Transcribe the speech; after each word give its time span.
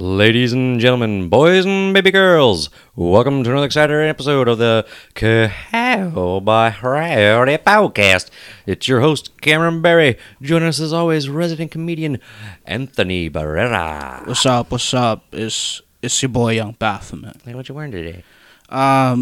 Ladies 0.00 0.54
and 0.54 0.80
gentlemen, 0.80 1.28
boys 1.28 1.66
and 1.66 1.92
baby 1.92 2.10
girls, 2.10 2.70
welcome 2.96 3.44
to 3.44 3.50
another 3.50 3.66
exciting 3.66 3.96
episode 3.96 4.48
of 4.48 4.56
the 4.56 4.86
Cahow 5.14 6.42
by 6.42 6.74
Rowdy 6.82 7.58
podcast. 7.58 8.30
It's 8.64 8.88
your 8.88 9.00
host, 9.02 9.38
Cameron 9.42 9.82
Barry. 9.82 10.16
Joining 10.40 10.68
us 10.68 10.80
as 10.80 10.94
always, 10.94 11.28
resident 11.28 11.70
comedian 11.70 12.18
Anthony 12.64 13.28
Barrera. 13.28 14.26
What's 14.26 14.46
up? 14.46 14.70
What's 14.70 14.94
up? 14.94 15.22
It's 15.32 15.82
it's 16.00 16.22
your 16.22 16.30
boy 16.30 16.52
Young 16.54 16.76
Baphomet. 16.78 17.36
Hey, 17.44 17.54
what 17.54 17.68
you 17.68 17.74
wearing 17.74 17.92
today? 17.92 18.24
Um, 18.70 19.20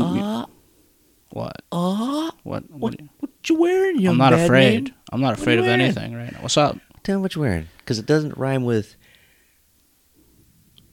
what? 1.31 1.61
Oh, 1.73 2.31
What? 2.45 2.71
what, 2.71 2.71
what 2.71 3.01
what 3.19 3.31
you 3.49 3.59
wearing, 3.59 3.99
young 3.99 4.13
I'm 4.13 4.19
not 4.19 4.31
bad 4.31 4.45
afraid. 4.45 4.85
man? 4.85 4.95
I'm 5.11 5.21
not 5.21 5.35
afraid 5.41 5.59
of 5.59 5.65
wearing? 5.65 5.81
anything 5.81 6.15
right 6.15 6.31
now. 6.31 6.39
What's 6.41 6.57
up? 6.57 6.79
Tell 7.03 7.17
me 7.17 7.23
what 7.23 7.35
you're 7.35 7.45
wearing, 7.45 7.67
because 7.79 7.99
it 7.99 8.07
doesn't 8.07 8.39
rhyme 8.39 8.63
with 8.65 8.95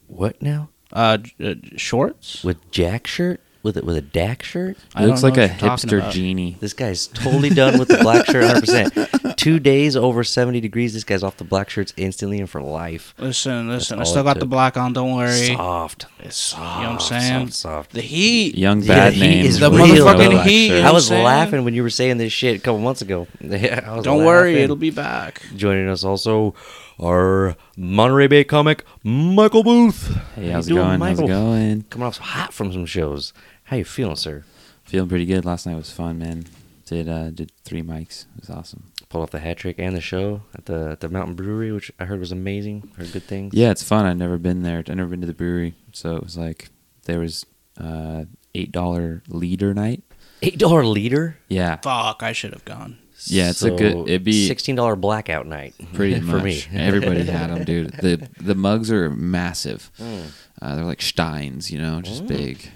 what 0.08 0.40
now? 0.42 0.70
Uh, 0.92 1.18
uh 1.42 1.54
shorts. 1.76 2.42
With 2.44 2.70
Jack 2.70 3.06
shirt? 3.06 3.40
With 3.62 3.76
it 3.76 3.84
with 3.84 3.96
a 3.96 4.00
Dak 4.02 4.44
shirt? 4.44 4.76
I 4.94 5.02
It 5.02 5.06
looks 5.08 5.24
like 5.24 5.36
a 5.36 5.48
what 5.48 5.60
you're 5.60 5.70
talking 5.70 5.90
hipster 5.90 6.10
genie. 6.12 6.56
This 6.60 6.72
guy's 6.72 7.08
totally 7.08 7.48
done 7.50 7.80
with 7.80 7.88
the 7.88 7.98
black 7.98 8.24
shirt 8.26 8.44
100%. 8.44 9.36
Two 9.36 9.58
days 9.58 9.96
over 9.96 10.22
70 10.22 10.60
degrees. 10.60 10.94
This 10.94 11.02
guy's 11.02 11.24
off 11.24 11.36
the 11.36 11.42
black 11.42 11.68
shirts 11.68 11.92
instantly 11.96 12.38
and 12.38 12.48
for 12.48 12.62
life. 12.62 13.12
Listen, 13.18 13.68
listen. 13.68 13.98
I 13.98 14.04
still 14.04 14.20
it 14.20 14.24
got 14.24 14.38
the 14.38 14.46
black 14.46 14.76
on. 14.76 14.92
Don't 14.92 15.16
worry. 15.16 15.48
Soft. 15.56 16.06
It's 16.20 16.36
soft. 16.36 16.76
you 16.78 16.82
know 16.86 16.92
what 16.92 17.02
I'm 17.12 17.20
saying. 17.20 17.46
Soft, 17.48 17.52
soft. 17.54 17.90
The 17.90 18.02
heat. 18.02 18.56
Young 18.56 18.82
Yeah, 18.82 18.94
bad 18.94 19.14
he 19.14 19.20
name. 19.20 19.46
is 19.46 19.58
The 19.58 19.68
real, 19.68 19.84
motherfucking 19.84 20.30
though. 20.30 20.38
heat. 20.42 20.66
You 20.68 20.82
know 20.82 20.88
I 20.88 20.92
was 20.92 21.08
saying? 21.08 21.24
laughing 21.24 21.64
when 21.64 21.74
you 21.74 21.82
were 21.82 21.90
saying 21.90 22.18
this 22.18 22.32
shit 22.32 22.54
a 22.56 22.60
couple 22.60 22.78
months 22.78 23.02
ago. 23.02 23.26
Yeah, 23.40 23.82
I 23.90 23.96
was 23.96 24.04
Don't 24.04 24.24
worry, 24.24 24.58
it'll 24.62 24.76
be 24.76 24.90
back. 24.90 25.42
Joining 25.56 25.88
us 25.88 26.04
also, 26.04 26.54
our 27.00 27.56
Monterey 27.76 28.26
Bay 28.26 28.44
comic, 28.44 28.84
Michael 29.02 29.62
Booth. 29.62 30.14
Hey, 30.34 30.46
How 30.48 30.54
how's 30.54 30.66
it 30.66 30.70
doing, 30.70 30.84
going? 30.84 31.00
How's 31.00 31.20
it 31.20 31.26
going? 31.26 31.82
Coming 31.90 32.06
off 32.06 32.18
hot 32.18 32.52
from 32.52 32.72
some 32.72 32.86
shows. 32.86 33.32
How 33.64 33.76
you 33.76 33.84
feeling, 33.84 34.16
sir? 34.16 34.44
Feeling 34.84 35.08
pretty 35.08 35.26
good. 35.26 35.44
Last 35.44 35.66
night 35.66 35.76
was 35.76 35.90
fun, 35.90 36.18
man. 36.18 36.44
Did 36.86 37.08
uh 37.08 37.30
did 37.30 37.50
three 37.64 37.82
mics. 37.82 38.26
It 38.36 38.42
was 38.42 38.50
awesome. 38.50 38.92
Pulled 39.08 39.24
off 39.24 39.30
the 39.30 39.40
hat 39.40 39.56
trick 39.56 39.76
and 39.78 39.96
the 39.96 40.00
show 40.00 40.42
at 40.54 40.66
the 40.66 40.90
at 40.92 41.00
the 41.00 41.08
Mountain 41.08 41.34
Brewery, 41.34 41.72
which 41.72 41.90
I 41.98 42.04
heard 42.04 42.20
was 42.20 42.30
amazing. 42.32 42.88
Heard 42.96 43.12
good 43.12 43.24
things. 43.24 43.54
Yeah, 43.54 43.70
it's 43.70 43.82
fun. 43.82 44.06
I've 44.06 44.16
never 44.16 44.38
been 44.38 44.62
there. 44.62 44.78
I've 44.78 44.88
never 44.96 45.10
been 45.10 45.20
to 45.20 45.26
the 45.26 45.34
brewery, 45.34 45.74
so 45.92 46.14
it 46.16 46.22
was 46.22 46.36
like 46.38 46.68
there 47.04 47.18
was 47.18 47.44
uh 47.80 48.24
eight 48.54 48.70
dollar 48.70 49.22
leader 49.28 49.74
night. 49.74 50.04
Eight 50.42 50.58
dollar 50.58 50.84
liter. 50.84 51.38
Yeah, 51.48 51.76
Fuck, 51.82 52.22
I 52.22 52.32
should 52.32 52.52
have 52.52 52.64
gone. 52.64 52.98
Yeah, 53.24 53.50
it's 53.50 53.62
a 53.62 53.70
good- 53.70 54.08
it'd 54.08 54.24
be- 54.24 54.46
sixteen 54.46 54.76
dollar 54.76 54.94
blackout 54.96 55.46
night. 55.46 55.74
pretty 55.94 56.20
for 56.30 56.38
me. 56.38 56.62
Everybody 56.72 57.24
had 57.24 57.50
them, 57.50 57.64
dude. 57.70 57.92
The 57.94 58.28
the 58.40 58.54
mugs 58.54 58.90
are 58.92 59.10
massive. 59.10 59.90
Mm. 59.98 60.26
Uh, 60.62 60.76
they're 60.76 60.84
like 60.84 61.02
Steins, 61.02 61.70
you 61.70 61.78
know, 61.80 62.00
just 62.02 62.24
Mm. 62.24 62.28
big. 62.28 62.70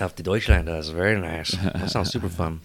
Auf 0.00 0.16
die 0.16 0.22
Deutschland, 0.24 0.66
that's 0.68 0.88
very 0.88 1.20
nice. 1.20 1.50
That 1.52 1.90
sounds 1.90 2.10
super 2.10 2.28
fun. 2.40 2.60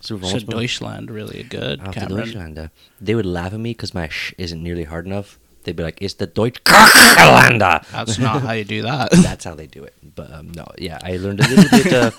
Super 0.00 0.26
Said 0.26 0.42
fun. 0.46 0.56
Deutschland 0.56 1.10
really 1.10 1.44
good. 1.44 1.80
Auf 1.80 1.94
die 1.94 2.00
Cameron. 2.00 2.16
Deutschland. 2.24 2.70
They 3.00 3.14
would 3.14 3.26
laugh 3.26 3.52
at 3.52 3.60
me 3.60 3.70
because 3.70 3.94
my 3.94 4.08
sh 4.08 4.34
isn't 4.36 4.60
nearly 4.60 4.84
hard 4.84 5.06
enough. 5.06 5.38
They'd 5.64 5.76
be 5.76 5.82
like, 5.82 6.00
"It's 6.02 6.14
the 6.14 6.26
Deutschland." 6.26 7.60
That's 7.60 8.18
not 8.18 8.42
how 8.42 8.52
you 8.52 8.64
do 8.64 8.82
that. 8.82 9.10
That's 9.22 9.44
how 9.44 9.54
they 9.54 9.66
do 9.66 9.84
it. 9.84 9.94
But 10.14 10.32
um, 10.32 10.52
no, 10.54 10.66
yeah, 10.78 10.98
I 11.02 11.16
learned 11.16 11.40
a 11.40 11.48
little 11.48 11.70
bit. 11.70 11.92
Uh, 11.92 12.10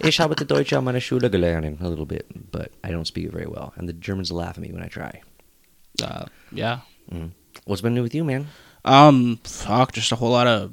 ich 0.00 0.18
habe 0.18 0.34
die 0.34 0.44
Deutsche 0.44 0.72
an 0.76 0.84
meiner 0.84 1.00
Schule 1.00 1.28
gelernt, 1.30 1.80
a 1.80 1.88
little 1.88 2.06
bit, 2.06 2.26
but 2.50 2.70
I 2.82 2.90
don't 2.90 3.06
speak 3.06 3.26
it 3.26 3.32
very 3.32 3.46
well, 3.46 3.72
and 3.76 3.88
the 3.88 3.92
Germans 3.92 4.30
laugh 4.32 4.56
at 4.56 4.62
me 4.62 4.72
when 4.72 4.82
I 4.82 4.88
try. 4.88 5.22
uh, 6.02 6.26
yeah. 6.52 6.80
Mm. 7.12 7.30
What's 7.64 7.82
been 7.82 7.94
new 7.94 8.02
with 8.02 8.14
you, 8.14 8.24
man? 8.24 8.46
Um, 8.84 9.38
fuck, 9.44 9.92
just 9.92 10.12
a 10.12 10.16
whole 10.16 10.30
lot 10.30 10.46
of 10.46 10.72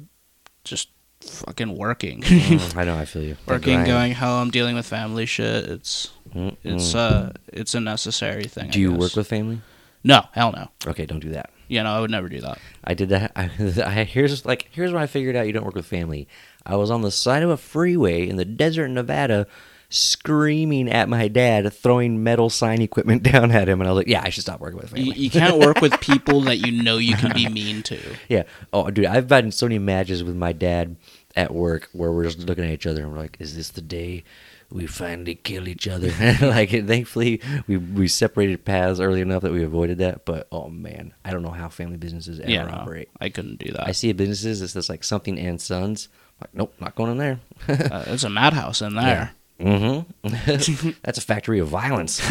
just 0.64 0.88
fucking 1.20 1.76
working. 1.76 2.22
Mm, 2.22 2.76
I 2.76 2.84
know, 2.88 2.96
I 2.96 3.04
feel 3.04 3.22
you. 3.22 3.36
Working, 3.46 3.84
going 3.84 4.12
home, 4.14 4.50
dealing 4.50 4.76
with 4.76 4.86
family 4.86 5.26
shit. 5.26 5.64
It's 5.64 6.10
Mm, 6.34 6.56
it's 6.64 6.94
uh 6.94 7.32
it's 7.52 7.74
a 7.74 7.80
necessary 7.80 8.44
thing. 8.44 8.68
Do 8.68 8.78
I 8.78 8.82
you 8.82 8.90
guess. 8.90 9.00
work 9.00 9.16
with 9.16 9.28
family? 9.28 9.60
No, 10.04 10.26
hell 10.32 10.52
no. 10.52 10.68
Okay, 10.86 11.06
don't 11.06 11.20
do 11.20 11.30
that. 11.30 11.48
You 11.68 11.82
know, 11.82 11.90
I 11.90 12.00
would 12.00 12.10
never 12.10 12.28
do 12.28 12.40
that. 12.40 12.58
I 12.84 12.94
did 12.94 13.08
that. 13.10 13.32
I, 13.34 13.44
I 13.84 14.04
here's 14.04 14.44
like 14.44 14.68
here's 14.70 14.92
where 14.92 15.02
I 15.02 15.06
figured 15.06 15.36
out 15.36 15.46
you 15.46 15.52
don't 15.52 15.64
work 15.64 15.74
with 15.74 15.86
family. 15.86 16.28
I 16.64 16.76
was 16.76 16.90
on 16.90 17.02
the 17.02 17.10
side 17.10 17.42
of 17.42 17.50
a 17.50 17.56
freeway 17.56 18.28
in 18.28 18.36
the 18.36 18.44
desert 18.44 18.86
in 18.86 18.94
Nevada, 18.94 19.46
screaming 19.88 20.88
at 20.88 21.08
my 21.08 21.28
dad, 21.28 21.72
throwing 21.72 22.22
metal 22.22 22.50
sign 22.50 22.82
equipment 22.82 23.22
down 23.32 23.50
at 23.50 23.68
him, 23.68 23.80
and 23.80 23.88
I 23.88 23.92
was 23.92 23.98
like, 23.98 24.08
"Yeah, 24.08 24.22
I 24.24 24.30
should 24.30 24.42
stop 24.42 24.60
working 24.60 24.78
with 24.78 24.96
You, 24.96 25.04
family." 25.12 25.18
you 25.20 25.30
can't 25.30 25.58
work 25.58 25.80
with 25.80 26.00
people 26.00 26.40
that 26.42 26.58
you 26.58 26.82
know 26.82 26.98
you 26.98 27.16
can 27.16 27.32
be 27.32 27.48
mean 27.48 27.82
to. 27.84 27.98
yeah. 28.28 28.44
Oh, 28.72 28.90
dude, 28.90 29.06
I've 29.06 29.28
been 29.28 29.52
so 29.52 29.66
many 29.66 29.78
matches 29.78 30.22
with 30.24 30.36
my 30.36 30.52
dad 30.52 30.96
at 31.34 31.52
work 31.52 31.88
where 31.92 32.10
we're 32.12 32.24
just 32.24 32.40
looking 32.40 32.64
at 32.64 32.70
each 32.70 32.86
other 32.86 33.02
and 33.02 33.12
we're 33.12 33.18
like, 33.18 33.36
"Is 33.40 33.56
this 33.56 33.70
the 33.70 33.82
day?" 33.82 34.24
We 34.70 34.86
finally 34.86 35.36
kill 35.36 35.68
each 35.68 35.86
other. 35.86 36.08
like, 36.40 36.70
thankfully, 36.70 37.40
we 37.68 37.76
we 37.76 38.08
separated 38.08 38.64
paths 38.64 38.98
early 38.98 39.20
enough 39.20 39.42
that 39.42 39.52
we 39.52 39.62
avoided 39.62 39.98
that. 39.98 40.24
But 40.24 40.48
oh 40.50 40.68
man, 40.68 41.14
I 41.24 41.30
don't 41.30 41.42
know 41.42 41.50
how 41.50 41.68
family 41.68 41.96
businesses 41.96 42.40
ever 42.40 42.50
Yeah, 42.50 42.64
no, 42.64 42.72
operate. 42.72 43.08
I 43.20 43.28
couldn't 43.28 43.58
do 43.58 43.72
that. 43.72 43.86
I 43.86 43.92
see 43.92 44.12
businesses 44.12 44.60
that's 44.60 44.72
just 44.74 44.88
like 44.88 45.04
something 45.04 45.38
and 45.38 45.60
sons. 45.60 46.08
like, 46.40 46.52
nope, 46.54 46.74
not 46.80 46.96
going 46.96 47.12
in 47.12 47.18
there. 47.18 47.40
uh, 47.68 48.04
there's 48.04 48.24
a 48.24 48.30
madhouse 48.30 48.82
in 48.82 48.94
there. 48.94 49.32
mm-hmm. 49.60 50.90
that's 51.02 51.18
a 51.18 51.22
factory 51.22 51.60
of 51.60 51.68
violence. 51.68 52.20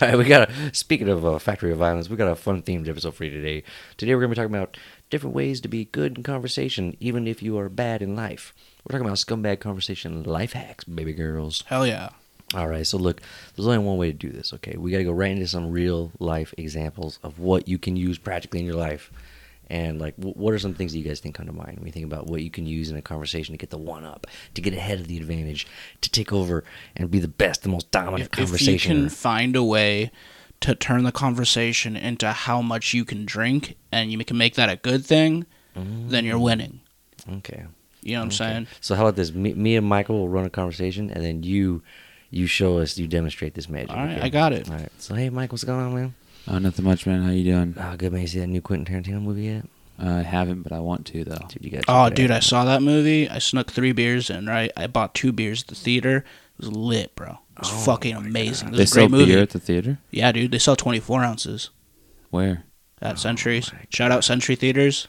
All 0.00 0.08
right, 0.08 0.18
we 0.18 0.24
got 0.24 0.50
a. 0.50 0.74
Speaking 0.74 1.08
of 1.08 1.24
uh, 1.24 1.38
factory 1.38 1.72
of 1.72 1.78
violence, 1.78 2.10
we 2.10 2.16
got 2.16 2.30
a 2.30 2.36
fun 2.36 2.62
themed 2.62 2.88
episode 2.88 3.14
for 3.14 3.24
you 3.24 3.30
today. 3.30 3.62
Today 3.96 4.14
we're 4.14 4.20
gonna 4.20 4.30
be 4.30 4.36
talking 4.36 4.54
about 4.54 4.76
different 5.08 5.34
ways 5.34 5.60
to 5.62 5.68
be 5.68 5.86
good 5.86 6.18
in 6.18 6.22
conversation, 6.22 6.96
even 7.00 7.26
if 7.26 7.42
you 7.42 7.58
are 7.58 7.68
bad 7.68 8.02
in 8.02 8.14
life. 8.14 8.54
We're 8.84 8.98
talking 8.98 9.06
about 9.06 9.18
scumbag 9.18 9.60
conversation 9.60 10.22
life 10.22 10.52
hacks, 10.52 10.84
baby 10.84 11.12
girls. 11.12 11.64
Hell 11.66 11.86
yeah. 11.86 12.10
All 12.54 12.66
right, 12.66 12.86
so 12.86 12.98
look, 12.98 13.20
there's 13.54 13.66
only 13.66 13.78
one 13.78 13.96
way 13.96 14.10
to 14.10 14.16
do 14.16 14.30
this, 14.30 14.52
okay? 14.54 14.76
We 14.76 14.90
got 14.90 14.98
to 14.98 15.04
go 15.04 15.12
right 15.12 15.30
into 15.30 15.46
some 15.46 15.70
real 15.70 16.10
life 16.18 16.52
examples 16.58 17.20
of 17.22 17.38
what 17.38 17.68
you 17.68 17.78
can 17.78 17.96
use 17.96 18.18
practically 18.18 18.58
in 18.58 18.66
your 18.66 18.74
life. 18.74 19.12
And, 19.68 20.00
like, 20.00 20.16
wh- 20.16 20.36
what 20.36 20.52
are 20.52 20.58
some 20.58 20.74
things 20.74 20.90
that 20.90 20.98
you 20.98 21.04
guys 21.04 21.20
think 21.20 21.36
come 21.36 21.46
to 21.46 21.52
mind 21.52 21.78
when 21.78 21.86
you 21.86 21.92
think 21.92 22.06
about 22.06 22.26
what 22.26 22.42
you 22.42 22.50
can 22.50 22.66
use 22.66 22.90
in 22.90 22.96
a 22.96 23.02
conversation 23.02 23.52
to 23.52 23.56
get 23.56 23.70
the 23.70 23.78
one 23.78 24.04
up, 24.04 24.26
to 24.54 24.60
get 24.60 24.74
ahead 24.74 24.98
of 24.98 25.06
the 25.06 25.16
advantage, 25.16 25.64
to 26.00 26.10
take 26.10 26.32
over 26.32 26.64
and 26.96 27.08
be 27.08 27.20
the 27.20 27.28
best, 27.28 27.62
the 27.62 27.68
most 27.68 27.88
dominant 27.92 28.36
If, 28.36 28.52
if 28.52 28.62
you 28.62 28.78
can 28.80 29.08
find 29.08 29.54
a 29.54 29.62
way 29.62 30.10
to 30.58 30.74
turn 30.74 31.04
the 31.04 31.12
conversation 31.12 31.96
into 31.96 32.32
how 32.32 32.60
much 32.60 32.92
you 32.94 33.04
can 33.04 33.24
drink 33.24 33.76
and 33.92 34.10
you 34.10 34.24
can 34.24 34.36
make 34.36 34.56
that 34.56 34.68
a 34.68 34.74
good 34.74 35.06
thing, 35.06 35.46
mm-hmm. 35.76 36.08
then 36.08 36.24
you're 36.24 36.36
winning. 36.36 36.80
Okay. 37.34 37.66
You 38.02 38.12
know 38.14 38.20
what 38.20 38.24
I'm 38.26 38.30
saying? 38.30 38.66
So, 38.80 38.94
how 38.94 39.02
about 39.02 39.16
this? 39.16 39.32
Me, 39.32 39.52
me 39.54 39.76
and 39.76 39.86
Michael 39.86 40.18
will 40.18 40.28
run 40.28 40.44
a 40.44 40.50
conversation, 40.50 41.10
and 41.10 41.24
then 41.24 41.42
you 41.42 41.82
you 42.30 42.46
show 42.46 42.78
us, 42.78 42.96
you 42.96 43.06
demonstrate 43.08 43.54
this 43.54 43.68
magic. 43.68 43.90
All 43.90 43.96
right, 43.96 44.16
okay? 44.16 44.20
I 44.22 44.28
got 44.28 44.52
it. 44.52 44.70
All 44.70 44.76
right. 44.76 44.88
So, 44.98 45.14
hey, 45.14 45.30
Mike, 45.30 45.50
what's 45.52 45.64
going 45.64 45.80
on, 45.80 45.94
man? 45.94 46.14
Oh, 46.48 46.58
nothing 46.58 46.84
much, 46.84 47.06
man. 47.06 47.22
How 47.22 47.30
you 47.30 47.44
doing? 47.44 47.74
Oh, 47.78 47.96
good, 47.96 48.12
man. 48.12 48.22
You 48.22 48.28
see 48.28 48.38
that 48.38 48.46
new 48.46 48.60
Quentin 48.62 49.02
Tarantino 49.02 49.20
movie 49.20 49.42
yet? 49.44 49.64
Uh, 50.02 50.08
I 50.16 50.22
haven't, 50.22 50.62
but 50.62 50.72
I 50.72 50.78
want 50.80 51.04
to 51.08 51.24
though. 51.24 51.36
Dude, 51.48 51.62
you 51.64 51.70
got 51.70 51.84
Oh, 51.86 52.08
dude, 52.08 52.30
I 52.30 52.40
saw 52.40 52.64
that 52.64 52.80
movie. 52.82 53.28
I 53.28 53.38
snuck 53.38 53.70
three 53.70 53.92
beers 53.92 54.30
in, 54.30 54.46
right? 54.46 54.72
I 54.76 54.86
bought 54.86 55.14
two 55.14 55.30
beers 55.30 55.62
at 55.62 55.68
the 55.68 55.74
theater. 55.74 56.18
It 56.18 56.24
was 56.66 56.72
lit, 56.72 57.14
bro. 57.14 57.32
It 57.56 57.58
was 57.60 57.70
Oh 57.70 57.76
fucking 57.84 58.14
amazing. 58.16 58.68
It 58.68 58.70
was 58.70 58.78
They 58.78 58.84
a 58.84 58.86
sell 58.86 59.08
great 59.08 59.18
movie. 59.18 59.32
beer 59.32 59.42
at 59.42 59.50
the 59.50 59.60
theater. 59.60 59.98
Yeah, 60.10 60.32
dude, 60.32 60.52
they 60.52 60.58
sell 60.58 60.74
24 60.76 61.22
ounces 61.22 61.68
Where? 62.30 62.64
at 63.02 63.18
Centuries. 63.18 63.70
Oh 63.72 63.76
my 63.76 63.84
Shout 63.90 64.10
out 64.10 64.24
Century 64.24 64.56
Theaters. 64.56 65.06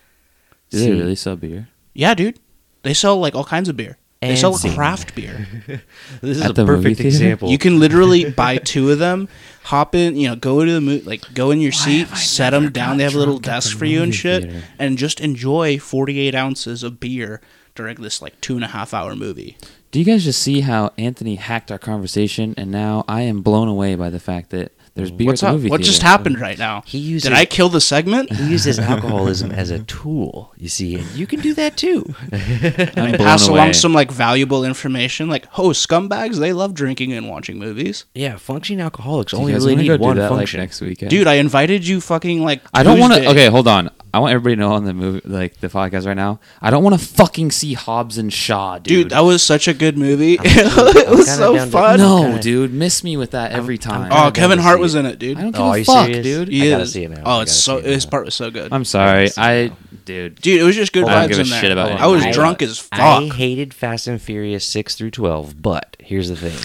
Do 0.71 0.79
they 0.79 0.91
really 0.91 1.15
sell 1.15 1.37
beer? 1.37 1.69
Yeah, 1.93 2.13
dude. 2.13 2.39
They 2.83 2.93
sell 2.93 3.17
like 3.19 3.35
all 3.35 3.43
kinds 3.43 3.69
of 3.69 3.77
beer. 3.77 3.97
They 4.21 4.35
sell 4.35 4.53
scene. 4.53 4.75
craft 4.75 5.15
beer. 5.15 5.47
This 6.21 6.37
is 6.37 6.43
At 6.43 6.51
a 6.51 6.53
the 6.53 6.63
movie 6.65 6.83
perfect 6.83 6.97
theater? 6.97 7.07
example. 7.07 7.49
You 7.49 7.57
can 7.57 7.79
literally 7.79 8.29
buy 8.43 8.57
two 8.57 8.91
of 8.91 8.99
them, 8.99 9.27
hop 9.63 9.95
in, 9.95 10.15
you 10.15 10.27
know, 10.29 10.35
go 10.35 10.63
to 10.63 10.71
the 10.71 10.81
mo- 10.81 11.01
like 11.05 11.33
go 11.33 11.49
in 11.49 11.59
your 11.59 11.71
seat, 11.71 12.07
set 12.09 12.51
them 12.51 12.71
down. 12.71 12.97
They 12.97 13.03
have 13.03 13.15
a 13.15 13.17
little 13.17 13.39
desk 13.39 13.75
for 13.75 13.85
you 13.85 14.03
and 14.03 14.13
shit, 14.13 14.43
theater? 14.43 14.61
and 14.77 14.97
just 14.99 15.19
enjoy 15.21 15.79
48 15.79 16.35
ounces 16.35 16.83
of 16.83 16.99
beer 16.99 17.41
during 17.73 17.99
this 17.99 18.21
like 18.21 18.39
two 18.41 18.53
and 18.55 18.63
a 18.63 18.67
half 18.67 18.93
hour 18.93 19.15
movie. 19.15 19.57
Do 19.89 19.97
you 19.97 20.05
guys 20.05 20.23
just 20.23 20.41
see 20.41 20.61
how 20.61 20.91
Anthony 20.99 21.35
hacked 21.35 21.71
our 21.71 21.79
conversation, 21.79 22.53
and 22.57 22.69
now 22.71 23.03
I 23.07 23.21
am 23.21 23.41
blown 23.41 23.67
away 23.67 23.95
by 23.95 24.11
the 24.11 24.19
fact 24.19 24.51
that 24.51 24.71
there's 24.93 25.11
mm. 25.11 25.17
beer 25.17 25.27
What's 25.27 25.41
at 25.43 25.47
the 25.47 25.49
up? 25.51 25.55
movie 25.55 25.69
What 25.69 25.77
theater. 25.79 25.91
just 25.91 26.01
happened 26.01 26.39
right 26.39 26.57
now? 26.57 26.83
He 26.85 26.97
uses 26.97 27.29
Did 27.29 27.37
I 27.37 27.45
kill 27.45 27.69
the 27.69 27.79
segment? 27.81 28.31
he 28.35 28.49
uses 28.49 28.77
alcoholism 28.79 29.51
as 29.51 29.69
a 29.69 29.79
tool. 29.83 30.53
You 30.57 30.69
see, 30.69 30.95
and 30.95 31.05
you 31.11 31.25
can 31.27 31.39
do 31.39 31.53
that 31.53 31.77
too. 31.77 32.13
I'm 32.31 32.93
blown 32.93 33.17
Pass 33.17 33.47
away. 33.47 33.57
along 33.59 33.73
some 33.73 33.93
like 33.93 34.11
valuable 34.11 34.63
information, 34.65 35.29
like 35.29 35.45
oh, 35.57 35.69
scumbags 35.69 36.39
they 36.39 36.53
love 36.53 36.73
drinking 36.73 37.13
and 37.13 37.29
watching 37.29 37.57
movies. 37.59 38.05
yeah, 38.13 38.37
functioning 38.37 38.81
alcoholics 38.81 39.31
Do 39.31 39.37
you 39.37 39.41
only 39.41 39.53
guys 39.53 39.61
really 39.61 39.73
wanna 39.73 39.81
need 39.83 39.87
go 39.89 39.97
do 39.97 40.03
one 40.03 40.17
that, 40.17 40.29
like, 40.31 40.39
function. 40.39 40.59
next 40.59 40.81
weekend. 40.81 41.09
Dude, 41.09 41.27
I 41.27 41.35
invited 41.35 41.87
you 41.87 42.01
fucking 42.01 42.43
like. 42.43 42.61
I 42.73 42.83
don't 42.83 42.99
want 42.99 43.13
to. 43.13 43.19
Tuesday. 43.19 43.31
Okay, 43.31 43.47
hold 43.47 43.67
on. 43.67 43.89
I 44.13 44.19
want 44.19 44.33
everybody 44.33 44.55
to 44.55 44.59
know 44.59 44.73
on 44.73 44.83
the 44.83 44.93
movie, 44.93 45.21
like 45.23 45.57
the 45.61 45.67
podcast 45.69 46.05
right 46.05 46.15
now. 46.17 46.41
I 46.61 46.69
don't 46.69 46.83
want 46.83 46.99
to 46.99 47.05
fucking 47.05 47.51
see 47.51 47.73
Hobbs 47.75 48.17
and 48.17 48.31
Shaw, 48.31 48.77
dude. 48.77 48.83
Dude, 48.83 49.09
that 49.11 49.21
was 49.21 49.41
such 49.41 49.67
a 49.69 49.73
good 49.73 49.97
movie. 49.97 50.37
It 50.43 51.09
was 51.09 51.33
so 51.33 51.55
down 51.55 51.67
to- 51.67 51.71
fun. 51.71 51.97
no, 51.99 52.23
kinda- 52.23 52.41
dude, 52.41 52.73
miss 52.73 53.03
me 53.03 53.15
with 53.17 53.31
that 53.31 53.51
every 53.51 53.77
time. 53.77 54.11
I'm 54.11 54.27
Oh, 54.27 54.31
Kevin 54.31 54.59
Hart 54.59 54.79
was 54.79 54.95
in 54.95 55.05
it, 55.05 55.17
dude. 55.19 55.37
I 55.37 55.41
don't 55.43 55.55
oh, 55.55 55.57
give 55.57 55.61
Oh, 55.61 55.69
are 55.69 55.75
a 55.75 55.79
you 55.79 55.85
fuck, 55.85 56.05
serious? 56.07 56.23
dude. 56.25 56.49
I 56.49 56.51
He 56.51 56.69
gotta 56.69 56.83
is. 56.83 56.91
see 56.93 57.03
it 57.03 57.09
now. 57.11 57.17
Oh, 57.17 57.19
I 57.19 57.21
Oh, 57.21 57.23
gotta 57.35 57.41
it's 57.43 57.51
so 57.53 57.79
see 57.81 57.87
it 57.87 57.93
his 57.93 58.05
now. 58.05 58.09
part 58.11 58.25
was 58.25 58.35
so 58.35 58.51
good. 58.51 58.73
I'm 58.73 58.85
sorry. 58.85 59.29
I, 59.37 59.71
dude. 60.05 60.35
Dude, 60.41 60.59
it 60.61 60.63
was 60.63 60.75
just 60.75 60.91
good 60.93 61.05
I 61.05 61.13
don't 61.13 61.23
vibes 61.25 61.27
give 61.29 61.37
a 61.37 61.41
in 61.41 61.49
there. 61.49 61.61
shit 61.61 61.71
about 61.71 61.91
I 61.91 62.07
was 62.07 62.23
I- 62.23 62.31
drunk 62.31 62.61
as 62.61 62.77
fuck. 62.79 62.99
I 62.99 63.23
hated 63.27 63.73
Fast 63.73 64.07
and 64.07 64.21
Furious 64.21 64.65
six 64.65 64.95
through 64.95 65.11
twelve, 65.11 65.61
but 65.61 65.95
here's 65.99 66.27
the 66.29 66.35
thing: 66.35 66.57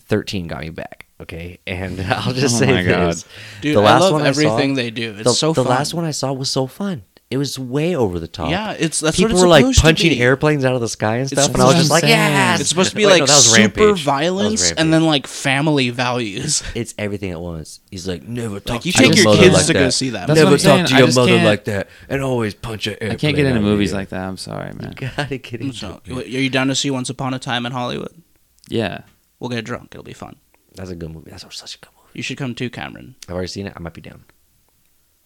thirteen 0.00 0.46
got 0.46 0.60
me 0.60 0.70
back. 0.70 1.05
Okay, 1.20 1.58
and 1.66 2.00
I'll 2.08 2.32
just 2.34 2.56
Oh 2.56 2.58
say 2.60 2.66
my 2.66 2.82
God. 2.82 3.12
this: 3.12 3.24
Dude, 3.62 3.76
the 3.76 3.80
I 3.80 3.84
last 3.84 4.00
love 4.02 4.12
one 4.12 4.22
I 4.22 4.28
everything 4.28 4.72
saw, 4.74 4.82
they 4.82 4.90
do. 4.90 5.12
It's 5.14 5.24
the, 5.24 5.30
so 5.32 5.52
the 5.52 5.62
fun. 5.64 5.70
last 5.70 5.94
one 5.94 6.04
I 6.04 6.10
saw 6.10 6.32
was 6.32 6.50
so 6.50 6.66
fun. 6.66 7.04
It 7.28 7.38
was 7.38 7.58
way 7.58 7.96
over 7.96 8.20
the 8.20 8.28
top. 8.28 8.50
Yeah, 8.50 8.70
it's 8.78 9.00
that's 9.00 9.16
people 9.16 9.30
what 9.30 9.34
it's 9.34 9.42
were 9.42 9.48
like 9.48 9.76
punching 9.76 10.12
airplanes 10.20 10.64
out 10.64 10.76
of 10.76 10.80
the 10.80 10.88
sky 10.88 11.16
and 11.16 11.22
It's 11.22 11.32
stuff, 11.42 11.54
and 11.54 11.60
I 11.62 11.66
was 11.66 11.74
just 11.74 11.90
like, 11.90 12.04
"Yeah!" 12.04 12.56
It's 12.60 12.68
supposed 12.68 12.90
to 12.90 12.96
be 12.96 13.04
Wait, 13.04 13.12
like 13.12 13.20
no, 13.22 13.26
that 13.26 13.32
was 13.34 13.46
super 13.46 13.60
Rampage. 13.62 13.82
That 13.84 13.90
was 13.90 14.00
violence 14.02 14.70
and 14.72 14.92
then 14.92 15.06
like 15.06 15.26
family 15.26 15.90
values. 15.90 16.62
it's 16.76 16.94
everything 16.98 17.32
at 17.32 17.40
once. 17.40 17.80
He's 17.90 18.06
like, 18.06 18.22
never 18.22 18.60
talk 18.60 18.86
you 18.86 18.92
to 18.92 18.98
take 18.98 19.16
your 19.16 19.24
your 19.34 19.36
kids 19.42 19.54
like 19.54 19.66
to 19.66 19.72
go 19.72 19.90
see 19.90 20.10
that 20.10 20.28
That's 20.28 20.38
never 20.38 20.52
talk 20.52 20.60
saying. 20.60 20.86
to 20.86 20.98
your 20.98 21.06
mother 21.08 21.26
can't- 21.32 21.44
like 21.44 21.64
that, 21.64 21.88
and 22.08 22.22
always 22.22 22.54
punch 22.54 22.86
it. 22.86 23.02
I 23.02 23.16
can't 23.16 23.34
get 23.34 23.46
into 23.46 23.60
movies 23.60 23.92
like 23.92 24.10
that. 24.10 24.20
I'm 24.20 24.36
sorry, 24.36 24.72
man. 24.74 24.94
You 25.00 25.08
gotta 25.08 25.38
get 25.38 25.60
into 25.62 25.74
So, 25.76 26.00
it. 26.04 26.12
are 26.12 26.22
you 26.28 26.50
down 26.50 26.68
to 26.68 26.76
see 26.76 26.90
Once 26.92 27.10
Upon 27.10 27.34
a 27.34 27.40
Time 27.40 27.66
in 27.66 27.72
Hollywood? 27.72 28.22
Yeah. 28.68 29.00
We'll 29.40 29.50
get 29.50 29.64
drunk. 29.64 29.88
It'll 29.92 30.04
be 30.04 30.12
fun. 30.14 30.36
That's 30.76 30.90
a 30.90 30.94
good 30.94 31.10
movie. 31.10 31.30
That's 31.30 31.42
such 31.56 31.74
a 31.76 31.78
good 31.78 31.90
movie. 31.96 32.10
You 32.14 32.22
should 32.22 32.38
come 32.38 32.54
too, 32.54 32.70
Cameron. 32.70 33.16
I've 33.28 33.34
already 33.34 33.48
seen 33.48 33.66
it. 33.66 33.72
I 33.76 33.80
might 33.80 33.94
be 33.94 34.00
down. 34.00 34.24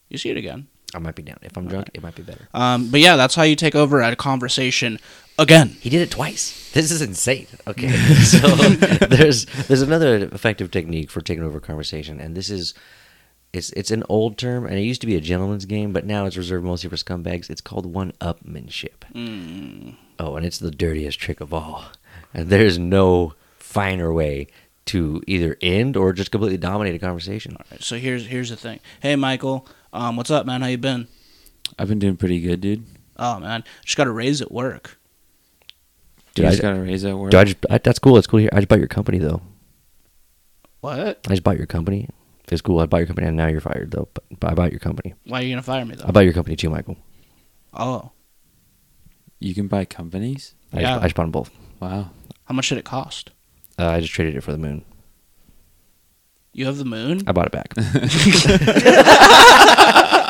You 0.09 0.19
see 0.19 0.31
it 0.31 0.37
again. 0.37 0.69
I 0.95 0.99
might 0.99 1.15
be 1.15 1.23
down. 1.23 1.39
If 1.43 1.57
I'm 1.57 1.69
drunk, 1.69 1.91
it 1.95 2.03
might 2.03 2.17
be 2.17 2.23
better. 2.23 2.49
Um, 2.53 2.91
but 2.91 3.01
yeah, 3.01 3.15
that's 3.17 3.37
how 3.37 3.45
you 3.45 3.55
take 3.55 3.77
over 3.77 4.03
at 4.03 4.13
a 4.13 4.17
conversation 4.17 4.99
again. 5.39 5.77
He 5.81 5.89
did 5.89 6.01
it 6.01 6.11
twice. 6.11 6.73
This 6.73 6.91
is 6.91 7.01
insane. 7.01 7.47
Okay, 7.67 7.91
so 8.25 8.39
there's 9.07 9.47
there's 9.69 9.83
another 9.83 10.17
effective 10.33 10.71
technique 10.71 11.11
for 11.11 11.21
taking 11.21 11.45
over 11.45 11.59
a 11.59 11.61
conversation, 11.61 12.19
and 12.19 12.37
this 12.37 12.51
is 12.51 12.75
it's 13.53 13.71
it's 13.71 13.93
an 13.93 14.03
old 14.09 14.37
term, 14.37 14.67
and 14.67 14.75
it 14.77 14.83
used 14.83 15.01
to 15.03 15.07
be 15.07 15.15
a 15.15 15.21
gentleman's 15.21 15.65
game, 15.65 15.93
but 15.93 16.07
now 16.07 16.27
it's 16.27 16.37
reserved 16.37 16.65
mostly 16.65 16.91
for 16.91 16.97
scumbags. 16.97 17.51
It's 17.51 17.61
called 17.61 17.87
one-upmanship. 17.87 19.05
Mm. 19.15 19.97
Oh, 20.19 20.35
and 20.35 20.45
it's 20.45 20.59
the 20.59 20.71
dirtiest 20.73 21.21
trick 21.21 21.41
of 21.41 21.55
all. 21.55 21.85
And 22.35 22.49
there's 22.49 22.79
no 22.79 23.35
finer 23.59 24.13
way 24.13 24.49
to 24.91 25.23
either 25.27 25.57
end 25.61 25.97
or 25.97 26.13
just 26.13 26.31
completely 26.31 26.59
dominate 26.59 26.95
a 26.95 26.99
conversation. 26.99 27.57
Alright, 27.57 27.83
so 27.83 27.97
here's 27.97 28.27
here's 28.27 28.51
the 28.51 28.57
thing. 28.57 28.81
Hey, 29.01 29.17
Michael. 29.17 29.67
Um, 29.93 30.17
what's 30.17 30.31
up, 30.31 30.47
man? 30.47 30.61
How 30.63 30.69
you 30.69 30.79
been? 30.79 31.09
I've 31.79 31.89
been 31.89 31.99
doing 31.99 32.17
pretty 32.17 32.41
good, 32.41 32.61
dude. 32.61 32.85
Oh 33.17 33.39
man, 33.39 33.65
just 33.85 33.97
got 33.97 34.07
a 34.07 34.11
raise 34.13 34.41
at 34.41 34.51
work. 34.53 34.99
Dude, 36.35 36.45
you 36.45 36.49
I, 36.49 36.51
just 36.51 36.63
got 36.63 36.77
a 36.77 36.81
raise 36.81 37.05
at 37.05 37.17
work. 37.19 37.31
dude, 37.33 37.41
I 37.41 37.45
just 37.45 37.57
I, 37.69 37.79
that's 37.79 37.99
cool. 37.99 38.15
That's 38.15 38.27
cool. 38.27 38.41
Here, 38.41 38.51
I 38.53 38.57
just 38.57 38.69
bought 38.69 38.79
your 38.79 38.89
company 38.89 39.19
though. 39.19 39.43
What? 40.81 41.21
I 41.27 41.31
just 41.31 41.43
bought 41.45 41.59
your 41.59 41.67
company. 41.67 42.09
It's 42.49 42.63
cool. 42.63 42.81
I 42.81 42.87
bought 42.87 42.99
your 42.99 43.07
company, 43.07 43.29
and 43.29 43.37
now 43.37 43.47
you're 43.47 43.61
fired 43.61 43.93
though. 43.93 44.09
But, 44.13 44.25
but 44.41 44.51
I 44.51 44.55
bought 44.55 44.73
your 44.73 44.81
company. 44.81 45.15
Why 45.27 45.41
are 45.41 45.43
you 45.45 45.51
gonna 45.53 45.63
fire 45.63 45.85
me 45.85 45.95
though? 45.95 46.07
I 46.09 46.11
bought 46.11 46.25
your 46.25 46.33
company 46.33 46.57
too, 46.57 46.69
Michael. 46.71 46.97
oh, 47.75 48.11
You 49.39 49.55
can 49.55 49.69
buy 49.69 49.85
companies? 49.85 50.55
I, 50.73 50.81
Yeah. 50.81 50.91
just, 50.95 51.01
I 51.01 51.05
just 51.07 51.15
bought 51.17 51.23
them 51.25 51.31
both. 51.33 51.51
Wow. 51.79 52.11
how 52.47 52.55
much 52.55 52.69
did 52.69 52.79
it 52.79 52.85
cost? 52.85 53.31
Uh, 53.81 53.89
I 53.89 54.01
just 54.01 54.13
traded 54.13 54.37
it 54.37 54.43
for 54.43 54.53
the 54.53 54.59
moon. 54.59 54.85
You 56.53 56.67
have 56.67 56.77
the 56.79 56.85
moon. 56.85 57.23
I 57.27 57.33
bought 57.33 57.47
it 57.47 57.53
back. 57.53 57.73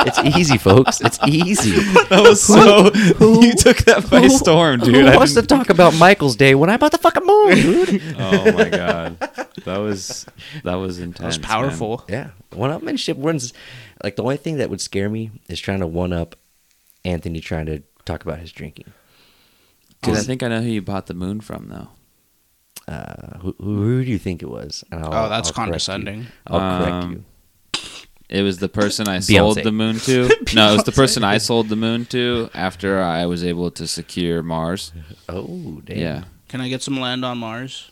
it's 0.06 0.18
easy, 0.36 0.58
folks. 0.58 1.00
It's 1.00 1.18
easy. 1.26 1.70
That 2.10 2.20
was 2.22 2.42
so. 2.42 2.84
you 3.40 3.54
took 3.54 3.78
that 3.78 4.08
by 4.10 4.28
storm, 4.28 4.80
dude. 4.80 4.94
Who 4.94 5.06
I 5.06 5.16
wants 5.16 5.32
to 5.34 5.40
didn't- 5.40 5.48
talk 5.58 5.70
about 5.70 5.94
Michael's 5.96 6.36
day 6.36 6.54
when 6.54 6.68
I 6.70 6.76
bought 6.76 6.92
the 6.92 6.98
fucking 6.98 7.24
moon, 7.24 7.54
dude? 7.54 8.02
Oh 8.18 8.52
my 8.52 8.68
god, 8.68 9.18
that 9.64 9.78
was 9.78 10.26
that 10.62 10.74
was 10.74 10.98
intense. 10.98 11.18
That 11.18 11.24
intense. 11.24 11.38
was 11.38 11.38
man. 11.38 11.48
powerful. 11.48 12.04
yeah, 12.08 12.30
one-upmanship 12.52 13.16
runs. 13.18 13.52
Like 14.04 14.16
the 14.16 14.22
only 14.22 14.36
thing 14.36 14.58
that 14.58 14.68
would 14.70 14.80
scare 14.80 15.08
me 15.08 15.30
is 15.48 15.58
trying 15.58 15.80
to 15.80 15.86
one-up 15.86 16.36
Anthony 17.04 17.40
trying 17.40 17.66
to 17.66 17.82
talk 18.04 18.22
about 18.22 18.38
his 18.38 18.52
drinking. 18.52 18.92
Dude, 20.02 20.16
I 20.16 20.20
think 20.20 20.42
I 20.42 20.48
know 20.48 20.60
who 20.62 20.68
you 20.68 20.82
bought 20.82 21.06
the 21.06 21.14
moon 21.14 21.40
from, 21.40 21.68
though. 21.68 21.88
Uh, 22.90 23.38
who, 23.38 23.54
who 23.60 24.04
do 24.04 24.10
you 24.10 24.18
think 24.18 24.42
it 24.42 24.48
was? 24.50 24.82
And 24.90 25.04
I'll- 25.04 25.26
Oh, 25.26 25.28
that's 25.28 25.48
I'll 25.48 25.54
correct 25.54 25.54
condescending. 25.54 26.26
I'll 26.46 26.78
correct 26.78 26.92
Um, 27.04 27.12
you. 27.12 27.24
It 28.28 28.42
was 28.42 28.58
the 28.58 28.68
person 28.68 29.08
I 29.08 29.18
sold 29.20 29.58
the 29.62 29.72
moon 29.72 29.98
to. 30.00 30.28
no, 30.54 30.72
it 30.72 30.76
was 30.76 30.84
the 30.84 30.92
person 30.92 31.22
I 31.24 31.38
sold 31.38 31.68
the 31.68 31.76
moon 31.76 32.06
to 32.06 32.48
after 32.54 33.00
I 33.00 33.26
was 33.26 33.42
able 33.44 33.70
to 33.72 33.86
secure 33.86 34.42
Mars. 34.42 34.92
Oh, 35.28 35.80
damn. 35.84 35.98
Yeah. 35.98 36.24
Can 36.48 36.60
I 36.60 36.68
get 36.68 36.82
some 36.82 36.98
land 36.98 37.24
on 37.24 37.38
Mars? 37.38 37.90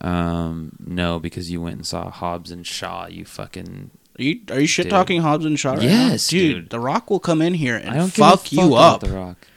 Um, 0.00 0.72
no, 0.84 1.18
because 1.18 1.50
you 1.50 1.60
went 1.60 1.76
and 1.76 1.86
saw 1.86 2.10
Hobbs 2.10 2.50
and 2.52 2.66
Shaw. 2.66 3.06
You 3.06 3.24
fucking. 3.24 3.90
Are 4.18 4.22
you 4.22 4.40
are 4.50 4.60
you 4.60 4.66
shit 4.66 4.88
talking 4.88 5.20
Hobbs 5.22 5.44
and 5.44 5.58
Shaw 5.58 5.72
right 5.72 5.82
Yes, 5.82 6.30
now? 6.32 6.38
dude, 6.38 6.54
dude. 6.54 6.70
The 6.70 6.80
Rock 6.80 7.10
will 7.10 7.18
come 7.20 7.42
in 7.42 7.54
here 7.54 7.74
I 7.76 7.78
and 7.80 7.94
don't 7.94 8.12
fuck 8.12 8.44
give 8.44 8.58
a 8.60 8.62
you 8.62 8.74
up. 8.76 9.00
The 9.00 9.10
Rock. 9.10 9.48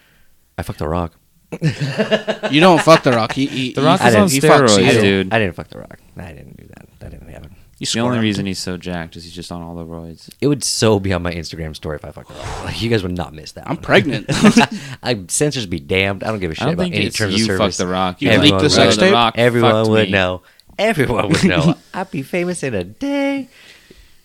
I 0.57 0.63
fucked 0.63 0.80
the 0.80 0.88
rock. 0.88 1.13
You 1.51 2.60
don't 2.62 2.81
fuck 2.81 3.04
the 3.04 3.12
Rock. 3.12 3.31
He, 3.31 3.46
he, 3.48 3.74
The 3.74 3.81
Rock 3.81 4.01
he, 4.01 4.07
is 4.07 4.16
on 4.16 4.30
he 4.30 4.40
fucks 4.40 4.68
steroids, 4.68 4.78
you. 4.80 4.86
I 4.86 4.88
didn't, 4.92 5.01
dude. 5.04 5.34
I 5.34 5.40
didn't 5.40 5.56
fuck 5.56 5.68
the 5.69 5.80
rock. 5.80 6.00
I 6.18 6.31
didn't 6.34 6.57
do 6.57 6.68
that. 6.68 6.88
That 7.00 7.12
didn't 7.12 7.30
happen. 7.30 7.56
You 7.80 7.86
The 7.86 8.00
only 8.01 8.12
squirmed. 8.16 8.24
reason 8.24 8.46
he's 8.46 8.60
so 8.60 8.75
jacked 8.78 9.16
is 9.16 9.24
he's 9.24 9.34
just 9.34 9.51
on 9.51 9.62
all 9.62 9.74
the 9.74 9.86
roids. 9.86 10.30
It 10.42 10.48
would 10.48 10.63
so 10.63 11.00
be 11.00 11.13
on 11.13 11.24
my 11.24 11.31
Instagram 11.34 11.75
story 11.75 11.96
if 11.96 12.04
I 12.06 12.12
fucked 12.12 12.28
the 12.28 12.34
rock. 12.36 12.66
Like, 12.66 12.81
you 12.81 12.90
guys 12.90 13.04
would 13.04 13.16
not 13.16 13.34
miss 13.34 13.54
that. 13.54 13.68
I'm 13.69 13.78
one. 13.78 13.84
pregnant. 13.84 14.25
I 15.01 15.24
censors 15.30 15.66
be 15.66 15.80
damned. 15.80 16.24
I 16.24 16.28
don't 16.28 16.40
give 16.40 16.51
a 16.51 16.56
shit 16.56 16.63
I 16.63 16.66
don't 16.66 16.74
about 16.75 16.84
think 16.84 16.96
any 16.96 17.06
it's 17.06 17.18
terms 17.18 17.36
you 17.38 17.44
of 17.46 17.57
fuck 17.57 17.57
service. 17.63 17.78
the 17.78 17.88
Rock. 17.88 18.22
You 18.22 18.31
You're 18.31 18.42
leaked 18.42 18.60
the 18.60 18.69
sex 18.69 18.98
tape? 18.98 19.13
Rock 19.13 19.36
Everyone 19.38 19.90
would 19.90 20.07
me." 20.07 20.12
know. 20.12 20.42
Everyone 20.78 21.30
would 21.30 21.44
know. 21.45 21.75
I'd 21.94 22.12
be 22.12 22.22
famous 22.22 22.63
in 22.63 22.74
a 22.74 22.84
day. 22.84 23.48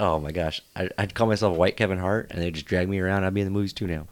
Oh 0.00 0.18
my 0.18 0.32
gosh, 0.32 0.60
I, 0.74 0.88
I'd 0.98 1.14
call 1.14 1.28
myself 1.28 1.56
White 1.56 1.76
Kevin 1.76 1.98
Hart, 1.98 2.28
and 2.30 2.42
they'd 2.42 2.54
just 2.54 2.66
drag 2.66 2.88
me 2.88 2.98
around. 2.98 3.22
I'd 3.24 3.32
be 3.34 3.40
in 3.40 3.46
the 3.46 3.52
movies 3.52 3.72
too 3.72 3.86
now. 3.86 4.06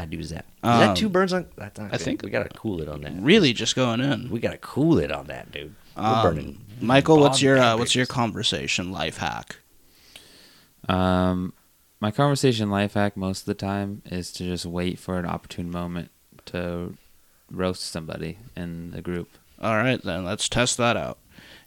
Damn. 0.00 0.10
Yep, 0.10 0.10
I'd 0.10 0.10
do 0.10 0.22
that. 0.24 0.44
Is 0.44 0.44
Um, 0.62 0.80
that 0.80 0.96
two 0.96 1.08
birds 1.08 1.32
on? 1.32 1.46
That's 1.56 1.78
not 1.78 1.88
I 1.88 1.90
good. 1.96 2.00
think- 2.00 2.22
we 2.22 2.30
gotta 2.30 2.48
cool 2.50 2.80
it 2.80 2.88
on 2.88 3.00
that. 3.02 3.12
really 3.16 3.52
just 3.52 3.74
going 3.76 4.00
in. 4.00 4.30
We 4.30 4.40
gotta 4.40 4.58
cool 4.58 4.98
it 4.98 5.10
on 5.12 5.26
that, 5.26 5.50
dude. 5.52 5.74
We're 5.96 6.02
Um, 6.04 6.22
burning. 6.22 6.64
Michael, 6.80 7.18
what's 7.18 7.42
your 7.42 7.58
uh, 7.58 7.76
what's 7.76 7.94
your 7.94 8.06
conversation 8.06 8.90
life 8.90 9.18
hack? 9.18 9.56
Um, 10.88 11.52
my 12.00 12.10
conversation 12.10 12.70
life 12.70 12.94
hack 12.94 13.16
most 13.16 13.40
of 13.40 13.46
the 13.46 13.54
time 13.54 14.02
is 14.06 14.32
to 14.32 14.44
just 14.44 14.64
wait 14.66 14.98
for 14.98 15.18
an 15.18 15.26
opportune 15.26 15.70
moment 15.70 16.10
to 16.46 16.94
roast 17.50 17.82
somebody 17.82 18.38
in 18.56 18.90
the 18.92 19.02
group. 19.02 19.28
All 19.60 19.76
right, 19.76 20.02
then 20.02 20.24
let's 20.24 20.48
test 20.48 20.78
that 20.78 20.96
out. 20.96 21.18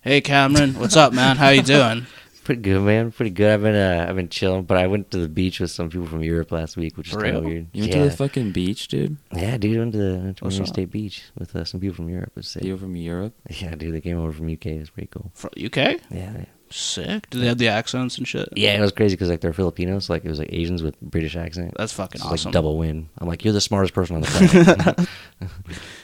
Hey, 0.01 0.19
Cameron, 0.19 0.79
what's 0.79 0.95
up, 0.97 1.13
man? 1.13 1.37
How 1.37 1.49
you 1.49 1.61
doing? 1.75 2.07
Pretty 2.43 2.61
good, 2.61 2.81
man. 2.81 3.11
Pretty 3.11 3.31
good. 3.31 3.49
I've 3.49 3.61
been 3.61 3.75
uh, 3.75 4.05
I've 4.07 4.15
been 4.15 4.27
chilling, 4.27 4.63
but 4.63 4.77
I 4.77 4.87
went 4.87 5.11
to 5.11 5.17
the 5.17 5.29
beach 5.29 5.59
with 5.59 5.71
some 5.71 5.89
people 5.89 6.07
from 6.07 6.21
Europe 6.23 6.51
last 6.51 6.75
week, 6.75 6.97
which 6.97 7.09
is 7.09 7.15
kind 7.15 7.37
of 7.37 7.45
weird. 7.45 7.67
You 7.71 7.83
went 7.83 7.93
yeah. 7.93 8.03
to 8.03 8.09
the 8.09 8.15
fucking 8.15 8.51
beach, 8.51 8.89
dude. 8.89 9.17
yeah, 9.33 9.57
dude. 9.57 9.77
Went 9.77 9.93
to 9.93 9.97
the 9.97 10.17
went 10.17 10.37
to 10.37 10.43
What's 10.43 10.69
State 10.69 10.91
Beach 10.91 11.23
with 11.37 11.55
uh, 11.55 11.63
some 11.63 11.79
people 11.79 11.95
from 11.95 12.09
Europe. 12.09 12.31
It 12.31 12.35
was 12.37 12.49
sick. 12.49 12.63
You 12.63 12.77
from 12.77 12.95
Europe? 12.97 13.33
Yeah, 13.49 13.75
dude. 13.75 13.93
They 13.93 14.01
came 14.01 14.17
over 14.17 14.33
from 14.33 14.51
UK. 14.51 14.65
It 14.65 14.79
was 14.79 14.89
pretty 14.89 15.07
cool. 15.07 15.31
From 15.33 15.51
UK? 15.57 15.75
Yeah, 15.75 15.97
yeah. 16.09 16.45
Sick. 16.69 17.29
Do 17.29 17.39
they 17.39 17.47
have 17.47 17.59
the 17.59 17.67
accents 17.67 18.17
and 18.17 18.27
shit? 18.27 18.49
Yeah, 18.55 18.77
it 18.77 18.81
was 18.81 18.91
crazy 18.91 19.15
because 19.15 19.29
like 19.29 19.41
they're 19.41 19.53
Filipinos, 19.53 20.09
like 20.09 20.25
it 20.25 20.29
was 20.29 20.39
like 20.39 20.51
Asians 20.51 20.81
with 20.81 20.99
British 20.99 21.35
accent. 21.35 21.75
That's 21.77 21.93
fucking 21.93 22.19
It's 22.19 22.25
awesome. 22.25 22.49
like 22.49 22.53
double 22.53 22.77
win. 22.77 23.09
I'm 23.19 23.27
like, 23.27 23.45
you're 23.45 23.53
the 23.53 23.61
smartest 23.61 23.93
person 23.93 24.15
on 24.15 24.21
the 24.23 24.27
planet. 24.27 25.09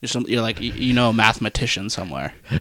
You're, 0.00 0.08
some, 0.08 0.24
you're 0.28 0.42
like 0.42 0.60
you, 0.60 0.72
you 0.72 0.92
know 0.92 1.10
a 1.10 1.12
mathematician 1.12 1.90
somewhere. 1.90 2.32
I 2.50 2.58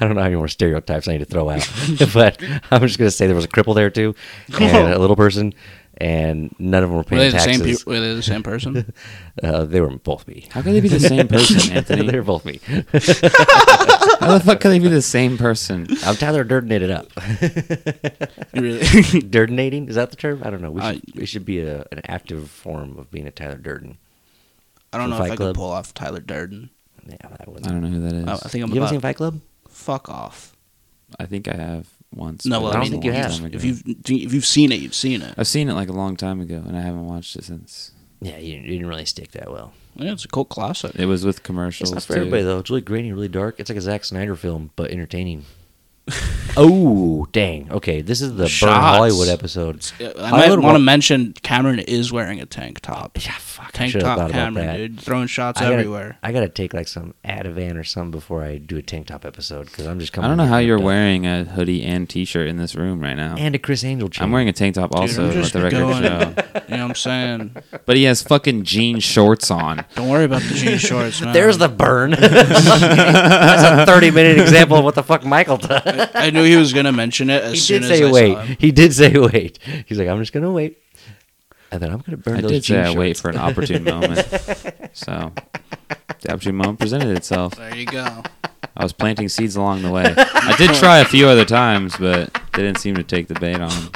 don't 0.00 0.14
know 0.14 0.20
how 0.22 0.26
many 0.28 0.36
more 0.36 0.48
stereotypes 0.48 1.06
I 1.08 1.12
need 1.12 1.18
to 1.18 1.24
throw 1.26 1.50
out, 1.50 1.68
but 2.14 2.42
I'm 2.70 2.80
just 2.86 2.98
gonna 2.98 3.10
say 3.10 3.26
there 3.26 3.36
was 3.36 3.44
a 3.44 3.48
cripple 3.48 3.74
there 3.74 3.90
too, 3.90 4.14
and 4.58 4.92
a 4.94 4.98
little 4.98 5.14
person, 5.16 5.52
and 5.98 6.54
none 6.58 6.82
of 6.82 6.88
them 6.88 6.96
were 6.96 7.04
Were 7.10 7.18
they 7.18 7.30
paying 7.30 7.32
the 7.32 7.38
same? 7.40 7.58
taxes. 7.60 7.84
Pe- 7.84 7.90
were 7.92 8.00
they 8.00 8.14
the 8.14 8.22
same 8.22 8.42
person? 8.42 8.94
uh, 9.42 9.64
they 9.66 9.82
were 9.82 9.90
both 9.98 10.26
me. 10.26 10.48
How 10.52 10.62
could 10.62 10.72
they 10.72 10.80
be 10.80 10.88
the 10.88 11.00
same 11.00 11.28
person, 11.28 11.56
Anthony? 11.72 12.00
they 12.00 12.16
Anthony? 12.16 12.18
were 12.18 12.24
both 12.24 12.44
me. 12.46 12.60
How 12.66 14.38
the 14.38 14.42
fuck 14.42 14.60
could 14.60 14.70
they 14.70 14.78
be 14.78 14.88
the 14.88 15.02
same 15.02 15.36
person? 15.36 15.86
I'm 16.04 16.16
Tyler 16.16 16.44
Durdenated 16.46 16.82
it 16.82 16.90
up. 16.90 17.08
Really? 18.54 19.20
Durdinating 19.20 19.88
is 19.88 19.96
that 19.96 20.10
the 20.10 20.16
term? 20.16 20.42
I 20.44 20.50
don't 20.50 20.62
know. 20.62 20.70
We 20.70 20.80
Uh, 20.80 20.92
should, 20.94 21.02
it 21.18 21.26
should 21.26 21.44
be 21.44 21.60
a, 21.60 21.80
an 21.92 22.00
active 22.08 22.48
form 22.50 22.96
of 22.98 23.10
being 23.10 23.26
a 23.26 23.30
Tyler 23.30 23.56
Durden. 23.58 23.98
I 24.94 24.98
don't 24.98 25.10
know 25.10 25.18
Fight 25.18 25.26
if 25.26 25.32
I 25.32 25.36
Club? 25.36 25.48
could 25.50 25.56
pull 25.56 25.70
off 25.70 25.92
Tyler 25.94 26.20
Durden. 26.20 26.70
Yeah, 27.06 27.16
that 27.20 27.42
I 27.46 27.50
would. 27.50 27.62
don't 27.62 27.80
know 27.82 27.88
who 27.88 28.00
that 28.00 28.14
is. 28.14 28.26
I, 28.26 28.32
I 28.32 28.36
think 28.48 28.64
I'm 28.64 28.70
You 28.70 28.76
haven't 28.76 28.88
seen 28.94 29.00
Fight 29.00 29.16
Club? 29.16 29.40
fuck 29.68 30.08
off. 30.08 30.56
I 31.18 31.26
think 31.26 31.48
I 31.48 31.56
have 31.56 31.88
once. 32.14 32.46
No, 32.46 32.58
but 32.60 32.64
well, 32.64 32.72
it 32.72 32.76
I, 32.76 32.78
was 32.80 32.90
mean, 32.90 33.00
think 33.02 33.04
you 33.04 33.12
have. 33.12 33.54
If 33.54 33.64
you've 33.64 33.82
if 33.86 34.32
you've 34.34 34.46
seen 34.46 34.72
it, 34.72 34.80
you've 34.80 34.94
seen 34.94 35.20
it. 35.22 35.34
I've 35.36 35.46
seen 35.46 35.68
it 35.68 35.74
like 35.74 35.88
a 35.88 35.92
long 35.92 36.16
time 36.16 36.40
ago, 36.40 36.62
and 36.66 36.76
I 36.76 36.80
haven't 36.80 37.06
watched 37.06 37.36
it 37.36 37.44
since. 37.44 37.92
Yeah, 38.20 38.38
you, 38.38 38.54
you 38.56 38.62
didn't 38.70 38.86
really 38.86 39.04
stick 39.04 39.32
that 39.32 39.50
well. 39.50 39.72
Yeah, 39.96 40.12
it's 40.12 40.24
a 40.24 40.28
cult 40.28 40.48
classic. 40.48 40.94
It 40.96 41.06
was 41.06 41.24
with 41.26 41.42
commercials. 41.42 41.90
It's 41.90 41.94
not 41.94 42.02
for 42.04 42.14
too. 42.14 42.20
everybody 42.20 42.42
though. 42.42 42.58
It's 42.58 42.70
really 42.70 42.80
grainy, 42.82 43.12
really 43.12 43.28
dark. 43.28 43.60
It's 43.60 43.68
like 43.68 43.76
a 43.76 43.82
Zack 43.82 44.04
Snyder 44.04 44.34
film, 44.34 44.70
but 44.76 44.90
entertaining. 44.90 45.44
Oh, 46.56 47.26
dang. 47.32 47.70
Okay, 47.72 48.00
this 48.00 48.20
is 48.20 48.32
the 48.32 48.44
Burn 48.44 48.48
Shots. 48.48 48.72
Hollywood 48.72 49.28
episode. 49.28 49.84
Uh, 50.00 50.12
I 50.18 50.30
might 50.30 50.38
Hollywood 50.46 50.58
want 50.60 50.74
to 50.76 50.80
wa- 50.80 50.84
mention 50.84 51.32
Cameron 51.42 51.80
is 51.80 52.12
wearing 52.12 52.40
a 52.40 52.46
tank 52.46 52.80
top. 52.80 53.18
Yeah, 53.24 53.32
fuck. 53.38 53.66
I 53.66 53.70
Tank 53.78 53.90
should 53.92 54.02
have 54.02 54.18
top 54.18 54.28
about 54.28 54.30
Cameron, 54.32 54.66
that. 54.66 54.76
dude, 54.76 55.00
throwing 55.00 55.26
shots 55.26 55.60
I 55.60 55.64
gotta, 55.64 55.74
everywhere. 55.76 56.16
I 56.22 56.30
gotta 56.30 56.48
take 56.48 56.72
like 56.72 56.86
some 56.86 57.14
Ativan 57.24 57.76
or 57.76 57.82
something 57.82 58.12
before 58.12 58.44
I 58.44 58.58
do 58.58 58.76
a 58.76 58.82
tank 58.82 59.08
top 59.08 59.24
episode 59.24 59.64
because 59.66 59.86
I'm 59.86 59.98
just 59.98 60.12
coming. 60.12 60.26
I 60.26 60.28
don't 60.28 60.36
know 60.36 60.44
in 60.44 60.48
how 60.50 60.58
you're 60.58 60.78
up. 60.78 60.84
wearing 60.84 61.26
a 61.26 61.42
hoodie 61.44 61.82
and 61.82 62.08
t-shirt 62.08 62.46
in 62.46 62.56
this 62.56 62.76
room 62.76 63.00
right 63.00 63.16
now. 63.16 63.34
and 63.36 63.54
a 63.56 63.58
Criss 63.58 63.82
Angel 63.82 64.08
chain. 64.08 64.22
I'm 64.24 64.30
wearing 64.30 64.48
a 64.48 64.52
tank 64.52 64.76
top 64.76 64.94
also. 64.94 65.22
I'm 65.22 65.28
let 65.30 65.34
just 65.34 65.54
the 65.54 65.62
record 65.62 65.78
going- 65.78 66.02
show. 66.02 66.34
You 66.68 66.78
know 66.78 66.84
what 66.84 66.90
I'm 66.90 66.94
saying? 66.96 67.56
But 67.84 67.96
he 67.96 68.04
has 68.04 68.22
fucking 68.22 68.62
jean 68.64 68.98
shorts 68.98 69.50
on. 69.50 69.84
Don't 69.96 70.08
worry 70.08 70.24
about 70.24 70.40
the 70.42 70.54
jean 70.54 70.78
shorts, 70.78 71.20
man. 71.20 71.32
There's 71.34 71.58
the 71.58 71.68
burn. 71.68 72.10
That's 72.18 73.82
a 73.82 73.86
30 73.86 74.10
minute 74.12 74.38
example 74.40 74.78
of 74.78 74.84
what 74.84 74.94
the 74.94 75.02
fuck 75.02 75.24
Michael 75.24 75.58
does. 75.58 75.82
I 76.14 76.30
knew 76.30 76.44
he 76.44 76.56
was 76.56 76.72
gonna 76.72 76.92
mention 76.92 77.30
it 77.30 77.42
as 77.42 77.52
He 77.54 77.58
soon 77.58 77.82
did 77.82 77.90
as 77.90 77.98
say 77.98 78.04
I 78.06 78.10
wait. 78.10 78.34
saw 78.34 78.40
him. 78.42 78.56
He 78.60 78.72
did 78.72 78.92
say 78.92 79.18
wait. 79.18 79.58
He's 79.86 79.98
like, 79.98 80.08
I'm 80.08 80.18
just 80.18 80.32
gonna 80.32 80.50
wait, 80.52 80.78
and 81.70 81.80
then 81.80 81.90
I'm 81.92 81.98
gonna 82.00 82.16
burn 82.18 82.38
I 82.38 82.40
those 82.42 82.50
did 82.50 82.64
say 82.64 82.80
I 82.80 82.94
wait 82.94 83.16
for 83.16 83.30
an 83.30 83.36
opportune 83.36 83.84
moment. 83.94 84.18
So 84.92 85.32
the 86.20 86.32
opportune 86.32 86.56
moment 86.56 86.78
presented 86.78 87.16
itself. 87.16 87.54
There 87.56 87.74
you 87.76 87.86
go. 87.86 88.22
I 88.76 88.82
was 88.82 88.92
planting 88.92 89.28
seeds 89.28 89.54
along 89.56 89.82
the 89.82 89.90
way. 89.90 90.14
I 90.16 90.54
did 90.58 90.74
try 90.74 90.98
a 90.98 91.04
few 91.04 91.28
other 91.28 91.44
times, 91.44 91.96
but 91.96 92.32
they 92.54 92.62
didn't 92.62 92.78
seem 92.78 92.96
to 92.96 93.04
take 93.04 93.28
the 93.28 93.34
bait 93.34 93.60
on 93.60 93.70
'em. 93.70 93.90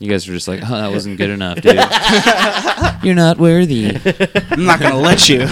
You 0.00 0.08
guys 0.08 0.28
were 0.28 0.34
just 0.34 0.46
like, 0.46 0.60
"Oh, 0.62 0.76
that 0.76 0.92
wasn't 0.92 1.18
good 1.18 1.30
enough, 1.30 1.60
dude. 1.60 1.74
You're 3.02 3.16
not 3.16 3.38
worthy." 3.38 3.96
I'm 4.50 4.64
not 4.64 4.78
gonna 4.78 5.00
let 5.00 5.28
you. 5.28 5.40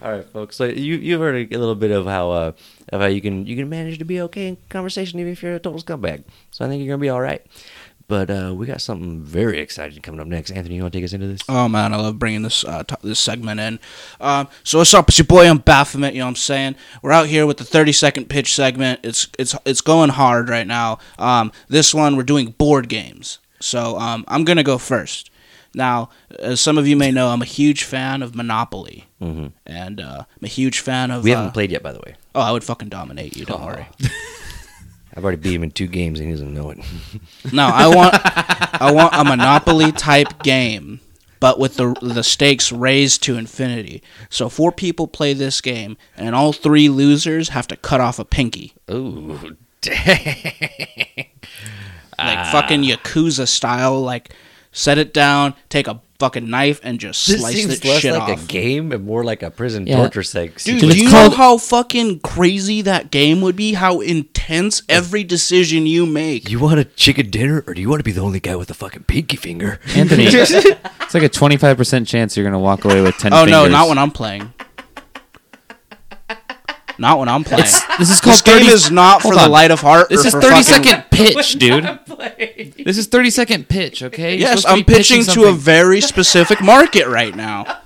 All 0.00 0.12
right, 0.12 0.24
folks. 0.30 0.54
So 0.54 0.66
you 0.66 0.94
you've 0.94 1.20
heard 1.20 1.34
a, 1.34 1.58
little 1.58 1.74
bit 1.74 1.90
of 1.90 2.06
how 2.06 2.30
uh 2.30 2.52
of 2.90 3.00
how 3.00 3.08
you 3.08 3.20
can 3.20 3.46
you 3.46 3.56
can 3.56 3.68
manage 3.68 3.98
to 3.98 4.04
be 4.04 4.20
okay 4.22 4.46
in 4.46 4.56
conversation 4.68 5.18
even 5.18 5.32
if 5.32 5.42
you're 5.42 5.56
a 5.56 5.58
total 5.58 5.80
scumbag. 5.80 6.22
So 6.52 6.64
I 6.64 6.68
think 6.68 6.84
you're 6.84 6.94
gonna 6.94 7.00
be 7.00 7.08
all 7.08 7.20
right. 7.20 7.44
But 8.06 8.30
uh, 8.30 8.52
we 8.54 8.66
got 8.66 8.82
something 8.82 9.22
very 9.22 9.58
exciting 9.60 10.02
coming 10.02 10.20
up 10.20 10.26
next. 10.26 10.50
Anthony, 10.50 10.76
you 10.76 10.82
want 10.82 10.92
to 10.92 10.98
take 10.98 11.04
us 11.06 11.14
into 11.14 11.26
this? 11.26 11.40
Oh 11.48 11.68
man, 11.68 11.94
I 11.94 11.96
love 11.96 12.18
bringing 12.18 12.42
this 12.42 12.62
uh, 12.64 12.82
t- 12.82 12.94
this 13.02 13.18
segment 13.18 13.60
in. 13.60 13.80
Um, 14.20 14.48
so 14.62 14.78
what's 14.78 14.92
up? 14.92 15.08
It's 15.08 15.16
your 15.18 15.24
boy. 15.26 15.48
I'm 15.48 15.58
Baphomet. 15.58 16.12
You 16.12 16.20
know 16.20 16.26
what 16.26 16.30
I'm 16.32 16.36
saying? 16.36 16.74
We're 17.02 17.12
out 17.12 17.28
here 17.28 17.46
with 17.46 17.56
the 17.56 17.64
30 17.64 17.92
second 17.92 18.28
pitch 18.28 18.52
segment. 18.54 19.00
It's 19.02 19.28
it's 19.38 19.54
it's 19.64 19.80
going 19.80 20.10
hard 20.10 20.50
right 20.50 20.66
now. 20.66 20.98
Um, 21.18 21.50
this 21.68 21.94
one 21.94 22.16
we're 22.16 22.24
doing 22.24 22.50
board 22.50 22.88
games. 22.90 23.38
So 23.60 23.98
um, 23.98 24.24
I'm 24.28 24.44
gonna 24.44 24.62
go 24.62 24.76
first. 24.76 25.30
Now, 25.76 26.10
as 26.38 26.60
some 26.60 26.78
of 26.78 26.86
you 26.86 26.96
may 26.96 27.10
know, 27.10 27.28
I'm 27.30 27.42
a 27.42 27.46
huge 27.46 27.82
fan 27.84 28.22
of 28.22 28.36
Monopoly, 28.36 29.06
hmm 29.18 29.46
and 29.66 30.00
uh, 30.00 30.18
I'm 30.30 30.44
a 30.44 30.46
huge 30.46 30.78
fan 30.80 31.10
of. 31.10 31.24
We 31.24 31.32
uh, 31.32 31.36
haven't 31.38 31.52
played 31.52 31.72
yet, 31.72 31.82
by 31.82 31.92
the 31.92 32.00
way. 32.04 32.14
Oh, 32.34 32.40
I 32.42 32.52
would 32.52 32.62
fucking 32.64 32.90
dominate 32.90 33.34
you. 33.36 33.44
Don't 33.46 33.62
Oh. 33.62 33.66
worry. 33.66 33.86
I've 35.16 35.22
already 35.22 35.40
beat 35.40 35.54
him 35.54 35.62
in 35.62 35.70
two 35.70 35.86
games 35.86 36.18
and 36.18 36.28
he 36.28 36.34
doesn't 36.34 36.52
know 36.52 36.70
it. 36.70 36.78
No, 37.52 37.66
I 37.66 37.86
want 37.86 38.14
I 38.82 38.90
want 38.92 39.14
a 39.14 39.24
Monopoly 39.24 39.92
type 39.92 40.42
game, 40.42 41.00
but 41.38 41.58
with 41.58 41.76
the 41.76 41.94
the 42.02 42.24
stakes 42.24 42.72
raised 42.72 43.22
to 43.24 43.36
infinity. 43.36 44.02
So 44.28 44.48
four 44.48 44.72
people 44.72 45.06
play 45.06 45.32
this 45.32 45.60
game, 45.60 45.96
and 46.16 46.34
all 46.34 46.52
three 46.52 46.88
losers 46.88 47.50
have 47.50 47.68
to 47.68 47.76
cut 47.76 48.00
off 48.00 48.18
a 48.18 48.24
pinky, 48.24 48.74
Ooh, 48.90 49.56
dang. 49.80 51.26
like 52.18 52.46
fucking 52.50 52.82
ah. 52.84 52.96
yakuza 52.96 53.46
style. 53.46 54.00
Like 54.00 54.34
set 54.72 54.98
it 54.98 55.14
down, 55.14 55.54
take 55.68 55.86
a 55.86 56.00
fucking 56.18 56.48
knife, 56.48 56.80
and 56.84 56.98
just 57.00 57.26
This 57.26 57.40
slice 57.40 57.54
seems 57.56 57.80
the 57.80 57.88
less 57.88 58.00
shit 58.00 58.12
like 58.14 58.22
off. 58.22 58.44
a 58.44 58.46
game 58.46 58.92
and 58.92 59.04
more 59.04 59.24
like 59.24 59.42
a 59.42 59.50
prison 59.50 59.86
Yeah. 59.86 59.96
torture 59.96 60.22
sex. 60.22 60.64
Dude, 60.64 60.80
Dude, 60.80 60.92
do 60.92 60.98
you 60.98 61.10
called- 61.10 61.32
know 61.32 61.36
how 61.36 61.58
fucking 61.58 62.20
crazy 62.20 62.82
that 62.82 63.10
game 63.10 63.40
would 63.40 63.56
be? 63.56 63.74
How 63.74 64.00
intense 64.00 64.82
every 64.88 65.24
decision 65.24 65.86
you 65.86 66.06
make. 66.06 66.48
You 66.48 66.60
want 66.60 66.78
a 66.80 66.84
chicken 66.84 67.30
dinner, 67.30 67.64
or 67.66 67.74
do 67.74 67.80
you 67.80 67.88
want 67.88 68.00
to 68.00 68.04
be 68.04 68.12
the 68.12 68.20
only 68.22 68.40
guy 68.40 68.54
with 68.56 68.70
a 68.70 68.74
fucking 68.74 69.04
pinky 69.04 69.36
finger? 69.36 69.80
Anthony, 69.94 70.24
it's 70.28 71.14
like 71.14 71.22
a 71.24 71.28
25% 71.28 72.06
chance 72.06 72.36
you're 72.36 72.44
gonna 72.44 72.58
walk 72.58 72.84
away 72.84 73.00
with 73.02 73.18
10 73.18 73.32
Oh 73.34 73.44
no, 73.44 73.66
not 73.66 73.88
when 73.88 73.98
I'm 73.98 74.10
playing. 74.12 74.52
Not 76.98 77.18
when 77.18 77.28
I'm 77.28 77.44
playing. 77.44 77.64
It's, 77.64 77.84
this 77.98 78.10
is 78.10 78.20
called 78.20 78.34
This 78.34 78.42
game 78.42 78.66
is 78.68 78.90
not 78.90 79.22
for 79.22 79.32
Hold 79.32 79.40
the 79.40 79.48
light 79.48 79.70
of 79.70 79.80
heart. 79.80 80.08
This 80.08 80.24
or 80.24 80.28
is 80.28 80.34
for 80.34 80.40
30 80.40 81.02
pitch, 81.10 81.52
dude. 81.54 81.84
This 82.84 82.98
is 82.98 83.06
30 83.06 83.30
second 83.30 83.68
pitch, 83.68 84.02
okay? 84.02 84.36
Yes, 84.36 84.64
I'm 84.64 84.78
be 84.78 84.84
pitching 84.84 85.24
to 85.24 85.44
a 85.44 85.52
very 85.52 86.00
specific 86.00 86.60
market 86.60 87.06
right 87.06 87.34
now. 87.34 87.80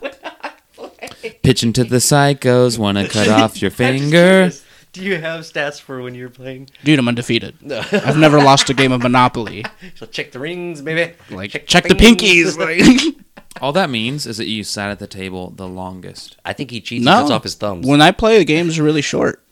pitching 1.43 1.73
to 1.75 1.85
the 1.85 1.97
psychos. 1.97 2.79
Wanna 2.79 3.09
cut 3.09 3.29
off 3.29 3.61
your 3.63 3.71
finger? 3.71 4.51
Do 4.93 5.05
you 5.05 5.19
have 5.19 5.43
stats 5.43 5.81
for 5.81 6.03
when 6.03 6.15
you're 6.15 6.31
playing? 6.31 6.71
Dude, 6.83 6.99
I'm 6.99 7.07
undefeated. 7.07 7.57
I've 7.71 8.17
never 8.17 8.39
lost 8.39 8.71
a 8.71 8.75
game 8.75 8.91
of 8.91 9.03
Monopoly. 9.03 9.65
So 9.95 10.07
check 10.07 10.33
the 10.33 10.39
rings, 10.39 10.83
baby. 10.83 11.15
Like, 11.31 11.67
check, 11.67 11.85
the 11.85 11.95
fingers. 11.95 12.57
pinkies. 12.57 13.15
Like, 13.15 13.15
All 13.61 13.73
that 13.73 13.91
means 13.91 14.27
is 14.27 14.37
that 14.39 14.47
you 14.49 14.65
sat 14.65 14.91
at 14.91 14.99
the 14.99 15.07
table 15.07 15.51
the 15.51 15.69
longest. 15.69 16.37
I 16.45 16.53
think 16.53 16.71
he 16.71 16.81
cheats. 16.81 17.05
no, 17.05 17.13
He 17.13 17.19
cuts 17.23 17.31
off 17.31 17.43
his 17.43 17.55
thumbs. 17.55 17.87
when 17.87 18.01
I 18.01 18.11
play, 18.13 18.39
the 18.39 18.45
game's 18.45 18.79
really 18.81 19.03
short. 19.03 19.43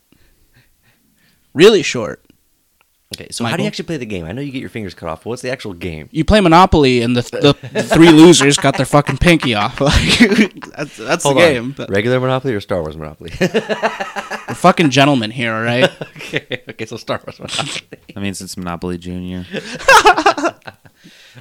Really 1.53 1.81
short. 1.83 2.23
okay, 3.15 3.27
so 3.31 3.43
how 3.43 3.49
do 3.49 3.53
Michael? 3.53 3.63
you 3.63 3.67
actually 3.67 3.85
play 3.85 3.97
the 3.97 4.05
game? 4.05 4.25
I 4.25 4.31
know 4.31 4.41
you 4.41 4.51
get 4.51 4.59
your 4.59 4.69
fingers 4.69 4.93
cut 4.93 5.09
off. 5.09 5.25
What's 5.25 5.41
the 5.41 5.49
actual 5.49 5.73
game? 5.73 6.07
You 6.11 6.23
play 6.23 6.39
Monopoly, 6.39 7.01
and 7.01 7.15
the 7.15 7.21
the, 7.21 7.69
the 7.73 7.83
three 7.95 8.09
losers 8.11 8.57
got 8.57 8.77
their 8.77 8.85
fucking 8.85 9.17
pinky 9.17 9.55
off. 9.55 9.79
Like, 9.87 10.65
that's 10.75 10.97
that's 10.97 11.23
the 11.23 11.29
on. 11.29 11.35
game. 11.35 11.71
But 11.75 11.89
Regular 11.89 12.19
Monopoly 12.19 12.53
or 12.53 12.61
Star 12.61 12.81
Wars 12.81 12.95
Monopoly? 12.97 13.31
we're 13.39 14.53
fucking 14.53 14.91
gentlemen 14.91 15.31
here, 15.31 15.53
all 15.53 15.63
right? 15.63 15.89
okay, 16.17 16.61
okay, 16.69 16.85
so 16.85 16.97
Star 16.97 17.19
Wars 17.25 17.39
Monopoly. 17.39 17.81
That 18.13 18.21
means 18.21 18.39
it's 18.41 18.55
Monopoly 18.57 18.97
Junior. 18.99 19.45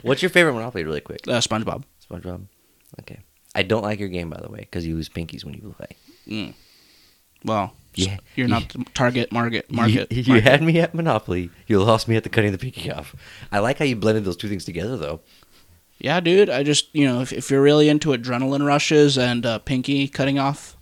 What's 0.03 0.23
your 0.23 0.31
favorite 0.31 0.53
Monopoly, 0.55 0.85
really 0.85 1.01
quick? 1.01 1.21
Uh, 1.27 1.41
SpongeBob. 1.41 1.85
SpongeBob. 2.09 2.47
Okay. 3.01 3.21
I 3.55 3.63
don't 3.63 3.83
like 3.83 3.99
your 4.01 4.09
game, 4.09 4.29
by 4.31 4.41
the 4.41 4.49
way, 4.51 4.61
because 4.61 4.87
you 4.87 4.95
lose 4.97 5.09
pinkies 5.09 5.45
when 5.45 5.55
you 5.55 5.75
play. 5.79 6.55
Well, 7.45 7.75
Yeah. 7.95 8.19
you're 8.35 8.49
not 8.49 8.69
the 8.71 8.85
target 8.95 9.33
market 9.33 9.71
market. 9.71 10.11
You, 10.13 10.23
you 10.23 10.33
market. 10.35 10.45
had 10.51 10.63
me 10.63 10.79
at 10.81 10.95
Monopoly. 10.95 11.51
You 11.67 11.83
lost 11.83 12.09
me 12.09 12.17
at 12.17 12.23
the 12.25 12.29
cutting 12.29 12.53
the 12.53 12.59
pinky 12.59 12.91
off. 12.91 13.15
I 13.53 13.61
like 13.61 13.79
how 13.79 13.85
you 13.85 13.97
blended 13.97 14.25
those 14.25 14.37
two 14.37 14.49
things 14.49 14.65
together, 14.65 14.97
though. 14.97 15.21
Yeah, 15.99 16.21
dude. 16.21 16.51
I 16.51 16.63
just 16.63 16.95
you 16.95 17.07
know 17.07 17.21
if, 17.23 17.33
if 17.33 17.51
you're 17.51 17.63
really 17.63 17.89
into 17.89 18.11
adrenaline 18.11 18.67
rushes 18.67 19.17
and 19.17 19.47
uh, 19.47 19.59
pinky 19.61 20.09
cutting 20.09 20.39
off, 20.39 20.77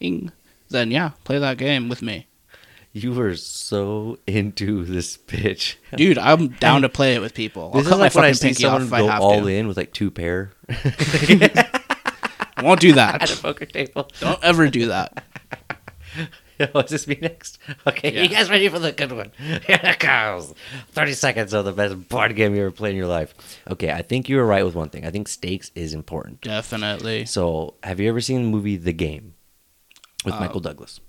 ing, 0.00 0.32
then 0.68 0.90
yeah, 0.90 1.10
play 1.24 1.38
that 1.38 1.56
game 1.56 1.88
with 1.88 2.02
me, 2.02 2.26
You 2.92 3.12
were 3.12 3.36
so 3.36 4.18
into 4.26 4.84
this 4.84 5.16
pitch. 5.16 5.78
dude. 5.94 6.18
I'm 6.18 6.48
down 6.60 6.82
to 6.82 6.88
play 6.88 7.14
it 7.14 7.20
with 7.20 7.34
people. 7.34 7.64
I'll 7.64 7.70
This 7.70 7.82
is 7.82 7.88
cut 7.88 7.98
my 7.98 8.04
like 8.06 8.14
when 8.16 8.24
I 8.24 8.32
see 8.32 8.52
someone 8.52 8.88
go 8.88 9.08
all 9.08 9.42
to. 9.42 9.46
in 9.46 9.68
with 9.68 9.76
like 9.76 9.92
two 9.92 10.10
pair 10.10 10.50
I 10.68 12.62
won't 12.62 12.80
do 12.80 12.92
that 12.94 13.22
at 13.22 13.32
a 13.32 13.36
poker 13.40 13.64
table. 13.66 14.08
Don't 14.20 14.42
ever 14.42 14.68
do 14.68 14.86
that. 14.88 15.22
What's 16.72 16.90
this 16.90 17.06
me 17.06 17.16
next? 17.22 17.58
Okay, 17.86 18.12
Yeah. 18.12 18.22
you 18.22 18.28
guys 18.28 18.50
ready 18.50 18.68
for 18.68 18.78
the 18.78 18.92
good 18.92 19.12
one? 19.12 19.30
Here 19.38 19.80
it 19.82 19.98
goes. 20.00 20.52
30 20.90 21.12
seconds 21.14 21.52
of 21.54 21.64
the 21.64 21.72
best 21.72 22.08
board 22.08 22.34
game 22.36 22.54
you 22.54 22.62
ever 22.62 22.70
played 22.70 22.90
in 22.90 22.96
your 22.96 23.06
life. 23.06 23.34
Okay, 23.70 23.90
I 23.92 24.02
think 24.02 24.28
you 24.28 24.36
were 24.36 24.44
right 24.44 24.64
with 24.64 24.74
one 24.74 24.90
thing. 24.90 25.06
I 25.06 25.10
think 25.10 25.28
stakes 25.28 25.70
is 25.74 25.94
important. 25.94 26.42
Definitely. 26.42 27.24
So, 27.24 27.74
have 27.82 27.98
you 28.00 28.08
ever 28.10 28.20
seen 28.20 28.42
the 28.42 28.48
movie 28.48 28.76
The 28.76 28.92
Game 28.92 29.34
with 30.24 30.34
Uh, 30.34 30.40
Michael 30.40 30.60
Douglas? 30.60 31.00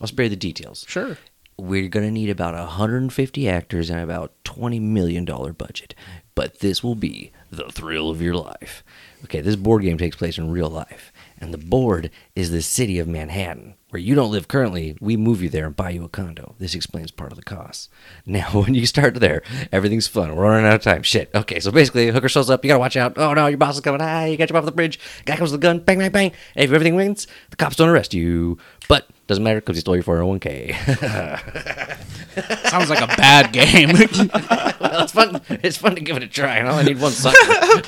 I'll 0.00 0.06
spare 0.06 0.24
you 0.24 0.30
the 0.30 0.36
details. 0.36 0.84
Sure. 0.88 1.18
We're 1.58 1.88
going 1.88 2.06
to 2.06 2.10
need 2.12 2.30
about 2.30 2.54
150 2.54 3.48
actors 3.48 3.90
and 3.90 4.00
about 4.00 4.32
$20 4.44 4.80
million 4.80 5.24
budget. 5.24 5.94
But 6.34 6.60
this 6.60 6.82
will 6.82 6.94
be 6.94 7.32
the 7.50 7.70
thrill 7.70 8.08
of 8.08 8.22
your 8.22 8.34
life. 8.34 8.82
Okay, 9.24 9.42
this 9.42 9.56
board 9.56 9.82
game 9.82 9.98
takes 9.98 10.16
place 10.16 10.38
in 10.38 10.50
real 10.50 10.70
life. 10.70 11.12
And 11.38 11.52
the 11.52 11.58
board 11.58 12.10
is 12.34 12.50
the 12.50 12.62
city 12.62 12.98
of 12.98 13.08
Manhattan, 13.08 13.74
where 13.90 14.00
you 14.00 14.14
don't 14.14 14.30
live 14.30 14.48
currently. 14.48 14.96
We 15.00 15.16
move 15.18 15.42
you 15.42 15.50
there 15.50 15.66
and 15.66 15.76
buy 15.76 15.90
you 15.90 16.04
a 16.04 16.08
condo. 16.08 16.54
This 16.58 16.74
explains 16.74 17.10
part 17.10 17.32
of 17.32 17.36
the 17.36 17.44
cost. 17.44 17.90
Now, 18.26 18.48
when 18.52 18.74
you 18.74 18.86
start 18.86 19.16
there, 19.16 19.42
everything's 19.72 20.06
fun. 20.06 20.34
We're 20.36 20.44
running 20.44 20.66
out 20.66 20.76
of 20.76 20.82
time. 20.82 21.02
Shit. 21.02 21.30
Okay, 21.34 21.58
so 21.58 21.70
basically, 21.72 22.08
a 22.08 22.12
hooker 22.12 22.28
shows 22.28 22.48
up. 22.48 22.64
You 22.64 22.68
gotta 22.68 22.78
watch 22.78 22.96
out. 22.96 23.18
Oh 23.18 23.34
no, 23.34 23.48
your 23.48 23.58
boss 23.58 23.74
is 23.74 23.80
coming. 23.80 24.00
Ah, 24.00 24.24
you 24.24 24.36
got 24.36 24.48
you 24.48 24.56
off 24.56 24.64
the 24.64 24.72
bridge. 24.72 25.00
Guy 25.24 25.36
comes 25.36 25.50
with 25.50 25.60
a 25.60 25.62
gun. 25.62 25.80
Bang, 25.80 25.98
bang, 25.98 26.12
bang. 26.12 26.32
If 26.54 26.70
everything 26.72 26.94
wins, 26.94 27.26
the 27.50 27.56
cops 27.56 27.76
don't 27.76 27.88
arrest 27.88 28.14
you. 28.14 28.56
But 28.90 29.06
doesn't 29.28 29.44
matter 29.44 29.60
because 29.60 29.76
he 29.76 29.80
stole 29.82 29.94
your 29.94 30.02
401k. 30.02 30.74
Sounds 32.70 32.90
like 32.90 33.00
a 33.00 33.06
bad 33.06 33.52
game. 33.52 33.90
well, 33.92 35.02
it's 35.04 35.12
fun. 35.12 35.40
It's 35.48 35.76
fun 35.76 35.94
to 35.94 36.00
give 36.00 36.16
it 36.16 36.24
a 36.24 36.26
try, 36.26 36.56
and 36.56 36.66
I 36.68 36.72
only 36.72 36.92
need 36.92 37.00
one 37.00 37.12
sucker. 37.12 37.36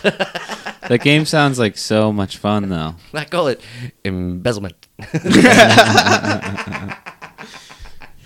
That 0.88 0.98
game 1.02 1.24
sounds 1.24 1.60
like 1.60 1.76
so 1.78 2.12
much 2.12 2.36
fun, 2.38 2.68
though. 2.68 2.96
I 3.14 3.24
call 3.24 3.46
it 3.46 3.60
embezzlement. 4.04 4.88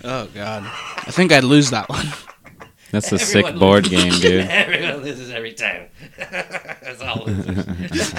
oh 0.03 0.27
god. 0.33 0.63
I 0.63 1.11
think 1.11 1.31
I'd 1.31 1.43
lose 1.43 1.69
that 1.69 1.87
one. 1.87 2.07
That's 2.91 3.11
a 3.11 3.15
Everyone 3.21 3.51
sick 3.51 3.59
board 3.59 3.87
loses. 3.91 4.21
game, 4.21 4.21
dude. 4.21 4.47
Everyone 4.49 5.03
loses 5.03 5.29
every 5.29 5.53
time. 5.53 5.89
That's 6.17 7.01
all 7.01 7.25
losers. 7.25 8.13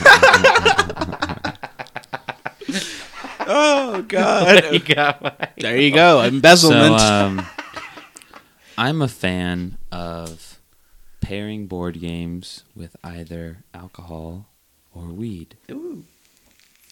Oh 3.49 4.03
God! 4.09 4.73
you 4.73 4.79
got 4.81 5.23
my- 5.23 5.49
there 5.59 5.77
you 5.79 5.93
go. 5.93 6.21
So 6.21 6.27
Embezzlement. 6.29 7.01
um, 7.01 7.47
I'm 8.77 9.03
a 9.03 9.09
fan 9.09 9.79
of 9.91 10.59
pairing 11.21 11.67
board 11.67 12.01
games 12.01 12.63
with 12.77 12.95
either 13.03 13.65
alcohol 13.75 14.47
or 14.95 15.07
weed. 15.07 15.57
Ooh. 15.71 16.05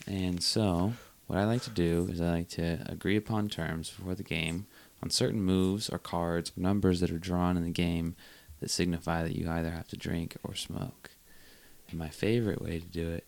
And 0.06 0.42
so, 0.42 0.92
what 1.26 1.38
I 1.38 1.44
like 1.44 1.62
to 1.62 1.70
do 1.70 2.08
is 2.10 2.20
I 2.20 2.30
like 2.30 2.48
to 2.50 2.78
agree 2.86 3.16
upon 3.16 3.48
terms 3.48 3.90
before 3.90 4.14
the 4.14 4.22
game 4.22 4.66
on 5.02 5.10
certain 5.10 5.42
moves 5.42 5.88
or 5.88 5.98
cards 5.98 6.52
or 6.56 6.60
numbers 6.62 7.00
that 7.00 7.10
are 7.10 7.18
drawn 7.18 7.56
in 7.56 7.64
the 7.64 7.70
game 7.70 8.16
that 8.60 8.70
signify 8.70 9.22
that 9.22 9.36
you 9.36 9.48
either 9.50 9.70
have 9.70 9.88
to 9.88 9.96
drink 9.96 10.36
or 10.42 10.54
smoke. 10.54 11.10
And 11.90 11.98
my 11.98 12.08
favorite 12.08 12.62
way 12.62 12.78
to 12.78 12.86
do 12.86 13.10
it 13.10 13.24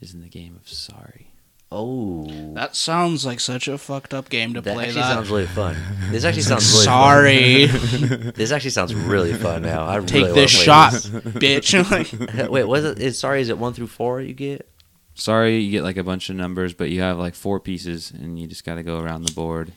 is 0.00 0.12
in 0.14 0.20
the 0.20 0.28
game 0.28 0.56
of 0.56 0.68
Sorry. 0.68 1.30
Oh. 1.72 2.26
that 2.54 2.76
sounds 2.76 3.26
like 3.26 3.40
such 3.40 3.66
a 3.66 3.76
fucked 3.76 4.14
up 4.14 4.28
game 4.28 4.54
to 4.54 4.60
That 4.60 4.74
play. 4.74 4.84
actually 4.84 5.00
That. 5.02 5.12
sounds 5.14 5.30
really 5.30 5.46
fun. 5.46 5.76
This 6.10 6.24
actually 6.24 6.42
sounds 6.42 6.70
really 6.72 6.84
Sorry. 6.84 7.66
fun. 7.66 8.32
This 8.36 8.52
actually 8.52 8.70
sounds 8.70 8.94
really 8.94 9.34
fun 9.34 9.62
now. 9.62 9.86
I 9.88 9.98
Take 10.00 10.26
really 10.26 10.32
this 10.42 10.50
shot, 10.50 10.92
play 10.92 11.20
bitch. 11.60 12.48
Wait, 12.50 12.64
was 12.64 12.84
it? 12.84 12.98
Is 13.00 13.18
sorry? 13.18 13.40
Is 13.40 13.48
it 13.48 13.58
one 13.58 13.72
through 13.72 13.88
four 13.88 14.20
you 14.20 14.32
get? 14.32 14.68
Sorry, 15.14 15.58
you 15.58 15.70
get 15.72 15.82
like 15.82 15.96
a 15.96 16.04
bunch 16.04 16.30
of 16.30 16.36
numbers, 16.36 16.72
but 16.74 16.90
you 16.90 17.00
have 17.00 17.18
like 17.18 17.34
four 17.34 17.58
pieces, 17.58 18.10
and 18.12 18.38
you 18.38 18.46
just 18.46 18.64
got 18.64 18.76
to 18.76 18.82
go 18.82 19.00
around 19.00 19.24
the 19.26 19.32
board. 19.32 19.72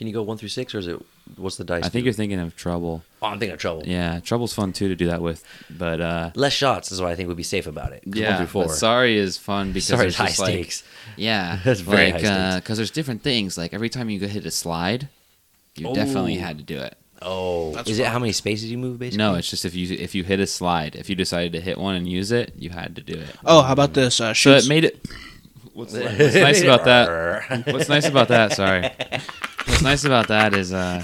Can 0.00 0.06
you 0.06 0.14
go 0.14 0.22
one 0.22 0.38
through 0.38 0.48
six, 0.48 0.74
or 0.74 0.78
is 0.78 0.86
it? 0.86 0.98
What's 1.36 1.58
the 1.58 1.64
dice? 1.64 1.84
I 1.84 1.90
think 1.90 2.04
do? 2.04 2.04
you're 2.06 2.14
thinking 2.14 2.40
of 2.40 2.56
Trouble. 2.56 3.02
Oh, 3.20 3.26
I'm 3.26 3.38
thinking 3.38 3.52
of 3.52 3.60
trouble. 3.60 3.82
Yeah, 3.84 4.20
Trouble's 4.20 4.54
fun 4.54 4.72
too 4.72 4.88
to 4.88 4.96
do 4.96 5.08
that 5.08 5.20
with, 5.20 5.44
but 5.68 6.00
uh, 6.00 6.30
Less 6.34 6.54
shots 6.54 6.90
is 6.90 7.02
what 7.02 7.10
I 7.10 7.16
think 7.16 7.28
would 7.28 7.36
be 7.36 7.42
safe 7.42 7.66
about 7.66 7.92
it. 7.92 8.04
yeah, 8.06 8.30
one 8.30 8.36
through 8.38 8.46
four. 8.46 8.64
but 8.64 8.72
Sorry 8.72 9.18
is 9.18 9.36
fun 9.36 9.72
because 9.72 9.88
sorry, 9.88 9.98
there's 10.04 10.14
it's 10.14 10.18
high 10.18 10.26
just, 10.28 10.38
like, 10.40 10.48
stakes. 10.54 10.84
Yeah, 11.18 11.58
That's 11.66 11.80
very 11.80 12.12
like, 12.12 12.24
high 12.24 12.50
stakes. 12.52 12.54
Because 12.64 12.76
there's 12.78 12.90
different 12.90 13.22
things. 13.22 13.58
Like 13.58 13.74
every 13.74 13.90
time 13.90 14.08
you 14.08 14.18
go 14.18 14.26
hit 14.26 14.46
a 14.46 14.50
slide, 14.50 15.10
you 15.76 15.92
definitely 15.92 16.38
Oh. 16.38 16.40
had 16.40 16.56
to 16.56 16.64
do 16.64 16.78
it. 16.78 16.96
Oh, 17.20 17.72
That's 17.74 17.90
is 17.90 17.98
it 17.98 18.06
how 18.06 18.18
many 18.18 18.32
spaces 18.32 18.70
you 18.70 18.78
move? 18.78 18.98
Basically, 18.98 19.18
No, 19.18 19.34
it's 19.34 19.50
just 19.50 19.66
if 19.66 19.74
you 19.74 19.94
if 19.98 20.14
you 20.14 20.24
hit 20.24 20.40
a 20.40 20.46
slide, 20.46 20.96
if 20.96 21.10
you 21.10 21.14
decided 21.14 21.52
to 21.52 21.60
hit 21.60 21.76
one 21.76 21.94
and 21.94 22.08
use 22.08 22.32
it, 22.32 22.54
you 22.56 22.70
had 22.70 22.96
to 22.96 23.02
do 23.02 23.18
it. 23.18 23.36
oh, 23.44 23.60
how 23.60 23.74
about 23.74 23.92
this? 23.92 24.18
Uh, 24.18 24.32
So 24.32 24.52
it 24.52 24.66
made 24.66 24.84
it. 24.84 24.98
What's, 25.74 25.92
what's 26.18 26.34
nice 26.34 26.62
about 26.62 26.84
that? 26.84 27.66
What's 27.66 27.88
nice 27.90 28.06
about 28.08 28.28
that? 28.28 28.52
Sorry. 28.54 28.90
What's 29.70 29.82
nice 29.82 30.04
about 30.04 30.26
that 30.28 30.52
is 30.52 30.72
uh, 30.72 31.02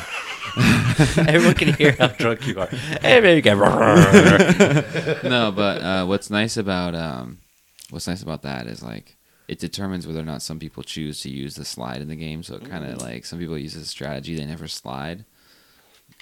Everyone 1.18 1.54
can 1.54 1.74
hear 1.74 1.92
how 1.98 2.08
drunk 2.08 2.46
you 2.46 2.58
are. 2.58 2.66
Hey, 2.66 3.20
baby, 3.20 3.42
get 3.42 3.56
no, 5.24 5.52
but 5.54 5.82
uh, 5.82 6.04
what's 6.06 6.30
nice 6.30 6.56
about 6.56 6.94
um, 6.94 7.38
what's 7.90 8.08
nice 8.08 8.22
about 8.22 8.42
that 8.42 8.66
is 8.66 8.82
like 8.82 9.16
it 9.46 9.60
determines 9.60 10.06
whether 10.06 10.20
or 10.20 10.24
not 10.24 10.42
some 10.42 10.58
people 10.58 10.82
choose 10.82 11.20
to 11.20 11.30
use 11.30 11.54
the 11.54 11.64
slide 11.64 12.02
in 12.02 12.08
the 12.08 12.16
game. 12.16 12.42
So 12.42 12.56
it 12.56 12.68
kind 12.68 12.84
of 12.84 13.00
like 13.00 13.24
some 13.24 13.38
people 13.38 13.56
use 13.56 13.74
this 13.74 13.88
strategy; 13.88 14.34
they 14.34 14.44
never 14.44 14.66
slide. 14.66 15.24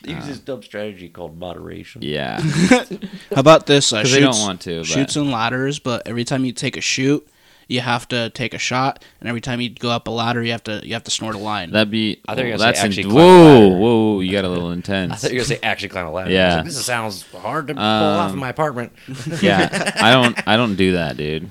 Use 0.04 0.26
this 0.26 0.38
dumb 0.40 0.62
strategy 0.62 1.08
called 1.08 1.38
moderation. 1.38 2.02
Yeah, 2.02 2.40
how 2.70 2.88
about 3.30 3.66
this? 3.66 3.92
Uh, 3.92 4.00
shoots, 4.02 4.12
they 4.12 4.20
don't 4.20 4.40
want 4.40 4.60
to. 4.62 4.80
But 4.80 4.86
Chutes 4.86 5.16
and 5.16 5.30
Ladders, 5.30 5.78
but 5.78 6.06
every 6.06 6.24
time 6.24 6.44
you 6.44 6.52
take 6.52 6.76
a 6.76 6.82
chute, 6.82 7.26
you 7.68 7.80
have 7.80 8.06
to 8.08 8.30
take 8.30 8.54
a 8.54 8.58
shot, 8.58 9.04
and 9.20 9.28
every 9.28 9.40
time 9.40 9.60
you 9.60 9.70
go 9.70 9.90
up 9.90 10.06
a 10.08 10.10
ladder, 10.10 10.42
you 10.42 10.52
have 10.52 10.64
to 10.64 10.80
you 10.86 10.92
have 10.94 11.04
to 11.04 11.10
snort 11.10 11.34
a 11.34 11.38
line. 11.38 11.70
that'd 11.70 11.90
be. 11.90 12.20
I 12.28 12.34
thought 12.34 12.44
you 12.44 12.50
were 12.50 12.54
oh, 12.54 12.58
gonna 12.58 12.58
say 12.58 12.64
that's 12.66 12.80
in- 12.80 12.86
actually 12.86 13.02
climb 13.04 13.16
a 13.16 13.18
whoa, 13.18 13.58
ladder. 13.68 13.76
whoa, 13.80 14.20
you 14.20 14.32
got 14.32 14.44
a 14.44 14.48
little 14.48 14.70
intense. 14.72 14.92
I 14.94 15.04
intense. 15.04 15.20
thought 15.22 15.30
you 15.32 15.36
were 15.38 15.44
gonna 15.44 15.54
say 15.56 15.60
actually 15.62 15.88
climb 15.90 16.06
a 16.06 16.12
ladder. 16.12 16.30
Yeah. 16.30 16.56
Like, 16.56 16.64
this 16.66 16.84
sounds 16.84 17.22
hard 17.32 17.68
to 17.68 17.74
pull 17.74 17.82
off 17.82 18.28
in 18.30 18.34
Um, 18.34 18.38
my 18.40 18.48
apartment. 18.50 18.92
yeah, 19.42 19.92
I 19.96 20.12
don't. 20.12 20.48
I 20.48 20.56
don't 20.56 20.76
do 20.76 20.92
that, 20.92 21.16
dude. 21.16 21.48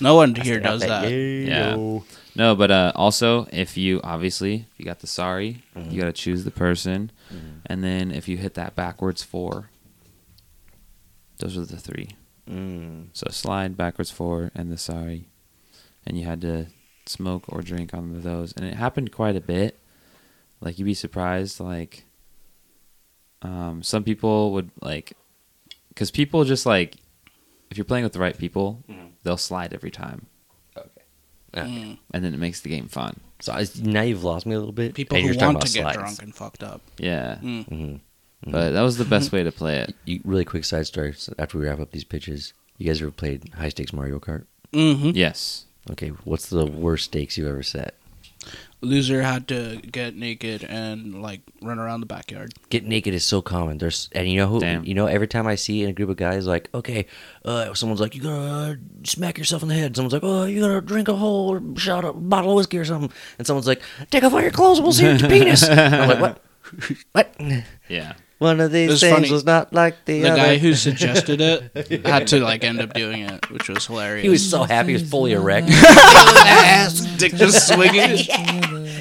no 0.00 0.14
one 0.14 0.34
here 0.34 0.60
does 0.60 0.80
that. 0.80 1.08
Yeah. 1.10 2.00
No, 2.34 2.54
but 2.56 2.70
uh, 2.70 2.92
also 2.94 3.46
if 3.52 3.76
you 3.76 4.00
obviously 4.02 4.66
if 4.72 4.78
you 4.78 4.84
got 4.86 5.00
the 5.00 5.06
sorry, 5.06 5.62
you 5.90 6.00
got 6.00 6.06
to 6.06 6.12
choose 6.12 6.44
the 6.44 6.50
person, 6.50 7.10
and 7.66 7.84
then 7.84 8.10
if 8.10 8.26
you 8.26 8.36
hit 8.38 8.54
that 8.54 8.74
backwards 8.74 9.22
four, 9.22 9.68
those 11.38 11.56
are 11.58 11.64
the 11.66 11.76
three. 11.76 12.10
Mm. 12.50 13.08
So 13.12 13.26
slide 13.30 13.76
backwards 13.76 14.10
four 14.10 14.50
and 14.54 14.70
the 14.72 14.78
sorry, 14.78 15.28
and 16.06 16.18
you 16.18 16.24
had 16.24 16.40
to 16.42 16.66
smoke 17.06 17.44
or 17.48 17.62
drink 17.62 17.92
on 17.94 18.22
those, 18.22 18.52
and 18.52 18.64
it 18.64 18.74
happened 18.74 19.12
quite 19.12 19.36
a 19.36 19.40
bit. 19.40 19.78
Like 20.60 20.78
you'd 20.78 20.84
be 20.84 20.94
surprised, 20.94 21.58
like 21.60 22.04
um, 23.42 23.82
some 23.82 24.04
people 24.04 24.52
would 24.52 24.70
like, 24.80 25.14
because 25.88 26.10
people 26.10 26.44
just 26.44 26.64
like, 26.66 26.96
if 27.70 27.76
you're 27.76 27.84
playing 27.84 28.04
with 28.04 28.12
the 28.12 28.20
right 28.20 28.36
people, 28.36 28.82
they'll 29.24 29.36
slide 29.36 29.72
every 29.72 29.90
time, 29.90 30.26
Okay. 30.76 30.88
Mm. 31.68 31.98
and 32.14 32.24
then 32.24 32.32
it 32.32 32.38
makes 32.38 32.60
the 32.60 32.68
game 32.70 32.88
fun. 32.88 33.20
So 33.40 33.52
I, 33.52 33.66
now 33.82 34.02
you've 34.02 34.24
lost 34.24 34.46
me 34.46 34.54
a 34.54 34.58
little 34.58 34.72
bit. 34.72 34.94
People 34.94 35.16
and 35.16 35.22
who 35.26 35.32
you're 35.32 35.38
talking 35.40 35.54
want 35.54 35.66
to 35.66 35.80
about 35.80 35.92
get 35.94 35.94
slides. 35.96 36.16
drunk 36.16 36.22
and 36.22 36.34
fucked 36.34 36.62
up. 36.62 36.80
Yeah, 36.98 37.38
Mm. 37.42 37.68
Mhm. 37.68 38.00
but 38.46 38.70
that 38.70 38.82
was 38.82 38.96
the 38.98 39.04
best 39.04 39.32
way 39.32 39.42
to 39.42 39.50
play 39.52 39.78
it. 39.80 39.94
You, 40.04 40.20
really 40.24 40.44
quick 40.44 40.64
side 40.64 40.86
story 40.86 41.12
so 41.12 41.34
after 41.38 41.58
we 41.58 41.66
wrap 41.66 41.80
up 41.80 41.90
these 41.90 42.04
pitches. 42.04 42.52
You 42.78 42.86
guys 42.86 43.02
ever 43.02 43.10
played 43.10 43.52
high 43.54 43.68
stakes 43.68 43.92
Mario 43.92 44.18
Kart? 44.18 44.46
hmm 44.72 45.10
Yes. 45.14 45.66
Okay, 45.90 46.08
what's 46.24 46.48
the 46.48 46.64
worst 46.64 47.06
stakes 47.06 47.36
you 47.36 47.48
ever 47.48 47.62
set? 47.62 47.94
Loser 48.80 49.22
had 49.22 49.46
to 49.46 49.76
get 49.76 50.16
naked 50.16 50.64
and 50.64 51.22
like 51.22 51.40
run 51.60 51.78
around 51.78 52.00
the 52.00 52.06
backyard. 52.06 52.52
Get 52.68 52.84
naked 52.84 53.14
is 53.14 53.24
so 53.24 53.40
common. 53.40 53.78
There's 53.78 54.08
and 54.10 54.28
you 54.28 54.36
know 54.36 54.48
who 54.48 54.58
Damn. 54.58 54.84
you 54.84 54.94
know 54.94 55.06
every 55.06 55.28
time 55.28 55.46
I 55.46 55.54
see 55.54 55.84
in 55.84 55.90
a 55.90 55.92
group 55.92 56.10
of 56.10 56.16
guys 56.16 56.48
like 56.48 56.68
okay, 56.74 57.06
uh, 57.44 57.72
someone's 57.74 58.00
like 58.00 58.16
you 58.16 58.22
gotta 58.22 58.80
smack 59.04 59.38
yourself 59.38 59.62
in 59.62 59.68
the 59.68 59.74
head. 59.74 59.94
Someone's 59.94 60.12
like 60.12 60.24
oh 60.24 60.44
you 60.44 60.60
gotta 60.60 60.80
drink 60.80 61.06
a 61.06 61.14
whole 61.14 61.60
shot 61.76 62.04
of 62.04 62.28
bottle 62.28 62.50
of 62.50 62.56
whiskey 62.56 62.78
or 62.78 62.84
something. 62.84 63.12
And 63.38 63.46
someone's 63.46 63.68
like 63.68 63.82
take 64.10 64.24
off 64.24 64.32
all 64.32 64.42
your 64.42 64.50
clothes, 64.50 64.80
we'll 64.80 64.92
see 64.92 65.04
your 65.04 65.18
penis. 65.18 65.62
I'm 65.68 66.08
like 66.08 66.20
what? 66.20 66.42
What? 67.12 67.34
Yeah. 67.88 68.14
One 68.42 68.60
of 68.60 68.72
these 68.72 68.90
was 68.90 69.00
things 69.00 69.14
funny. 69.14 69.30
was 69.30 69.44
not 69.44 69.72
like 69.72 70.04
the, 70.04 70.24
other. 70.24 70.34
The 70.36 70.42
other. 70.42 70.50
guy 70.52 70.58
who 70.58 70.74
suggested 70.74 71.40
it 71.40 72.04
had 72.06 72.26
to 72.28 72.40
like 72.40 72.64
end 72.64 72.80
up 72.80 72.92
doing 72.94 73.22
it, 73.22 73.50
which 73.50 73.68
was 73.68 73.86
hilarious. 73.86 74.22
he 74.24 74.28
was 74.28 74.48
so 74.48 74.64
happy, 74.64 74.88
he 74.88 74.92
was 74.94 75.08
fully 75.08 75.32
erect. 75.32 75.66
dick 77.18 77.34
just 77.34 77.68
swinging. 77.68 78.16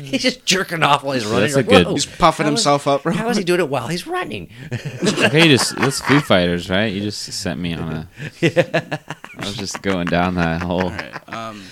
he's 0.04 0.21
just 0.21 0.45
jerking 0.45 0.84
off 0.84 1.04
while 1.04 1.13
he's 1.15 1.25
running. 1.25 1.41
That's 1.41 1.54
a 1.54 1.58
Like, 1.58 1.67
good- 1.67 1.86
whoa, 1.88 1.93
He's 1.93 2.06
puffing 2.06 2.45
how 2.45 2.51
is- 2.54 2.60
himself 2.60 2.88
up. 2.88 3.04
How 3.04 3.30
is 3.30 3.38
he 3.38 3.43
doing 3.43 3.60
it 3.60 3.69
while 3.69 3.88
he's 3.88 4.06
running? 4.08 4.49
Okay, 4.71 5.43
you 5.49 5.58
just 5.58 5.75
that's 5.75 6.01
Foo 6.01 6.19
Fighters, 6.19 6.69
right? 6.69 6.91
You 6.93 7.01
just 7.01 7.21
sent 7.21 7.60
me 7.60 7.73
on 7.73 7.91
a. 7.91 8.10
I 8.41 9.45
was 9.45 9.56
just 9.58 9.82
going 9.82 10.08
down 10.08 10.36
that 10.36 10.62
hole. 10.62 10.84
All 10.84 10.89
right. 10.89 11.34
Um, 11.34 11.63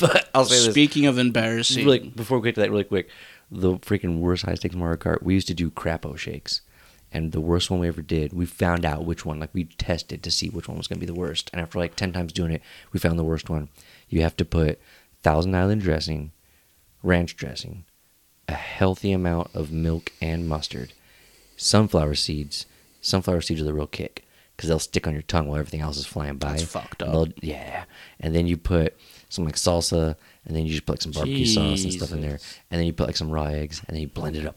but 0.00 0.28
I'll 0.34 0.44
say 0.44 0.56
this. 0.64 0.70
speaking 0.72 1.06
of 1.06 1.18
embarrassing, 1.18 1.84
really 1.84 1.98
before 2.00 2.38
we 2.38 2.48
get 2.48 2.54
to 2.54 2.60
that 2.62 2.70
really 2.70 2.84
quick 2.84 3.08
the 3.50 3.74
freaking 3.78 4.18
worst 4.20 4.44
high 4.44 4.54
stakes 4.54 4.74
mario 4.74 4.96
kart 4.96 5.22
we 5.22 5.32
used 5.34 5.48
to 5.48 5.54
do 5.54 5.70
crapo 5.70 6.16
shakes 6.18 6.60
and 7.12 7.32
the 7.32 7.40
worst 7.40 7.70
one 7.70 7.80
we 7.80 7.88
ever 7.88 8.02
did 8.02 8.32
we 8.32 8.44
found 8.46 8.84
out 8.84 9.04
which 9.04 9.24
one 9.24 9.40
like 9.40 9.50
we 9.52 9.64
tested 9.64 10.22
to 10.22 10.30
see 10.30 10.48
which 10.48 10.68
one 10.68 10.76
was 10.76 10.86
going 10.86 10.98
to 11.00 11.06
be 11.06 11.12
the 11.12 11.18
worst. 11.18 11.50
And 11.52 11.60
after 11.60 11.78
like 11.78 11.96
10 11.96 12.12
times 12.12 12.32
doing 12.32 12.52
it 12.52 12.62
we 12.92 13.00
found 13.00 13.18
the 13.18 13.24
worst 13.24 13.48
one. 13.48 13.68
You 14.08 14.22
have 14.22 14.36
to 14.36 14.44
put 14.44 14.80
thousand 15.22 15.54
island 15.54 15.82
dressing 15.82 16.32
ranch 17.02 17.36
dressing 17.36 17.84
a 18.48 18.54
healthy 18.54 19.12
amount 19.12 19.54
of 19.54 19.70
milk 19.70 20.12
and 20.20 20.48
mustard 20.48 20.92
sunflower 21.56 22.14
seeds. 22.14 22.66
Sunflower 23.00 23.42
seeds 23.42 23.60
are 23.60 23.64
the 23.64 23.74
real 23.74 23.86
kick 23.86 24.26
because 24.56 24.68
they'll 24.68 24.78
stick 24.78 25.06
on 25.06 25.12
your 25.12 25.22
tongue 25.22 25.46
while 25.46 25.58
everything 25.58 25.80
else 25.80 25.96
is 25.96 26.06
flying 26.06 26.36
by. 26.36 26.52
That's 26.52 26.64
fucked 26.64 27.02
up. 27.02 27.28
yeah. 27.40 27.84
And 28.18 28.34
then 28.34 28.46
you 28.46 28.56
put 28.56 28.96
some 29.28 29.44
like 29.44 29.56
salsa 29.56 30.16
and 30.46 30.56
then 30.56 30.64
you 30.64 30.70
just 30.72 30.86
put 30.86 30.92
like 30.94 31.02
some 31.02 31.12
barbecue 31.12 31.44
sauce 31.44 31.82
and 31.84 31.92
stuff 31.92 32.12
in 32.12 32.22
there 32.22 32.38
and 32.70 32.78
then 32.80 32.84
you 32.86 32.92
put 32.92 33.06
like 33.06 33.16
some 33.16 33.30
raw 33.30 33.44
eggs 33.44 33.82
and 33.86 33.94
then 33.94 34.00
you 34.02 34.08
blend 34.08 34.36
it 34.36 34.46
up 34.46 34.54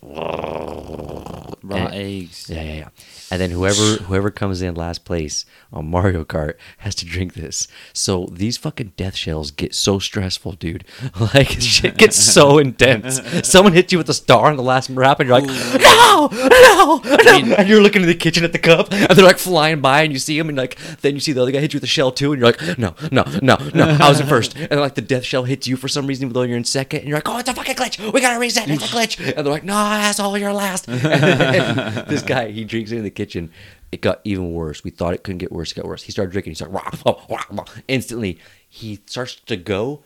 Raw 1.63 1.75
And- 1.77 1.93
eggs. 1.93 2.49
yeah, 2.49 2.61
yeah, 2.63 2.73
yeah. 2.75 2.87
And 3.29 3.39
then 3.39 3.51
whoever 3.51 3.81
whoever 4.03 4.31
comes 4.31 4.61
in 4.61 4.75
last 4.75 5.05
place 5.05 5.45
on 5.71 5.87
Mario 5.89 6.23
Kart 6.25 6.55
has 6.79 6.95
to 6.95 7.05
drink 7.05 7.33
this. 7.33 7.67
So 7.93 8.27
these 8.31 8.57
fucking 8.57 8.93
death 8.97 9.15
shells 9.15 9.51
get 9.51 9.73
so 9.75 9.99
stressful, 9.99 10.53
dude. 10.53 10.83
Like 11.33 11.49
shit 11.61 11.97
gets 11.97 12.17
so 12.17 12.57
intense. 12.65 13.21
Someone 13.47 13.73
hits 13.73 13.91
you 13.91 13.97
with 13.99 14.09
a 14.09 14.13
star 14.13 14.47
on 14.49 14.57
the 14.57 14.63
last 14.63 14.89
wrap, 14.89 15.19
and 15.19 15.29
you're 15.29 15.39
like, 15.39 15.47
no, 15.81 16.29
no, 16.31 17.01
no. 17.03 17.55
and 17.55 17.69
you're 17.69 17.81
looking 17.81 18.01
in 18.01 18.07
the 18.07 18.15
kitchen 18.15 18.43
at 18.43 18.51
the 18.53 18.59
cup, 18.59 18.91
and 18.91 19.09
they're 19.09 19.23
like 19.25 19.37
flying 19.37 19.81
by, 19.81 20.01
and 20.01 20.11
you 20.11 20.19
see 20.19 20.37
them, 20.37 20.49
and 20.49 20.57
like 20.57 20.77
then 21.01 21.13
you 21.13 21.19
see 21.19 21.31
the 21.31 21.41
other 21.41 21.51
guy 21.51 21.59
hit 21.59 21.73
you 21.73 21.77
with 21.77 21.83
a 21.83 21.87
shell 21.87 22.11
too, 22.11 22.33
and 22.33 22.41
you're 22.41 22.51
like, 22.51 22.77
no, 22.79 22.95
no, 23.11 23.23
no, 23.41 23.57
no, 23.73 23.97
I 24.01 24.09
was 24.09 24.19
in 24.19 24.27
first, 24.27 24.57
and 24.69 24.79
like 24.79 24.95
the 24.95 25.01
death 25.01 25.23
shell 25.23 25.43
hits 25.43 25.67
you 25.67 25.75
for 25.75 25.87
some 25.87 26.07
reason, 26.07 26.25
even 26.25 26.33
though 26.33 26.43
you're 26.43 26.57
in 26.57 26.63
second, 26.63 26.99
and 26.99 27.09
you're 27.09 27.17
like, 27.17 27.27
oh, 27.29 27.37
it's 27.37 27.49
a 27.49 27.53
fucking 27.53 27.75
glitch. 27.75 28.13
We 28.13 28.21
gotta 28.21 28.39
reset. 28.39 28.69
It's 28.69 28.83
a 28.91 28.95
glitch. 28.95 29.19
And 29.35 29.45
they're 29.45 29.53
like, 29.53 29.63
no, 29.63 29.73
asshole, 29.73 30.37
you're 30.37 30.53
last. 30.53 30.85
This 32.07 32.21
guy, 32.21 32.51
he 32.51 32.63
drinks 32.65 32.91
it 32.91 32.97
in 32.97 33.03
the 33.03 33.09
kitchen. 33.09 33.51
It 33.91 34.01
got 34.01 34.21
even 34.23 34.51
worse. 34.53 34.83
We 34.83 34.91
thought 34.91 35.13
it 35.13 35.23
couldn't 35.23 35.39
get 35.39 35.51
worse. 35.51 35.71
It 35.71 35.75
got 35.75 35.85
worse. 35.85 36.03
He 36.03 36.11
started 36.11 36.31
drinking. 36.31 36.51
He's 36.51 36.61
like, 36.61 36.71
rah, 36.71 36.89
rah, 37.05 37.25
rah, 37.29 37.43
rah. 37.49 37.65
instantly. 37.87 38.39
He 38.67 38.99
starts 39.05 39.35
to 39.35 39.57
go, 39.57 40.03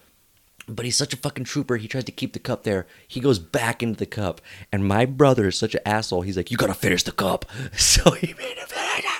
but 0.67 0.85
he's 0.85 0.95
such 0.95 1.13
a 1.13 1.17
fucking 1.17 1.45
trooper. 1.45 1.77
He 1.77 1.87
tries 1.87 2.03
to 2.05 2.11
keep 2.11 2.33
the 2.33 2.39
cup 2.39 2.63
there. 2.63 2.87
He 3.07 3.19
goes 3.19 3.39
back 3.39 3.83
into 3.83 3.97
the 3.97 4.05
cup, 4.05 4.41
and 4.71 4.87
my 4.87 5.05
brother 5.05 5.47
is 5.47 5.57
such 5.57 5.75
an 5.75 5.81
asshole. 5.85 6.21
He's 6.21 6.37
like, 6.37 6.49
"You 6.49 6.57
gotta 6.57 6.73
finish 6.73 7.03
the 7.03 7.11
cup." 7.11 7.45
So 7.75 8.11
he 8.11 8.33
made 8.33 8.57
him 8.57 8.67
finish. 8.67 9.14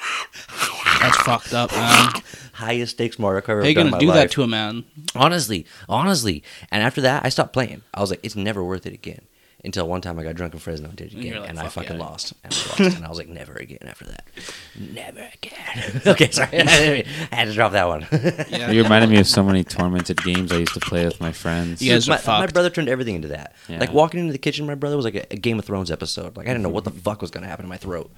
That's 1.05 1.17
fucked 1.23 1.53
up, 1.53 1.71
man. 1.71 2.11
highest 2.53 2.93
stakes 2.93 3.19
Mario 3.19 3.41
Kart 3.41 3.43
I've 3.43 3.47
How 3.47 3.53
ever 3.59 3.67
you 3.69 3.75
done 3.75 3.87
in 3.87 3.91
gonna 3.91 3.97
my 3.97 3.99
do 3.99 4.07
life. 4.07 4.15
that 4.15 4.31
to 4.31 4.43
a 4.43 4.47
man? 4.47 4.85
Honestly, 5.15 5.65
honestly. 5.89 6.43
And 6.71 6.81
after 6.83 7.01
that, 7.01 7.25
I 7.25 7.29
stopped 7.29 7.53
playing. 7.53 7.81
I 7.93 8.01
was 8.01 8.09
like, 8.09 8.19
it's 8.23 8.35
never 8.35 8.63
worth 8.63 8.85
it 8.85 8.93
again. 8.93 9.21
Until 9.63 9.87
one 9.87 9.99
time 9.99 10.19
I 10.19 10.23
got 10.23 10.35
drunk 10.35 10.53
in 10.53 10.59
Fresno 10.59 10.89
and 10.89 10.95
did 10.95 11.07
it 11.07 11.13
again, 11.13 11.25
you're 11.25 11.39
like, 11.39 11.49
and 11.49 11.59
I 11.59 11.63
"Fuck 11.63 11.85
fucking 11.85 11.97
yeah." 11.97 12.03
lost. 12.05 12.33
And 12.43 12.53
I 12.53 12.57
lost, 12.57 12.79
and 12.97 13.03
I 13.03 13.09
was 13.09 13.17
like, 13.17 13.27
never 13.27 13.53
again 13.53 13.79
after 13.81 14.05
that. 14.05 14.25
Never 14.79 15.27
again. 15.33 16.01
okay, 16.05 16.29
sorry. 16.29 16.49
I 16.61 17.03
had 17.31 17.45
to 17.45 17.53
drop 17.53 17.71
that 17.71 17.87
one. 17.87 18.05
Yeah. 18.11 18.69
You 18.69 18.83
reminded 18.83 19.09
me 19.09 19.19
of 19.19 19.25
so 19.25 19.41
many 19.41 19.63
tormented 19.63 20.21
games 20.21 20.51
I 20.51 20.57
used 20.57 20.75
to 20.75 20.79
play 20.79 21.03
with 21.05 21.19
my 21.19 21.31
friends. 21.31 21.81
You 21.81 21.93
guys 21.93 22.07
are 22.07 22.11
my, 22.11 22.17
my 22.17 22.21
fucked. 22.21 22.53
brother 22.53 22.69
turned 22.69 22.89
everything 22.89 23.15
into 23.15 23.29
that. 23.29 23.55
Yeah. 23.67 23.79
Like 23.79 23.91
walking 23.91 24.19
into 24.19 24.33
the 24.33 24.37
kitchen, 24.37 24.67
my 24.67 24.75
brother 24.75 24.97
was 24.97 25.05
like 25.05 25.15
a, 25.15 25.33
a 25.33 25.35
Game 25.35 25.57
of 25.57 25.65
Thrones 25.65 25.89
episode. 25.89 26.37
Like 26.37 26.45
I 26.45 26.51
didn't 26.51 26.61
know 26.61 26.69
what 26.69 26.83
the 26.83 26.91
fuck 26.91 27.21
was 27.23 27.31
gonna 27.31 27.47
happen 27.47 27.65
in 27.65 27.69
my 27.69 27.77
throat. 27.77 28.11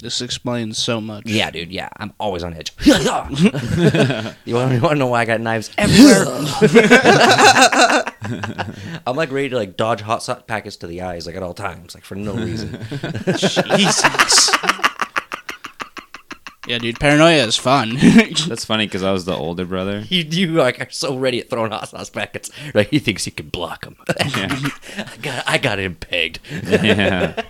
This 0.00 0.20
explains 0.20 0.78
so 0.78 1.00
much. 1.00 1.24
Yeah, 1.26 1.50
dude. 1.50 1.72
Yeah, 1.72 1.88
I'm 1.96 2.12
always 2.20 2.44
on 2.44 2.54
edge. 2.54 2.72
you 2.84 2.94
want, 2.94 4.36
you 4.44 4.54
want 4.54 4.92
to 4.92 4.94
know 4.94 5.08
why 5.08 5.22
I 5.22 5.24
got 5.24 5.40
knives 5.40 5.72
everywhere? 5.76 6.24
I'm 9.06 9.16
like 9.16 9.32
ready 9.32 9.48
to 9.48 9.56
like 9.56 9.76
dodge 9.76 10.00
hot 10.00 10.22
sauce 10.22 10.42
packets 10.46 10.76
to 10.76 10.86
the 10.86 11.02
eyes 11.02 11.26
like 11.26 11.34
at 11.34 11.42
all 11.42 11.54
times, 11.54 11.96
like 11.96 12.04
for 12.04 12.14
no 12.14 12.34
reason. 12.34 12.78
Jesus. 13.36 14.50
Yeah, 16.68 16.78
dude. 16.78 17.00
Paranoia 17.00 17.44
is 17.46 17.56
fun. 17.56 17.96
That's 18.48 18.64
funny 18.64 18.86
because 18.86 19.02
I 19.02 19.10
was 19.12 19.24
the 19.24 19.34
older 19.34 19.64
brother. 19.64 20.00
you 20.08 20.22
you 20.24 20.48
like 20.52 20.80
are 20.80 20.90
so 20.90 21.16
ready 21.16 21.40
at 21.40 21.48
throwing 21.50 21.70
hot 21.72 21.88
sauce 21.88 22.10
packets. 22.10 22.50
Like 22.74 22.88
he 22.88 22.98
thinks 22.98 23.24
he 23.24 23.30
can 23.30 23.48
block 23.48 23.84
them. 23.84 23.96
Yeah. 24.36 24.48
I 24.96 25.16
got 25.22 25.44
I 25.48 25.58
got 25.58 25.78
him 25.78 25.94
pegged. 25.96 26.40
yeah. 26.50 27.42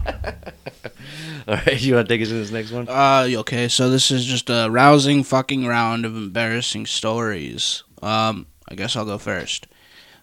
All 1.46 1.54
right, 1.54 1.80
you 1.80 1.94
want 1.94 2.08
to 2.08 2.14
take 2.14 2.22
us 2.22 2.28
to 2.28 2.34
this 2.34 2.50
next 2.50 2.70
one? 2.70 2.88
Uh, 2.88 3.26
okay, 3.40 3.68
so 3.68 3.90
this 3.90 4.10
is 4.10 4.24
just 4.24 4.50
a 4.50 4.68
rousing 4.70 5.24
fucking 5.24 5.66
round 5.66 6.04
of 6.04 6.14
embarrassing 6.14 6.86
stories. 6.86 7.82
Um, 8.02 8.46
I 8.68 8.74
guess 8.74 8.96
I'll 8.96 9.06
go 9.06 9.18
first. 9.18 9.66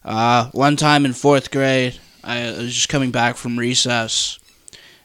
Uh, 0.03 0.49
one 0.51 0.75
time 0.75 1.03
in 1.03 1.13
fourth 1.13 1.49
grade, 1.49 1.97
I 2.23 2.51
was 2.51 2.73
just 2.73 2.89
coming 2.89 3.10
back 3.12 3.38
from 3.38 3.58
recess, 3.58 4.38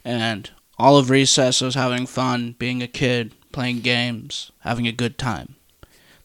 and 0.05 0.51
all 0.79 0.99
of 0.99 1.09
recess 1.09 1.63
I 1.63 1.65
was 1.65 1.75
having 1.75 2.07
fun, 2.07 2.55
being 2.59 2.83
a 2.83 2.87
kid, 2.89 3.35
playing 3.53 3.81
games, 3.81 4.51
having 4.61 4.87
a 4.87 4.93
good 4.93 5.19
time. 5.19 5.57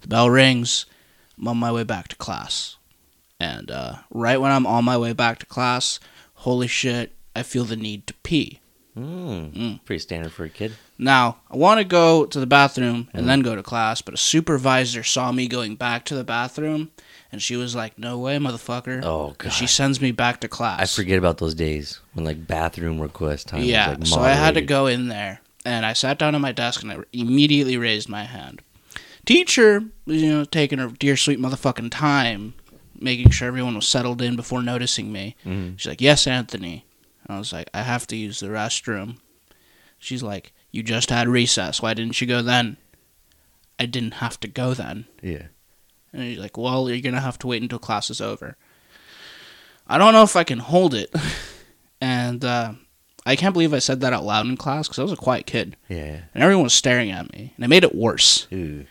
The 0.01 0.07
bell 0.07 0.29
rings, 0.29 0.85
I'm 1.39 1.47
on 1.47 1.57
my 1.57 1.71
way 1.71 1.83
back 1.83 2.07
to 2.09 2.15
class. 2.15 2.77
And, 3.39 3.69
uh, 3.71 3.95
right 4.11 4.39
when 4.39 4.51
I'm 4.51 4.65
on 4.67 4.85
my 4.85 4.97
way 4.97 5.13
back 5.13 5.39
to 5.39 5.45
class, 5.45 5.99
holy 6.35 6.67
shit, 6.67 7.11
I 7.35 7.43
feel 7.43 7.65
the 7.65 7.75
need 7.75 8.07
to 8.07 8.13
pee. 8.23 8.59
Mm, 8.97 9.51
Mm. 9.53 9.79
Pretty 9.83 9.99
standard 9.99 10.31
for 10.31 10.45
a 10.45 10.49
kid. 10.49 10.71
Now, 10.97 11.39
I 11.51 11.57
want 11.57 11.79
to 11.79 11.83
go 11.83 12.25
to 12.25 12.39
the 12.39 12.45
bathroom 12.45 13.09
and 13.13 13.25
Mm. 13.25 13.27
then 13.27 13.41
go 13.41 13.53
to 13.55 13.61
class, 13.63 14.01
but 14.01 14.13
a 14.13 14.17
supervisor 14.17 15.03
saw 15.03 15.33
me 15.33 15.47
going 15.49 15.75
back 15.75 16.05
to 16.05 16.15
the 16.15 16.23
bathroom 16.23 16.91
and 17.29 17.41
she 17.41 17.57
was 17.57 17.75
like, 17.75 17.99
No 17.99 18.17
way, 18.17 18.37
motherfucker. 18.37 19.03
Oh 19.03 19.35
god, 19.37 19.49
she 19.51 19.67
sends 19.67 19.99
me 19.99 20.11
back 20.13 20.39
to 20.39 20.47
class. 20.47 20.79
I 20.79 20.85
forget 20.85 21.17
about 21.17 21.39
those 21.39 21.53
days 21.55 21.99
when 22.13 22.23
like 22.23 22.47
bathroom 22.47 23.01
request 23.01 23.47
time. 23.49 23.63
Yeah, 23.63 23.89
was, 23.89 23.97
like, 23.99 24.07
so 24.07 24.21
I 24.21 24.29
had 24.29 24.53
to 24.53 24.61
go 24.61 24.87
in 24.87 25.09
there 25.09 25.41
and 25.65 25.85
I 25.85 25.93
sat 25.93 26.17
down 26.19 26.35
at 26.35 26.41
my 26.41 26.51
desk 26.51 26.81
and 26.83 26.91
I 26.91 26.97
immediately 27.11 27.75
raised 27.77 28.07
my 28.07 28.23
hand. 28.25 28.61
Teacher, 29.25 29.83
you 30.05 30.29
know, 30.29 30.45
taking 30.45 30.77
her 30.79 30.87
dear 30.89 31.17
sweet 31.17 31.39
motherfucking 31.39 31.89
time, 31.91 32.53
making 32.99 33.31
sure 33.31 33.47
everyone 33.47 33.75
was 33.75 33.87
settled 33.87 34.21
in 34.21 34.35
before 34.35 34.61
noticing 34.61 35.11
me. 35.11 35.35
Mhm. 35.45 35.77
She's 35.79 35.87
like, 35.89 36.01
Yes, 36.01 36.27
Anthony. 36.27 36.85
And 37.27 37.35
I 37.35 37.39
was 37.39 37.51
like, 37.51 37.69
I 37.73 37.81
have 37.81 38.05
to 38.07 38.15
use 38.15 38.39
the 38.39 38.47
restroom. 38.47 39.17
She's 39.97 40.21
like, 40.21 40.53
You 40.71 40.83
just 40.83 41.09
had 41.09 41.27
recess. 41.27 41.81
Why 41.81 41.93
didn't 41.95 42.21
you 42.21 42.27
go 42.27 42.41
then? 42.43 42.77
I 43.79 43.87
didn't 43.87 44.15
have 44.15 44.39
to 44.41 44.47
go 44.47 44.73
then. 44.75 45.05
Yeah. 45.23 45.47
And 46.13 46.21
he's 46.21 46.37
like, 46.39 46.55
Well, 46.57 46.87
you're 46.89 47.01
going 47.01 47.15
to 47.15 47.21
have 47.21 47.39
to 47.39 47.47
wait 47.47 47.63
until 47.63 47.79
class 47.79 48.09
is 48.11 48.21
over. 48.21 48.55
I 49.87 49.97
don't 49.97 50.13
know 50.13 50.23
if 50.23 50.35
I 50.35 50.43
can 50.43 50.59
hold 50.59 50.93
it. 50.93 51.13
and 52.01 52.45
uh, 52.45 52.73
I 53.25 53.35
can't 53.35 53.53
believe 53.53 53.73
I 53.73 53.79
said 53.79 54.01
that 54.01 54.13
out 54.13 54.23
loud 54.23 54.45
in 54.45 54.55
class 54.57 54.87
because 54.87 54.99
I 54.99 55.03
was 55.03 55.11
a 55.11 55.15
quiet 55.17 55.45
kid. 55.45 55.75
Yeah. 55.89 56.21
And 56.33 56.43
everyone 56.43 56.63
was 56.65 56.73
staring 56.73 57.09
at 57.11 57.31
me. 57.33 57.53
And 57.55 57.65
it 57.65 57.67
made 57.67 57.83
it 57.83 57.95
worse. 57.95 58.47
Ooh. 58.53 58.85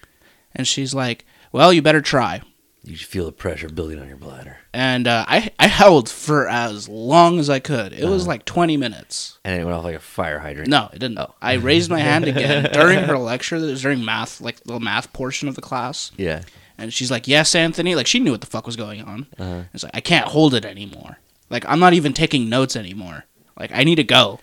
And 0.54 0.66
she's 0.66 0.94
like, 0.94 1.24
Well, 1.52 1.72
you 1.72 1.82
better 1.82 2.00
try. 2.02 2.42
You 2.86 2.96
feel 2.96 3.24
the 3.24 3.32
pressure 3.32 3.68
building 3.70 3.98
on 3.98 4.08
your 4.08 4.18
bladder. 4.18 4.58
And 4.74 5.06
uh, 5.08 5.24
I, 5.26 5.50
I 5.58 5.68
held 5.68 6.10
for 6.10 6.46
as 6.48 6.86
long 6.86 7.38
as 7.38 7.48
I 7.48 7.58
could. 7.58 7.92
It 7.94 8.04
was 8.06 8.22
Uh-huh. 8.24 8.32
like 8.32 8.44
20 8.44 8.76
minutes. 8.76 9.38
And 9.44 9.58
it 9.58 9.64
went 9.64 9.74
off 9.76 9.84
like 9.84 9.94
a 9.96 10.00
fire 10.00 10.38
hydrant. 10.40 10.68
No, 10.68 10.90
it 10.92 10.98
didn't. 10.98 11.18
Oh. 11.18 11.32
I 11.40 11.54
raised 11.54 11.88
my 11.90 12.00
hand 12.00 12.26
again 12.26 12.68
during 12.72 12.98
her 13.04 13.16
lecture. 13.16 13.58
That 13.58 13.66
was 13.68 13.80
during 13.82 14.04
math, 14.04 14.40
like 14.40 14.60
the 14.64 14.78
math 14.80 15.12
portion 15.14 15.48
of 15.48 15.54
the 15.54 15.62
class. 15.62 16.12
Yeah. 16.18 16.42
And 16.76 16.92
she's 16.92 17.10
like, 17.10 17.28
"Yes, 17.28 17.54
Anthony." 17.54 17.94
Like 17.94 18.08
she 18.08 18.18
knew 18.18 18.32
what 18.32 18.40
the 18.40 18.48
fuck 18.48 18.66
was 18.66 18.74
going 18.76 19.00
on. 19.00 19.28
Uh-huh. 19.38 19.62
It's 19.72 19.84
like 19.84 19.94
I 19.96 20.00
can't 20.00 20.26
hold 20.26 20.54
it 20.54 20.64
anymore. 20.64 21.18
Like 21.48 21.64
I'm 21.68 21.78
not 21.78 21.92
even 21.94 22.12
taking 22.12 22.48
notes 22.48 22.74
anymore. 22.74 23.24
Like 23.58 23.70
I 23.72 23.84
need 23.84 23.96
to 23.96 24.04
go. 24.04 24.40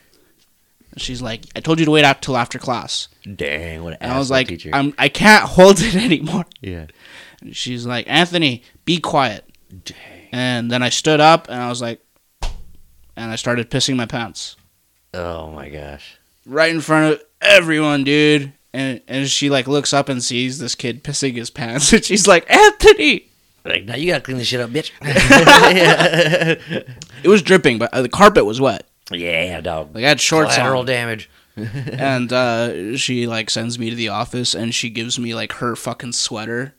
And 0.91 1.01
she's 1.01 1.21
like, 1.21 1.45
"I 1.55 1.59
told 1.61 1.79
you 1.79 1.85
to 1.85 1.91
wait 1.91 2.03
out 2.03 2.21
till 2.21 2.35
after 2.37 2.59
class." 2.59 3.07
Dang, 3.35 3.83
what 3.83 3.93
an 3.93 3.99
And 4.01 4.11
I 4.11 4.17
was 4.17 4.29
like, 4.31 4.47
teacher. 4.49 4.69
"I'm 4.73 4.93
I 4.97 5.09
can't 5.09 5.43
hold 5.49 5.79
it 5.79 5.95
anymore." 5.95 6.45
yeah. 6.59 6.87
And 7.41 7.55
she's 7.55 7.85
like, 7.85 8.05
"Anthony, 8.09 8.63
be 8.85 8.99
quiet." 8.99 9.45
Dang. 9.85 9.95
And 10.33 10.69
then 10.71 10.81
I 10.83 10.89
stood 10.89 11.19
up 11.19 11.47
and 11.49 11.61
I 11.61 11.67
was 11.69 11.81
like, 11.81 12.01
and 13.17 13.31
I 13.31 13.35
started 13.35 13.69
pissing 13.69 13.95
my 13.97 14.05
pants 14.05 14.55
Oh 15.13 15.51
my 15.51 15.67
gosh. 15.69 16.17
right 16.45 16.71
in 16.73 16.79
front 16.81 17.13
of 17.13 17.21
everyone, 17.41 18.03
dude. 18.05 18.53
And 18.73 19.01
and 19.09 19.27
she 19.29 19.49
like 19.49 19.67
looks 19.67 19.93
up 19.93 20.07
and 20.07 20.23
sees 20.23 20.59
this 20.59 20.75
kid 20.75 21.03
pissing 21.03 21.35
his 21.35 21.49
pants, 21.49 21.91
and 21.93 22.03
she's 22.05 22.27
like, 22.27 22.49
"Anthony." 22.49 23.27
Like, 23.63 23.83
now 23.85 23.95
you 23.95 24.07
gotta 24.11 24.23
clean 24.23 24.37
this 24.37 24.47
shit 24.47 24.59
up, 24.61 24.69
bitch. 24.71 24.91
It 27.23 27.27
was 27.27 27.41
dripping, 27.43 27.77
but 27.77 27.91
the 27.91 28.09
carpet 28.09 28.45
was 28.45 28.59
wet. 28.59 28.87
Yeah, 29.09 29.61
dog. 29.61 29.95
Like 29.95 30.03
I 30.03 30.09
had 30.09 30.21
shorts 30.21 30.55
Collateral 30.55 30.81
on. 30.81 30.85
damage. 30.85 31.29
and 31.55 32.31
uh, 32.31 32.95
she 32.95 33.27
like 33.27 33.49
sends 33.49 33.77
me 33.77 33.89
to 33.89 33.95
the 33.95 34.07
office 34.09 34.53
and 34.55 34.73
she 34.73 34.89
gives 34.89 35.19
me 35.19 35.35
like 35.35 35.53
her 35.53 35.75
fucking 35.75 36.13
sweater 36.13 36.73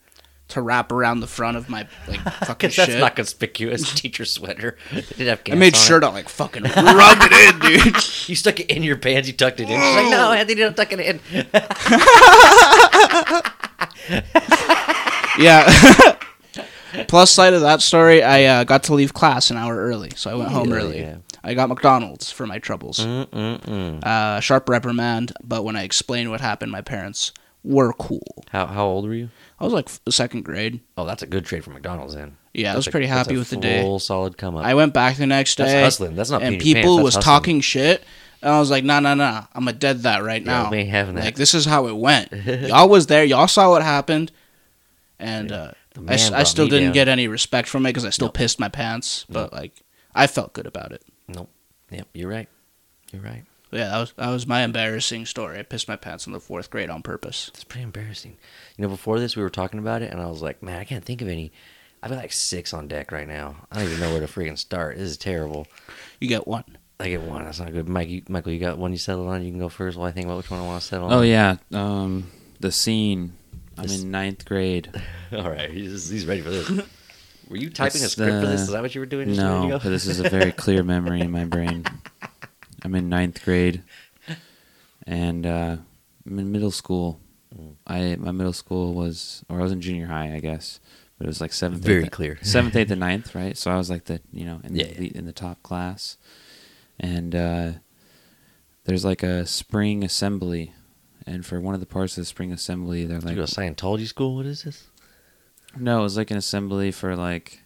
to 0.49 0.61
wrap 0.61 0.91
around 0.91 1.19
the 1.19 1.27
front 1.27 1.57
of 1.57 1.69
my 1.69 1.87
like 2.07 2.19
fucking 2.45 2.69
Because 2.69 2.75
that's 2.75 2.91
shit. 2.91 2.99
not 2.99 3.15
conspicuous. 3.15 3.93
Teacher 3.93 4.25
sweater. 4.25 4.77
I 4.91 5.55
made 5.55 5.75
sure 5.75 5.97
it. 5.97 6.01
to 6.01 6.09
like 6.09 6.27
fucking 6.27 6.63
rub 6.63 7.17
it 7.21 7.31
in, 7.31 7.59
dude. 7.59 7.95
You 8.27 8.35
stuck 8.35 8.59
it 8.59 8.69
in 8.71 8.81
your 8.83 8.97
pants. 8.97 9.27
You 9.27 9.33
tucked 9.35 9.59
it 9.59 9.69
in. 9.69 9.79
She's 9.79 9.95
like, 9.95 10.09
no, 10.09 10.31
Anthony, 10.31 10.59
don't 10.59 10.75
tuck 10.75 10.91
it 10.91 10.99
in. 10.99 11.19
Yeah. 15.39 16.17
Plus 17.07 17.31
side 17.31 17.53
of 17.53 17.61
that 17.61 17.81
story, 17.81 18.21
I 18.21 18.43
uh, 18.45 18.63
got 18.65 18.83
to 18.83 18.93
leave 18.93 19.13
class 19.13 19.49
an 19.49 19.57
hour 19.57 19.75
early, 19.75 20.11
so 20.15 20.29
I 20.29 20.35
went 20.35 20.49
home 20.51 20.71
early. 20.71 20.99
Yeah. 20.99 21.17
I 21.43 21.53
got 21.53 21.67
McDonald's 21.69 22.31
for 22.31 22.47
my 22.47 22.59
troubles. 22.59 22.99
Uh, 22.99 24.39
sharp 24.39 24.69
reprimand, 24.69 25.33
but 25.43 25.63
when 25.63 25.75
I 25.75 25.83
explained 25.83 26.29
what 26.31 26.41
happened, 26.41 26.71
my 26.71 26.81
parents 26.81 27.31
were 27.63 27.93
cool. 27.93 28.43
How 28.51 28.65
how 28.67 28.85
old 28.85 29.05
were 29.05 29.13
you? 29.13 29.29
I 29.59 29.63
was 29.63 29.73
like 29.73 29.87
f- 29.87 29.99
second 30.09 30.43
grade. 30.43 30.81
Oh, 30.97 31.05
that's 31.05 31.23
a 31.23 31.27
good 31.27 31.45
trade 31.45 31.63
for 31.63 31.71
McDonald's. 31.71 32.13
Then. 32.15 32.37
Yeah, 32.53 32.73
I 32.73 32.75
was 32.75 32.87
pretty 32.87 33.07
that's 33.07 33.27
happy 33.27 33.37
with 33.37 33.49
the 33.49 33.57
day. 33.57 33.81
Full 33.81 33.99
solid 33.99 34.37
come 34.37 34.55
up. 34.55 34.65
I 34.65 34.73
went 34.75 34.93
back 34.93 35.17
the 35.17 35.25
next 35.27 35.57
That's 35.57 35.71
day. 35.71 35.81
hustling. 35.81 36.15
That's 36.15 36.29
not 36.29 36.43
and 36.43 36.55
peeing 36.57 36.65
your 36.65 36.75
people 36.75 36.95
pants. 36.97 37.03
was 37.03 37.13
That's 37.15 37.25
hustling. 37.25 37.39
talking 37.41 37.61
shit. 37.61 38.03
And 38.41 38.51
I 38.53 38.59
was 38.59 38.69
like, 38.69 38.83
nah, 38.83 38.99
nah, 38.99 39.13
nah. 39.15 39.45
I'm 39.53 39.67
a 39.69 39.73
dead 39.73 39.99
that 40.03 40.21
right 40.23 40.43
now. 40.43 40.69
we 40.69 40.77
ain't 40.79 40.89
having 40.89 41.15
that. 41.15 41.23
Like 41.23 41.35
this 41.35 41.53
is 41.53 41.65
how 41.65 41.87
it 41.87 41.95
went. 41.95 42.31
y'all 42.45 42.89
was 42.89 43.07
there. 43.07 43.23
Y'all 43.23 43.47
saw 43.47 43.69
what 43.69 43.81
happened, 43.81 44.31
and 45.19 45.51
uh, 45.51 45.71
The 45.93 46.01
I, 46.01 46.03
man 46.03 46.13
s- 46.15 46.27
I 46.27 46.29
brought 46.31 46.47
still 46.47 46.65
me 46.65 46.69
didn't 46.71 46.85
down. 46.87 46.93
get 46.93 47.07
any 47.07 47.27
respect 47.27 47.67
from 47.69 47.85
it 47.85 47.89
because 47.89 48.05
I 48.05 48.09
still 48.11 48.29
pissed 48.29 48.59
my 48.59 48.69
pants. 48.69 49.25
But 49.29 49.53
like, 49.53 49.71
I 50.13 50.27
felt 50.27 50.53
good 50.53 50.67
about 50.67 50.91
it. 50.91 51.01
Yep, 51.93 52.07
you're 52.13 52.29
right. 52.29 52.47
You're 53.11 53.21
right. 53.21 53.43
Yeah, 53.71 53.89
that 53.89 53.99
was 53.99 54.13
that 54.17 54.29
was 54.29 54.45
my 54.47 54.61
embarrassing 54.63 55.25
story. 55.25 55.57
I 55.59 55.63
pissed 55.63 55.87
my 55.87 55.95
pants 55.95 56.27
in 56.27 56.33
the 56.33 56.39
fourth 56.39 56.69
grade 56.69 56.89
on 56.91 57.01
purpose. 57.01 57.49
It's 57.53 57.63
pretty 57.63 57.83
embarrassing. 57.83 58.37
You 58.77 58.83
know, 58.83 58.89
before 58.89 59.19
this, 59.19 59.35
we 59.35 59.41
were 59.41 59.49
talking 59.49 59.79
about 59.79 60.01
it, 60.03 60.11
and 60.11 60.21
I 60.21 60.27
was 60.27 60.41
like, 60.43 60.61
man, 60.61 60.79
I 60.79 60.83
can't 60.83 61.03
think 61.03 61.21
of 61.21 61.27
any. 61.27 61.51
I've 62.03 62.11
got 62.11 62.17
like 62.19 62.31
six 62.33 62.73
on 62.73 62.87
deck 62.87 63.11
right 63.11 63.27
now. 63.27 63.55
I 63.71 63.77
don't 63.79 63.87
even 63.87 63.99
know 63.99 64.11
where 64.11 64.19
to 64.19 64.27
freaking 64.27 64.57
start. 64.59 64.97
This 64.97 65.09
is 65.09 65.17
terrible. 65.17 65.65
You 66.19 66.27
get 66.27 66.45
one. 66.47 66.65
I 66.99 67.09
get 67.09 67.21
one. 67.21 67.45
That's 67.45 67.59
not 67.59 67.71
good. 67.73 67.89
Mike, 67.89 68.09
you, 68.09 68.21
Michael, 68.29 68.51
you 68.51 68.59
got 68.59 68.77
one 68.77 68.91
you 68.91 68.97
settled 68.97 69.27
on. 69.27 69.43
You 69.43 69.49
can 69.51 69.59
go 69.59 69.69
first 69.69 69.97
while 69.97 70.07
I 70.07 70.11
think 70.11 70.25
about 70.25 70.37
which 70.37 70.51
one 70.51 70.59
I 70.59 70.63
want 70.65 70.81
to 70.81 70.87
settle 70.87 71.07
on. 71.07 71.13
Oh 71.13 71.21
yeah. 71.21 71.55
Um, 71.71 72.29
the 72.59 72.71
scene. 72.71 73.33
I'm 73.77 73.83
This- 73.83 74.03
in 74.03 74.11
ninth 74.11 74.45
grade. 74.45 74.91
All 75.31 75.49
right. 75.49 75.71
He's, 75.71 76.09
he's 76.09 76.25
ready 76.27 76.41
for 76.41 76.51
this. 76.51 76.69
Were 77.53 77.59
you 77.59 77.69
typing 77.69 78.01
a 78.01 78.05
It's 78.05 78.13
script 78.13 78.41
for 78.41 78.47
this? 78.47 78.61
Is 78.61 78.69
that 78.69 78.81
what 78.81 78.95
you 78.95 79.01
were 79.01 79.05
doing? 79.05 79.27
just 79.27 79.39
No, 79.39 79.69
but 79.69 79.83
this 79.83 80.07
is 80.07 80.19
a 80.19 80.27
very 80.27 80.51
clear 80.51 80.81
memory 80.93 81.21
in 81.21 81.29
my 81.29 81.45
brain. 81.45 81.85
I'm 82.81 82.95
in 82.95 83.09
ninth 83.09 83.45
grade, 83.45 83.83
and 85.05 85.45
uh, 85.45 85.77
I'm 86.25 86.39
in 86.39 86.51
middle 86.51 86.71
school. 86.71 87.19
Mm. 87.55 87.75
I 87.85 88.15
my 88.15 88.31
middle 88.31 88.53
school 88.53 88.95
was, 88.95 89.45
or 89.49 89.59
I 89.59 89.61
was 89.61 89.71
in 89.71 89.81
junior 89.81 90.07
high, 90.07 90.33
I 90.33 90.39
guess, 90.39 90.79
but 91.19 91.25
it 91.25 91.27
was 91.27 91.41
like 91.41 91.53
seventh, 91.53 91.83
Very 91.83 92.05
eighth, 92.05 92.11
clear. 92.11 92.39
seventh, 92.41 92.75
eighth, 92.75 92.89
and 92.95 92.99
ninth, 93.01 93.35
right? 93.35 93.55
So 93.55 93.69
I 93.69 93.77
was 93.77 93.87
like 93.87 94.05
the 94.05 94.19
you 94.31 94.45
know 94.45 94.59
in 94.63 94.73
the 94.73 94.79
yeah. 94.85 94.99
lead- 94.99 95.15
in 95.15 95.25
the 95.27 95.31
top 95.31 95.61
class, 95.61 96.17
and 96.99 97.35
uh, 97.35 97.71
there's 98.85 99.05
like 99.05 99.21
a 99.21 99.45
spring 99.45 100.03
assembly, 100.03 100.73
and 101.27 101.45
for 101.45 101.61
one 101.61 101.75
of 101.75 101.81
the 101.81 101.85
parts 101.85 102.17
of 102.17 102.23
the 102.23 102.25
spring 102.25 102.51
assembly, 102.51 103.05
they're 103.05 103.19
Did 103.19 103.25
like, 103.27 103.35
you 103.35 103.41
go 103.43 103.45
to 103.45 103.55
Scientology 103.55 104.07
school? 104.07 104.37
What 104.37 104.47
is 104.47 104.63
this? 104.63 104.87
No, 105.77 105.99
it 105.99 106.03
was 106.03 106.17
like 106.17 106.31
an 106.31 106.37
assembly 106.37 106.91
for 106.91 107.15
like 107.15 107.61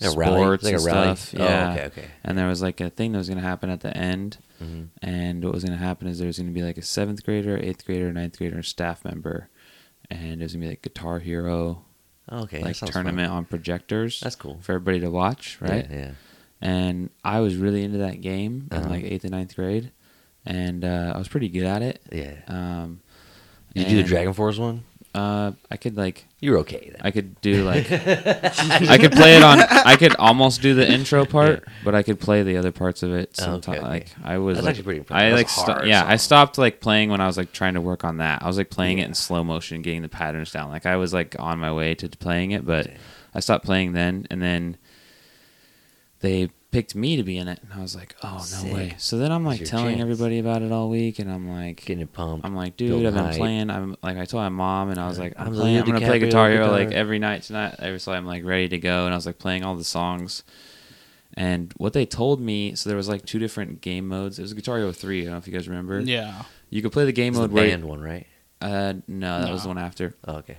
a 0.00 0.06
sports 0.06 0.16
rally? 0.16 0.44
Like 0.46 0.74
and 0.74 0.84
rally? 0.84 1.16
stuff. 1.16 1.40
Oh, 1.40 1.44
Yeah. 1.44 1.72
okay, 1.72 1.84
okay. 1.86 2.04
And 2.24 2.36
there 2.38 2.48
was 2.48 2.62
like 2.62 2.80
a 2.80 2.90
thing 2.90 3.12
that 3.12 3.18
was 3.18 3.28
gonna 3.28 3.40
happen 3.40 3.70
at 3.70 3.80
the 3.80 3.96
end, 3.96 4.38
hmm 4.58 4.84
and 5.02 5.44
what 5.44 5.52
was 5.54 5.64
gonna 5.64 5.76
happen 5.76 6.06
is 6.08 6.18
there 6.18 6.26
was 6.26 6.38
gonna 6.38 6.50
be 6.50 6.62
like 6.62 6.78
a 6.78 6.82
seventh 6.82 7.24
grader, 7.24 7.56
eighth 7.58 7.84
grader, 7.86 8.12
ninth 8.12 8.38
grader, 8.38 8.62
staff 8.62 9.04
member, 9.04 9.48
and 10.10 10.40
it 10.40 10.44
was 10.44 10.52
gonna 10.52 10.64
be 10.64 10.68
like 10.70 10.82
Guitar 10.82 11.18
Hero, 11.20 11.84
Okay, 12.30 12.62
like 12.62 12.76
tournament 12.76 13.28
fun. 13.28 13.36
on 13.38 13.44
projectors. 13.44 14.20
That's 14.20 14.36
cool. 14.36 14.58
for 14.62 14.72
everybody 14.72 15.00
to 15.00 15.10
watch, 15.10 15.58
right? 15.60 15.86
Yeah, 15.90 15.96
yeah. 15.96 16.10
And 16.60 17.10
I 17.22 17.40
was 17.40 17.56
really 17.56 17.82
into 17.84 17.98
that 17.98 18.20
game 18.22 18.68
in 18.70 18.78
Uh-huh. 18.78 18.88
like 18.90 19.04
eighth 19.04 19.24
and 19.24 19.32
ninth 19.32 19.54
grade, 19.54 19.92
and 20.44 20.84
uh, 20.84 21.12
I 21.14 21.18
was 21.18 21.28
pretty 21.28 21.48
good 21.48 21.64
at 21.66 21.82
it. 21.82 22.00
yeah. 22.12 22.34
Um, 22.48 23.00
Did 23.74 23.90
you 23.90 23.96
do 23.98 24.02
the 24.02 24.08
Dragon 24.08 24.32
Force 24.32 24.58
one? 24.58 24.82
Uh, 25.16 25.52
I 25.70 25.78
could 25.78 25.96
like 25.96 26.26
you're 26.40 26.58
okay 26.58 26.90
then. 26.92 27.00
I 27.00 27.10
could 27.10 27.40
do 27.40 27.64
like 27.64 27.90
I 27.92 28.98
could 28.98 29.12
play 29.12 29.36
it 29.36 29.42
on. 29.42 29.60
I 29.60 29.96
could 29.96 30.14
almost 30.16 30.60
do 30.60 30.74
the 30.74 30.86
intro 30.86 31.24
part, 31.24 31.66
but 31.82 31.94
I 31.94 32.02
could 32.02 32.20
play 32.20 32.42
the 32.42 32.58
other 32.58 32.70
parts 32.70 33.02
of 33.02 33.14
it. 33.14 33.34
Oh, 33.40 33.42
okay, 33.42 33.50
Sometimes, 33.52 33.78
okay. 33.78 33.86
like 33.88 34.08
I 34.22 34.36
was 34.36 34.56
That's 34.56 34.66
like, 34.66 34.70
actually 34.72 34.84
pretty 34.84 34.98
impressive. 34.98 35.32
I 35.32 35.34
like, 35.34 35.46
a 35.46 35.50
sto- 35.50 35.72
hard 35.72 35.88
yeah, 35.88 36.04
I 36.06 36.16
stopped 36.16 36.58
like 36.58 36.80
playing 36.80 37.08
when 37.08 37.22
I 37.22 37.26
was 37.26 37.38
like 37.38 37.52
trying 37.52 37.74
to 37.74 37.80
work 37.80 38.04
on 38.04 38.18
that. 38.18 38.42
I 38.42 38.46
was 38.46 38.58
like 38.58 38.68
playing 38.68 38.98
it 38.98 39.08
in 39.08 39.14
slow 39.14 39.42
motion, 39.42 39.80
getting 39.80 40.02
the 40.02 40.10
patterns 40.10 40.52
down. 40.52 40.68
Like 40.68 40.84
I 40.84 40.96
was 40.96 41.14
like 41.14 41.34
on 41.38 41.58
my 41.60 41.72
way 41.72 41.94
to 41.94 42.10
playing 42.10 42.50
it, 42.50 42.66
but 42.66 42.90
I 43.34 43.40
stopped 43.40 43.64
playing 43.64 43.92
then, 43.92 44.26
and 44.30 44.42
then 44.42 44.76
they 46.20 46.50
picked 46.76 46.94
me 46.94 47.16
to 47.16 47.22
be 47.22 47.38
in 47.38 47.48
it, 47.48 47.58
and 47.62 47.72
I 47.72 47.80
was 47.80 47.96
like, 47.96 48.14
oh 48.22 48.34
no 48.34 48.42
Sick. 48.42 48.72
way. 48.74 48.94
So 48.98 49.16
then 49.16 49.32
I'm 49.32 49.46
like 49.46 49.64
telling 49.64 49.96
chance. 49.96 50.02
everybody 50.02 50.38
about 50.38 50.60
it 50.60 50.70
all 50.72 50.90
week, 50.90 51.18
and 51.18 51.32
I'm 51.32 51.48
like, 51.48 51.82
Getting 51.86 52.02
it 52.02 52.12
pumped. 52.12 52.44
I'm 52.44 52.54
like, 52.54 52.76
building 52.76 52.98
dude, 52.98 53.06
I've 53.06 53.14
been 53.14 53.24
hype. 53.24 53.36
playing. 53.36 53.70
I'm 53.70 53.96
like, 54.02 54.18
I 54.18 54.26
told 54.26 54.42
my 54.42 54.50
mom, 54.50 54.90
and 54.90 55.00
I 55.00 55.08
was 55.08 55.18
like, 55.18 55.32
I'm, 55.38 55.46
I'm 55.46 55.54
playing. 55.54 55.78
I'm 55.78 55.84
Leo 55.86 55.94
gonna 55.94 56.06
play 56.06 56.18
Guitar 56.18 56.50
Hero 56.50 56.70
like 56.70 56.92
every 56.92 57.18
night 57.18 57.44
tonight. 57.44 57.76
Every 57.78 57.98
so 57.98 58.12
I'm 58.12 58.26
like 58.26 58.44
ready 58.44 58.68
to 58.68 58.78
go, 58.78 59.06
and 59.06 59.14
I 59.14 59.16
was 59.16 59.24
like 59.24 59.38
playing 59.38 59.64
all 59.64 59.74
the 59.74 59.84
songs. 59.84 60.42
And 61.32 61.72
what 61.78 61.94
they 61.94 62.04
told 62.04 62.42
me, 62.42 62.74
so 62.74 62.90
there 62.90 62.96
was 62.96 63.08
like 63.08 63.24
two 63.24 63.38
different 63.38 63.80
game 63.80 64.06
modes. 64.06 64.38
It 64.38 64.42
was 64.42 64.52
Guitar 64.52 64.76
Hero 64.76 64.92
three. 64.92 65.22
I 65.22 65.24
don't 65.24 65.32
know 65.32 65.38
if 65.38 65.46
you 65.46 65.54
guys 65.54 65.68
remember. 65.68 66.00
Yeah. 66.00 66.42
You 66.68 66.82
could 66.82 66.92
play 66.92 67.06
the 67.06 67.12
game 67.12 67.28
It's 67.28 67.38
the 67.38 67.42
mode 67.44 67.52
where. 67.52 67.68
band 67.68 67.86
one, 67.86 68.02
right? 68.02 68.26
Uh, 68.60 68.94
no, 69.08 69.40
that 69.40 69.50
was 69.50 69.62
the 69.62 69.68
one 69.68 69.78
after. 69.78 70.14
Oh, 70.28 70.36
okay. 70.36 70.56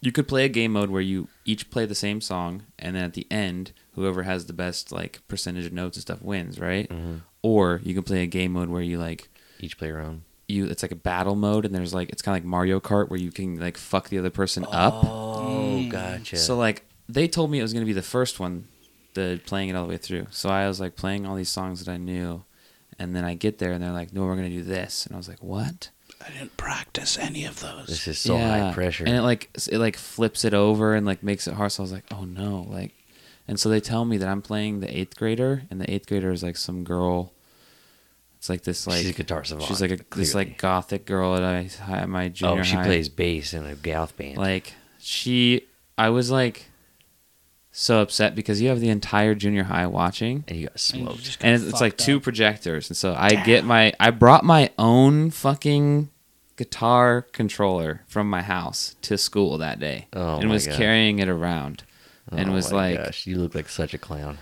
You 0.00 0.12
could 0.12 0.28
play 0.28 0.44
a 0.44 0.48
game 0.48 0.72
mode 0.72 0.90
where 0.90 1.00
you 1.02 1.28
each 1.44 1.70
play 1.70 1.86
the 1.86 1.94
same 1.94 2.20
song, 2.20 2.64
and 2.78 2.94
then 2.94 3.04
at 3.04 3.14
the 3.14 3.26
end, 3.30 3.72
whoever 3.94 4.22
has 4.24 4.46
the 4.46 4.52
best 4.52 4.92
like 4.92 5.20
percentage 5.26 5.66
of 5.66 5.72
notes 5.72 5.96
and 5.96 6.02
stuff 6.02 6.22
wins, 6.22 6.58
right? 6.60 6.90
hmm 6.90 7.16
Or 7.42 7.80
you 7.82 7.94
can 7.94 8.02
play 8.02 8.22
a 8.22 8.26
game 8.26 8.52
mode 8.52 8.68
where 8.68 8.82
you 8.82 8.98
like 8.98 9.28
Each 9.58 9.76
play 9.78 9.88
around. 9.90 10.22
you 10.48 10.66
it's 10.66 10.82
like 10.82 10.92
a 10.92 10.96
battle 10.96 11.34
mode 11.34 11.64
and 11.64 11.74
there's 11.74 11.94
like 11.94 12.10
it's 12.10 12.22
kind 12.22 12.36
of 12.36 12.42
like 12.44 12.48
Mario 12.48 12.78
Kart 12.78 13.08
where 13.08 13.18
you 13.18 13.32
can 13.32 13.58
like 13.58 13.76
fuck 13.76 14.08
the 14.10 14.18
other 14.18 14.30
person 14.30 14.64
up. 14.72 14.94
Oh, 15.02 15.38
Mm. 15.40 15.88
gotcha. 15.90 16.36
So 16.36 16.56
like 16.56 16.84
they 17.08 17.26
told 17.28 17.50
me 17.50 17.58
it 17.58 17.62
was 17.62 17.72
going 17.72 17.84
to 17.84 17.86
be 17.86 17.92
the 17.92 18.02
first 18.02 18.38
one, 18.40 18.68
the 19.14 19.40
playing 19.46 19.68
it 19.70 19.76
all 19.76 19.84
the 19.86 19.90
way 19.90 19.96
through. 19.98 20.26
So 20.30 20.48
I 20.50 20.66
was 20.68 20.78
like 20.80 20.94
playing 20.96 21.26
all 21.26 21.36
these 21.36 21.48
songs 21.48 21.82
that 21.84 21.90
I 21.90 21.96
knew 21.96 22.44
and 22.98 23.14
then 23.16 23.24
I 23.24 23.34
get 23.34 23.58
there 23.58 23.72
and 23.72 23.82
they're 23.82 23.92
like, 23.92 24.12
"No, 24.12 24.24
we're 24.24 24.36
going 24.36 24.50
to 24.50 24.56
do 24.56 24.62
this." 24.62 25.04
And 25.06 25.14
I 25.14 25.18
was 25.18 25.28
like, 25.28 25.42
"What?" 25.42 25.90
I 26.26 26.32
didn't 26.32 26.56
practice 26.56 27.16
any 27.18 27.44
of 27.44 27.60
those. 27.60 27.86
this 27.86 28.08
is 28.08 28.18
so 28.18 28.36
high 28.36 28.72
pressure. 28.74 29.04
And 29.04 29.14
it 29.16 29.22
like 29.22 29.48
it 29.70 29.78
like 29.78 29.96
flips 29.96 30.44
it 30.44 30.54
over 30.54 30.94
and 30.94 31.06
like 31.06 31.22
makes 31.22 31.46
it 31.46 31.54
hard. 31.54 31.72
So 31.72 31.82
I 31.82 31.84
was 31.84 31.92
like, 31.92 32.04
"Oh 32.10 32.24
no!" 32.24 32.66
Like, 32.68 32.92
and 33.46 33.60
so 33.60 33.68
they 33.68 33.80
tell 33.80 34.04
me 34.04 34.16
that 34.18 34.28
I'm 34.28 34.42
playing 34.42 34.80
the 34.80 34.98
eighth 34.98 35.16
grader, 35.16 35.62
and 35.70 35.80
the 35.80 35.90
eighth 35.90 36.06
grader 36.08 36.32
is 36.32 36.42
like 36.42 36.56
some 36.56 36.82
girl. 36.84 37.32
It's 38.38 38.48
like 38.48 38.62
this 38.64 38.86
like 38.86 38.98
she's 38.98 39.10
a 39.10 39.12
guitar 39.12 39.44
savant. 39.44 39.66
she's 39.68 39.80
like 39.80 39.90
a 39.92 39.98
this 40.14 40.34
like 40.34 40.58
gothic 40.58 41.06
girl 41.06 41.36
at 41.36 41.42
I, 41.42 41.70
at 41.92 42.08
my 42.08 42.26
oh, 42.26 42.28
junior 42.28 42.60
Oh, 42.60 42.62
she 42.62 42.76
high. 42.76 42.84
plays 42.84 43.08
bass 43.08 43.54
in 43.54 43.64
a 43.64 43.74
goth 43.74 44.16
band. 44.16 44.36
Like 44.36 44.72
she, 44.98 45.62
I 45.96 46.10
was 46.10 46.30
like 46.30 46.66
so 47.72 48.00
upset 48.00 48.34
because 48.34 48.60
you 48.60 48.68
have 48.68 48.80
the 48.80 48.88
entire 48.88 49.34
junior 49.34 49.64
high 49.64 49.86
watching, 49.86 50.44
and 50.48 50.56
you 50.58 50.64
got 50.66 50.72
And 50.72 50.80
smoked. 50.80 51.22
just 51.22 51.44
and 51.44 51.54
it's, 51.54 51.64
it's 51.64 51.80
like 51.80 51.92
fucked 51.92 52.00
two 52.04 52.20
projectors, 52.20 52.90
and 52.90 52.96
so 52.96 53.14
I 53.16 53.30
get 53.44 53.64
my, 53.64 53.92
I 54.00 54.10
brought 54.10 54.44
my 54.44 54.70
own 54.78 55.30
fucking 55.30 56.10
guitar 56.56 57.22
controller 57.32 58.02
from 58.08 58.28
my 58.30 58.42
house 58.42 58.96
to 59.02 59.16
school 59.18 59.58
that 59.58 59.78
day, 59.78 60.06
Oh 60.12 60.36
and 60.36 60.46
my 60.48 60.52
was 60.54 60.66
God. 60.66 60.76
carrying 60.76 61.18
it 61.18 61.28
around, 61.28 61.84
and 62.30 62.50
Oh 62.50 62.52
was 62.52 62.70
my 62.72 62.90
like, 62.94 63.04
gosh, 63.04 63.26
you 63.26 63.36
look 63.38 63.54
like 63.54 63.68
such 63.68 63.94
a 63.94 63.98
clown. 63.98 64.38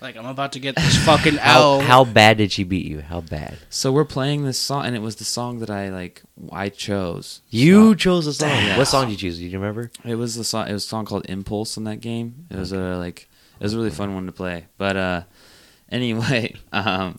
Like 0.00 0.16
I'm 0.16 0.24
about 0.26 0.52
to 0.52 0.58
get 0.60 0.76
this 0.76 0.96
fucking 1.04 1.36
How 1.38 1.60
L. 1.60 1.80
how 1.80 2.04
bad 2.06 2.38
did 2.38 2.52
she 2.52 2.64
beat 2.64 2.86
you? 2.86 3.02
How 3.02 3.20
bad? 3.20 3.58
so 3.68 3.92
we're 3.92 4.06
playing 4.06 4.44
this 4.44 4.58
song, 4.58 4.86
and 4.86 4.96
it 4.96 5.00
was 5.02 5.16
the 5.16 5.24
song 5.24 5.58
that 5.58 5.68
I 5.68 5.90
like, 5.90 6.22
I 6.50 6.70
chose. 6.70 7.42
You 7.50 7.90
So- 7.90 7.94
chose 7.94 8.24
the 8.24 8.32
song. 8.32 8.48
Damn. 8.48 8.78
What 8.78 8.86
song 8.86 9.04
did 9.06 9.12
you 9.12 9.28
choose? 9.30 9.38
Do 9.38 9.44
you 9.46 9.58
remember? 9.58 9.90
It 10.04 10.14
was 10.14 10.36
the 10.36 10.44
song. 10.44 10.68
It 10.68 10.72
was 10.72 10.84
a 10.84 10.88
song 10.88 11.04
called 11.04 11.26
Impulse 11.28 11.76
in 11.76 11.84
that 11.84 12.00
game. 12.00 12.46
It 12.50 12.56
was 12.56 12.72
a 12.72 12.96
like. 12.96 13.28
It 13.58 13.64
was 13.64 13.74
a 13.74 13.76
really 13.76 13.90
fun 13.90 14.14
one 14.14 14.24
to 14.24 14.32
play. 14.32 14.68
But 14.78 14.96
uh, 14.96 15.22
anyway, 15.92 16.54
um, 16.72 17.18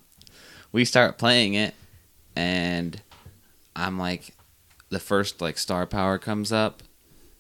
we 0.72 0.86
start 0.86 1.20
playing 1.20 1.54
it, 1.54 1.76
and 2.36 3.00
I'm 3.82 3.98
like, 3.98 4.36
the 4.90 5.00
first 5.00 5.42
like 5.42 5.58
star 5.58 5.86
power 5.86 6.18
comes 6.18 6.52
up, 6.52 6.84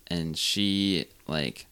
and 0.07 0.37
she 0.37 1.05
like, 1.27 1.67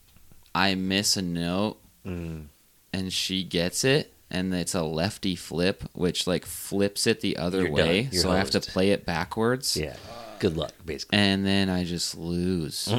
I 0.54 0.76
miss 0.76 1.18
a 1.18 1.22
note, 1.22 1.78
Mm. 2.06 2.46
and 2.94 3.12
she 3.14 3.44
gets 3.44 3.84
it. 3.84 4.14
And 4.32 4.54
it's 4.54 4.76
a 4.76 4.84
lefty 4.84 5.36
flip, 5.36 5.84
which 5.94 6.28
like 6.28 6.46
flips 6.46 7.08
it 7.08 7.20
the 7.22 7.36
other 7.38 7.64
You're 7.64 7.72
way. 7.72 8.10
So 8.12 8.30
I 8.32 8.38
have 8.38 8.52
to 8.52 8.60
play 8.62 8.92
it 8.92 9.04
backwards. 9.04 9.76
Yeah. 9.76 9.96
Good 10.38 10.56
luck, 10.56 10.72
basically. 10.86 11.18
And 11.18 11.44
then 11.46 11.68
I 11.70 11.84
just 11.84 12.16
lose. 12.16 12.88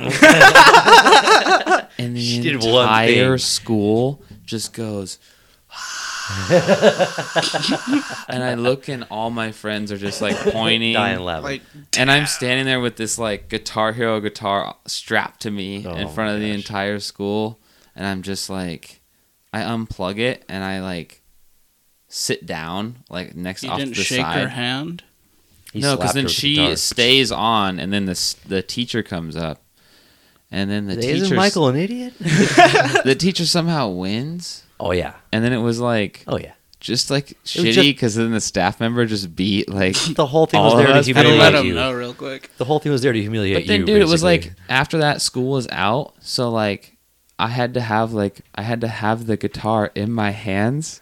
and 1.99 2.17
the 2.17 2.21
She 2.21 2.49
entire 2.51 3.39
school 3.39 4.23
just 4.45 4.73
goes. 4.73 5.19
and 8.29 8.43
I 8.43 8.55
look 8.55 8.88
and 8.88 9.05
all 9.11 9.31
my 9.31 9.53
friends 9.53 9.90
are 9.93 9.97
just 9.99 10.21
like 10.23 10.37
pointing. 10.37 10.95
Dying 10.95 11.21
laughing. 11.21 11.43
like 11.45 11.62
And 11.97 12.11
I'm 12.11 12.27
standing 12.27 12.66
there 12.66 12.81
with 12.81 12.97
this 12.97 13.19
like 13.19 13.49
Guitar 13.49 13.93
Hero 13.93 14.21
guitar 14.21 14.77
strapped 14.87 15.40
to 15.43 15.51
me 15.51 15.85
Oh 15.87 15.95
in 15.95 16.09
front 16.09 16.35
of 16.35 16.40
the 16.40 16.49
gosh. 16.49 16.57
entire 16.59 16.99
school. 17.01 17.61
And 17.97 18.07
I'm 18.07 18.23
just 18.23 18.49
like, 18.51 19.01
I 19.53 19.61
unplug 19.62 20.19
it 20.19 20.45
and 20.49 20.62
I 20.64 20.81
like 20.81 21.23
sit 22.09 22.47
down 22.47 22.97
like 23.09 23.35
next 23.35 23.62
you 23.62 23.71
off 23.71 23.79
didn't 23.79 23.97
the 23.97 24.03
shake 24.03 24.21
side. 24.21 24.40
her 24.40 24.49
hand. 24.49 25.03
He 25.73 25.81
no, 25.81 25.97
because 25.97 26.11
slapped 26.12 26.14
her 26.14 26.14
then 26.14 26.25
with 26.25 26.35
the 26.35 26.40
she 26.40 26.55
guitar. 26.57 26.77
stays 26.77 27.31
on, 27.33 27.79
and 27.79 27.93
then 27.93 28.07
the 28.07 28.11
s- 28.12 28.35
the 28.45 28.61
teacher 28.61 29.05
comes 29.05 29.37
up, 29.37 29.62
and 30.51 30.69
then 30.69 30.87
the 30.88 30.97
teacher. 30.97 31.09
Isn't 31.11 31.25
teacher 31.27 31.37
Michael 31.37 31.69
an 31.69 31.77
idiot? 31.77 32.14
the 32.19 33.14
teacher 33.16 33.47
somehow 33.47 33.88
wins, 33.90 34.64
oh 34.81 34.93
yeah. 34.93 35.14
and 35.33 35.45
then 35.45 35.53
it 35.53 35.59
was 35.59 35.79
like 35.79 36.25
Oh 36.27 36.38
yeah. 36.38 36.53
just 36.81 37.11
like 37.11 37.37
shitty 37.45 37.90
because 37.90 38.14
then 38.16 38.33
the 38.33 38.40
staff 38.40 38.81
member 38.81 39.05
just 39.07 39.37
beat 39.37 39.69
like. 39.69 39.95
The 40.14 40.27
whole 40.27 40.47
thing 40.47 40.59
All 40.61 40.75
was 40.75 40.75
there 40.77 40.88
of 40.88 40.95
to 40.95 40.99
us 41.01 41.07
Had 41.07 41.16
Humiliate 41.16 41.38
let 41.38 41.53
humiliate 41.53 41.61
him 41.61 41.66
you. 41.66 41.75
know 41.75 41.93
real 41.93 42.14
quick. 42.14 42.51
The 42.57 42.64
whole 42.64 42.79
thing 42.81 42.90
was 42.93 43.03
there 43.03 43.12
to 43.12 43.21
humiliate 43.21 43.55
But 43.59 43.66
then, 43.69 43.81
you. 43.81 43.87
dude, 43.87 44.03
it 44.03 44.09
was 44.09 44.23
basically. 44.23 44.51
like 44.51 44.59
after 44.69 44.99
that 44.99 45.21
school 45.23 45.51
was 45.53 45.69
out, 45.71 46.14
so 46.21 46.51
like 46.51 46.97
I 47.38 47.49
had 47.49 47.75
to 47.75 47.81
have 47.81 48.12
like 48.12 48.40
I 48.55 48.62
had 48.62 48.81
to 48.83 48.88
have 48.88 49.27
the 49.27 49.37
guitar 49.37 49.90
in 49.95 50.11
my 50.12 50.31
hands, 50.31 51.01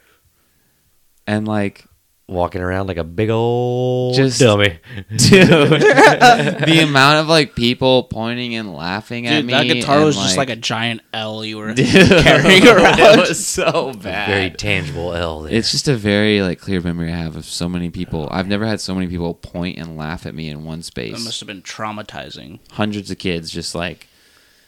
and 1.26 1.46
like 1.48 1.84
walking 2.28 2.60
around 2.60 2.86
like 2.88 2.98
a 2.98 3.04
big 3.04 3.30
old 3.30 4.14
Just- 4.14 4.38
dummy. 4.38 4.78
dude, 5.16 5.48
the 5.48 6.80
amount 6.86 7.20
of 7.20 7.26
like 7.28 7.54
people 7.54 8.02
pointing 8.04 8.54
and 8.54 8.74
laughing 8.74 9.26
at 9.26 9.36
Dude, 9.36 9.46
me. 9.46 9.52
that 9.54 9.64
guitar 9.64 9.96
and, 9.96 10.04
was 10.04 10.16
just 10.16 10.36
like 10.36 10.50
a 10.50 10.56
giant 10.56 11.00
L 11.14 11.42
you 11.44 11.56
were 11.56 11.72
Dude, 11.74 11.86
carrying 12.22 12.66
around. 12.66 12.98
It 13.18 13.28
was 13.28 13.46
so 13.46 13.92
bad. 13.94 14.28
Very 14.28 14.50
tangible 14.50 15.14
L. 15.14 15.40
There. 15.42 15.54
it's 15.54 15.70
just 15.70 15.88
a 15.88 15.96
very 15.96 16.42
like 16.42 16.60
clear 16.60 16.80
memory 16.82 17.10
I 17.12 17.16
have 17.16 17.34
of 17.36 17.46
so 17.46 17.68
many 17.68 17.88
people. 17.90 18.28
I've 18.30 18.46
never 18.46 18.66
had 18.66 18.80
so 18.80 18.94
many 18.94 19.06
people 19.08 19.32
point 19.34 19.78
and 19.78 19.96
laugh 19.96 20.26
at 20.26 20.34
me 20.34 20.48
in 20.50 20.64
one 20.64 20.80
That 20.80 20.84
space. 20.84 21.24
must 21.24 21.40
have 21.40 21.46
been 21.46 21.62
traumatizing. 21.62 22.58
Hundreds 22.72 23.10
of 23.10 23.18
kids 23.18 23.50
just 23.50 23.74
like, 23.74 24.06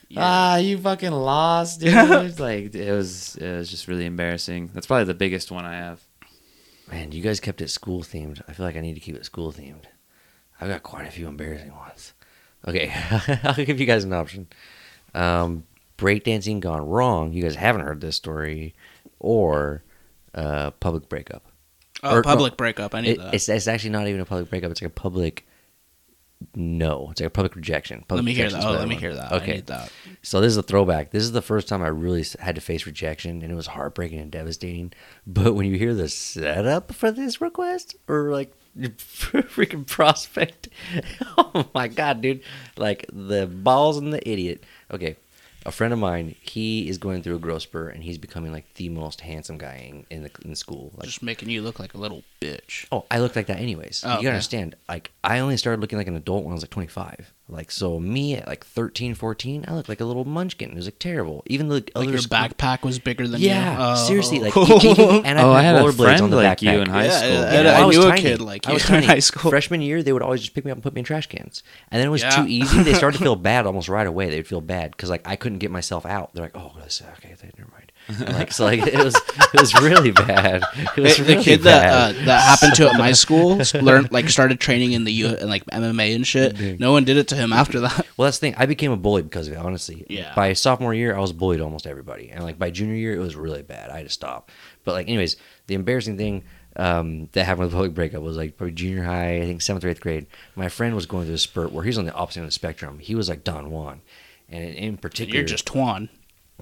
Yeah. 0.09 0.21
ah, 0.23 0.55
you 0.57 0.77
fucking 0.79 1.11
lost, 1.11 1.79
dude. 1.81 2.39
like 2.39 2.73
it 2.73 2.91
was, 2.91 3.35
it 3.35 3.51
was 3.55 3.69
just 3.69 3.87
really 3.87 4.05
embarrassing. 4.05 4.71
That's 4.73 4.87
probably 4.87 5.05
the 5.05 5.13
biggest 5.13 5.51
one 5.51 5.65
I 5.65 5.75
have. 5.75 6.01
Man, 6.91 7.11
you 7.13 7.21
guys 7.21 7.39
kept 7.39 7.61
it 7.61 7.69
school 7.69 8.01
themed. 8.01 8.41
I 8.47 8.53
feel 8.53 8.65
like 8.65 8.75
I 8.75 8.81
need 8.81 8.95
to 8.95 8.99
keep 8.99 9.15
it 9.15 9.25
school 9.25 9.51
themed. 9.51 9.83
I've 10.59 10.67
got 10.69 10.83
quite 10.83 11.07
a 11.07 11.11
few 11.11 11.27
embarrassing 11.27 11.73
ones. 11.75 12.13
Okay, 12.67 12.93
I'll 13.43 13.53
give 13.55 13.79
you 13.79 13.85
guys 13.85 14.03
an 14.03 14.13
option. 14.13 14.47
Um, 15.15 15.63
breakdancing 15.97 16.59
gone 16.59 16.85
wrong. 16.87 17.33
You 17.33 17.43
guys 17.43 17.55
haven't 17.55 17.81
heard 17.81 18.01
this 18.01 18.15
story, 18.17 18.75
or 19.19 19.83
uh, 20.35 20.71
public 20.71 21.09
breakup. 21.09 21.43
Oh, 22.03 22.17
Or- 22.17 22.23
public 22.23 22.57
breakup. 22.57 22.93
I 22.93 23.01
need 23.01 23.09
It, 23.11 23.17
that. 23.19 23.33
it's 23.33 23.47
it's 23.49 23.67
actually 23.67 23.91
not 23.91 24.07
even 24.07 24.21
a 24.21 24.25
public 24.25 24.49
breakup. 24.49 24.71
It's 24.71 24.81
like 24.81 24.91
a 24.91 24.93
public 24.93 25.47
no. 26.55 27.09
It's 27.11 27.21
like 27.21 27.27
a 27.27 27.31
public 27.31 27.55
rejection. 27.55 28.03
let 28.09 28.23
me 28.23 28.33
hear 28.33 28.49
that. 28.49 28.63
Oh, 28.63 28.71
let 28.71 28.87
me 28.87 28.95
one. 28.95 29.01
hear 29.01 29.15
that. 29.15 29.31
Okay, 29.31 29.51
I 29.51 29.55
need 29.55 29.67
that. 29.67 29.91
so 30.21 30.41
this 30.41 30.49
is 30.51 30.57
a 30.57 30.63
throwback. 30.63 31.11
This 31.11 31.23
is 31.23 31.31
the 31.31 31.41
first 31.41 31.67
time 31.67 31.81
I 31.81 31.87
really 31.87 32.25
had 32.39 32.55
to 32.55 32.61
face 32.61 32.85
rejection, 32.85 33.41
and 33.41 33.51
it 33.51 33.55
was 33.55 33.67
heartbreaking 33.67 34.19
and 34.19 34.31
devastating. 34.31 34.93
But 35.27 35.55
when 35.55 35.65
you 35.67 35.77
hear 35.77 35.93
the 35.93 36.09
setup 36.09 36.93
for 36.93 37.11
this 37.11 37.41
request, 37.41 37.95
or 38.07 38.31
like 38.31 38.53
freaking 38.79 39.85
prospect. 39.85 40.69
Oh 41.37 41.65
my 41.73 41.87
god, 41.87 42.21
dude! 42.21 42.41
Like 42.77 43.05
the 43.11 43.45
balls 43.47 43.97
and 43.97 44.13
the 44.13 44.27
idiot. 44.29 44.63
Okay, 44.91 45.15
a 45.65 45.71
friend 45.71 45.93
of 45.93 45.99
mine, 45.99 46.35
he 46.41 46.89
is 46.89 46.97
going 46.97 47.21
through 47.23 47.35
a 47.35 47.39
growth 47.39 47.63
spurt, 47.63 47.93
and 47.93 48.03
he's 48.03 48.17
becoming 48.17 48.51
like 48.51 48.73
the 48.75 48.89
most 48.89 49.21
handsome 49.21 49.57
guy 49.57 49.87
in, 49.89 50.05
in 50.09 50.23
the 50.23 50.31
in 50.43 50.55
school. 50.55 50.91
Like, 50.95 51.05
Just 51.05 51.21
making 51.23 51.49
you 51.49 51.61
look 51.61 51.79
like 51.79 51.93
a 51.93 51.97
little 51.97 52.23
bitch. 52.41 52.87
oh, 52.91 53.05
I 53.11 53.19
look 53.19 53.35
like 53.35 53.47
that 53.47 53.59
anyways. 53.59 54.03
Oh, 54.05 54.09
you 54.09 54.13
okay. 54.15 54.23
gotta 54.23 54.33
understand. 54.35 54.75
Like, 54.89 55.11
I 55.23 55.39
only 55.39 55.57
started 55.57 55.81
looking 55.81 55.97
like 55.97 56.07
an 56.07 56.15
adult 56.15 56.43
when 56.43 56.51
I 56.51 56.55
was 56.55 56.63
like 56.63 56.71
25. 56.71 57.33
Like, 57.51 57.69
so 57.69 57.99
me 57.99 58.35
at 58.35 58.47
like 58.47 58.65
13, 58.65 59.13
14, 59.13 59.65
I 59.67 59.73
looked 59.75 59.89
like 59.89 59.99
a 59.99 60.05
little 60.05 60.23
munchkin. 60.23 60.71
It 60.71 60.75
was 60.75 60.85
like 60.85 60.99
terrible. 60.99 61.43
Even 61.47 61.67
the 61.67 61.75
Like 61.75 61.91
other 61.95 62.05
your 62.05 62.17
school- 62.19 62.37
backpack 62.37 62.83
was 62.83 62.97
bigger 62.97 63.27
than 63.27 63.41
yeah, 63.41 63.73
you. 63.73 63.77
Oh. 63.79 63.95
seriously. 64.07 64.39
Like, 64.39 64.55
you- 64.55 64.65
you- 64.65 64.95
you- 64.95 65.21
and 65.25 65.37
I 65.37 65.43
Oh, 65.43 65.51
I 65.51 65.61
had 65.61 65.75
had 65.75 65.83
a 65.85 65.87
rollerblades 65.89 65.95
friend 66.03 66.21
on 66.21 66.29
the 66.29 66.37
like 66.37 66.61
you 66.61 66.71
in 66.71 66.87
high 66.89 67.05
Yeah, 67.05 67.17
school. 67.17 67.29
yeah, 67.29 67.61
Yeah, 67.63 67.79
I 67.81 67.85
was 67.85 67.97
knew 67.97 68.03
a 68.05 68.09
tiny. 68.09 68.21
kid 68.21 68.41
like 68.41 68.65
I 68.67 68.69
you 68.71 68.73
was 68.75 68.83
in 68.89 68.89
tiny. 68.95 69.05
high 69.05 69.19
school. 69.19 69.51
Freshman 69.51 69.81
year, 69.81 70.01
they 70.01 70.13
would 70.13 70.21
always 70.21 70.39
just 70.41 70.53
pick 70.53 70.63
me 70.63 70.71
up 70.71 70.77
and 70.77 70.83
put 70.83 70.93
me 70.93 70.99
in 70.99 71.05
trash 71.05 71.27
cans, 71.27 71.61
and 71.91 71.99
then 71.99 72.07
it 72.07 72.11
was 72.11 72.21
Yeah. 72.23 72.29
too 72.29 72.45
easy. 72.47 72.83
They 72.83 72.93
started 72.93 73.17
to 73.17 73.23
feel 73.25 73.35
bad 73.35 73.65
almost 73.65 73.89
right 73.89 74.07
away. 74.07 74.29
They'd 74.29 74.47
feel 74.47 74.61
bad 74.61 74.91
because 74.91 75.09
like 75.09 75.27
I 75.27 75.35
couldn't 75.35 75.59
get 75.59 75.71
myself 75.71 76.05
out. 76.05 76.33
They're 76.33 76.45
like, 76.45 76.55
"Oh, 76.55 76.71
this, 76.81 77.01
okay, 77.17 77.35
never 77.57 77.69
mind." 77.71 77.90
Like 78.31 78.51
so, 78.51 78.65
like 78.65 78.79
it 78.85 78.97
was 79.03 79.15
it 79.53 79.59
was 79.59 79.73
really 79.81 80.11
bad. 80.11 80.63
It 80.97 81.01
was 81.01 81.17
The, 81.17 81.23
really 81.23 81.35
the 81.35 81.43
kid 81.43 81.63
bad. 81.63 82.15
that 82.15 82.21
uh, 82.21 82.25
that 82.25 82.41
happened 82.41 82.75
to 82.75 82.89
at 82.89 82.97
my 82.97 83.11
school 83.23 83.61
learned 83.81 84.11
like 84.11 84.29
started 84.29 84.59
training 84.59 84.91
in 84.93 85.03
the 85.03 85.11
U 85.13 85.27
and 85.27 85.49
like 85.49 85.65
MMA 85.65 86.15
and 86.15 86.25
shit. 86.25 86.79
No 86.79 86.91
one 86.91 87.03
did 87.03 87.17
it 87.17 87.27
to 87.29 87.35
him 87.35 87.53
after 87.53 87.79
that. 87.81 88.05
Well, 88.17 88.27
that's 88.27 88.37
the 88.37 88.47
thing. 88.47 88.55
I 88.57 88.67
became 88.67 88.91
a 88.91 88.97
bully 88.97 89.23
because 89.23 89.47
of 89.47 89.53
it, 89.53 89.57
honestly. 89.57 90.05
Yeah. 90.07 90.33
By 90.35 90.53
sophomore 90.53 90.93
year, 90.93 91.15
I 91.15 91.19
was 91.19 91.33
bullied 91.33 91.59
almost 91.59 91.87
everybody. 91.87 92.29
And, 92.29 92.43
like, 92.43 92.59
by 92.59 92.69
junior 92.69 92.93
year, 92.93 93.15
it 93.15 93.19
was 93.19 93.35
really 93.35 93.63
bad. 93.63 93.89
I 93.89 93.97
had 93.97 94.05
to 94.05 94.11
stop. 94.11 94.51
But, 94.83 94.91
like, 94.91 95.07
anyways, 95.07 95.37
the 95.65 95.73
embarrassing 95.73 96.17
thing 96.17 96.43
um, 96.75 97.29
that 97.31 97.45
happened 97.45 97.63
with 97.63 97.71
the 97.71 97.77
public 97.77 97.95
breakup 97.95 98.21
was, 98.21 98.37
like, 98.37 98.57
probably 98.57 98.73
junior 98.73 99.03
high, 99.03 99.37
I 99.37 99.41
think 99.45 99.63
seventh 99.63 99.83
or 99.85 99.89
eighth 99.89 100.01
grade. 100.01 100.27
My 100.55 100.69
friend 100.69 100.93
was 100.93 101.07
going 101.07 101.25
through 101.25 101.33
a 101.35 101.39
spurt 101.39 101.71
where 101.71 101.83
he 101.83 101.87
was 101.89 101.97
on 101.97 102.05
the 102.05 102.13
opposite 102.13 102.41
end 102.41 102.45
of 102.45 102.49
the 102.49 102.53
spectrum. 102.53 102.99
He 102.99 103.15
was, 103.15 103.27
like, 103.27 103.43
Don 103.43 103.71
Juan. 103.71 104.01
And 104.49 104.63
in, 104.63 104.73
in 104.75 104.97
particular, 104.97 105.39
You're 105.39 105.47
just 105.47 105.65
Twan. 105.65 106.09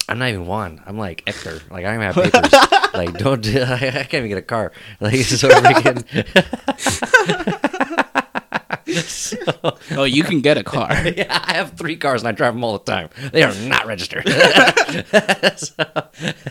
I'm 0.08 0.20
not 0.20 0.30
even 0.30 0.46
Juan. 0.48 0.82
I'm 0.86 0.98
like 0.98 1.24
Hector. 1.28 1.60
Like 1.70 1.86
I 1.86 1.96
don't 1.96 2.02
even 2.02 2.14
have 2.14 2.16
papers. 2.16 2.94
like 2.94 3.14
don't. 3.18 3.42
Do, 3.42 3.62
I 3.68 3.78
can't 4.04 4.14
even 4.14 4.30
get 4.30 4.38
a 4.38 4.42
car. 4.42 4.72
Like 5.00 5.16
so 5.18 5.50
freaking. 5.50 6.04
so, 9.06 9.38
Oh, 9.98 10.04
you 10.04 10.24
can 10.24 10.42
get 10.42 10.58
a 10.58 10.64
car. 10.64 10.90
yeah, 11.16 11.40
I 11.46 11.54
have 11.54 11.74
three 11.74 11.96
cars 11.98 12.22
and 12.22 12.28
I 12.30 12.32
drive 12.32 12.54
them 12.54 12.64
all 12.64 12.78
the 12.78 12.84
time. 12.92 13.10
They 13.32 13.44
are 13.44 13.54
not 13.68 13.86
registered. 13.86 14.28
so, 15.58 15.74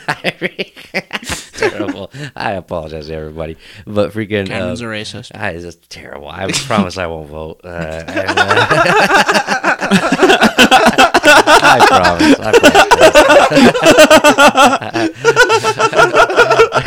I 0.09 0.35
really- 0.41 0.75
terrible. 1.53 2.11
I 2.37 2.53
apologize 2.53 3.09
to 3.09 3.15
everybody, 3.15 3.57
but 3.87 4.13
freaking. 4.13 4.47
Cameron's 4.47 4.83
uh, 4.83 4.87
a 4.87 4.89
racist. 4.89 5.33
I 5.35 5.51
is 5.53 5.65
just 5.65 5.91
terrible. 5.91 6.29
I 6.29 6.51
promise 6.53 6.97
I 6.99 7.07
won't 7.07 7.29
vote. 7.29 7.61
Uh, 7.65 8.05
and, 8.07 8.39
uh, 9.91 11.05
I 11.29 11.79
promise. 11.87 12.35
I 12.41 12.53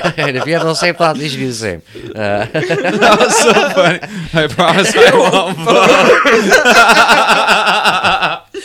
promise. 0.05 0.17
and 0.17 0.37
if 0.37 0.45
you 0.45 0.53
have 0.53 0.63
those 0.63 0.79
same 0.79 0.95
thoughts, 0.95 1.19
you 1.19 1.27
should 1.29 1.39
do 1.39 1.47
the 1.47 1.53
same. 1.53 1.81
Uh, 1.95 2.45
that 2.45 3.17
was 3.19 3.35
so 3.35 3.53
funny. 3.53 3.99
I 4.33 4.47
promise 4.47 4.93
I 4.95 5.11
won't 5.13 5.57
vote. 5.57 6.11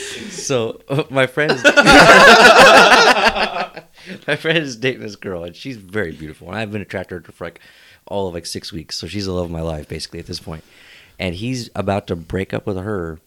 so 0.47 0.81
uh, 0.89 1.05
my 1.11 1.27
friend 1.27 1.53
is 1.53 1.65
my 4.27 4.37
friend 4.37 4.59
is 4.59 4.77
dating 4.77 5.03
this 5.03 5.17
girl 5.17 5.45
and 5.45 5.57
she's 5.57 5.77
very 5.77 6.13
beautiful 6.13 6.49
and 6.49 6.57
i've 6.57 6.71
been 6.71 6.83
attracted 6.83 7.25
to 7.25 7.27
her 7.27 7.33
for 7.33 7.45
like 7.45 7.61
all 8.07 8.29
of 8.29 8.35
like 8.35 8.47
six 8.47 8.73
weeks 8.73 8.97
so 8.97 9.07
she's 9.07 9.27
the 9.27 9.33
love 9.33 9.47
of 9.47 9.51
my 9.51 9.61
life 9.61 9.89
basically 9.89 10.21
at 10.21 10.27
this 10.27 10.39
point. 10.39 10.63
point 10.63 10.73
and 11.19 11.35
he's 11.37 11.71
about 11.75 12.07
to 12.07 12.15
break 12.15 12.55
up 12.55 12.67
with 12.67 12.77
her 12.77 13.19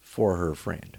for 0.00 0.36
her 0.36 0.54
friend 0.54 0.96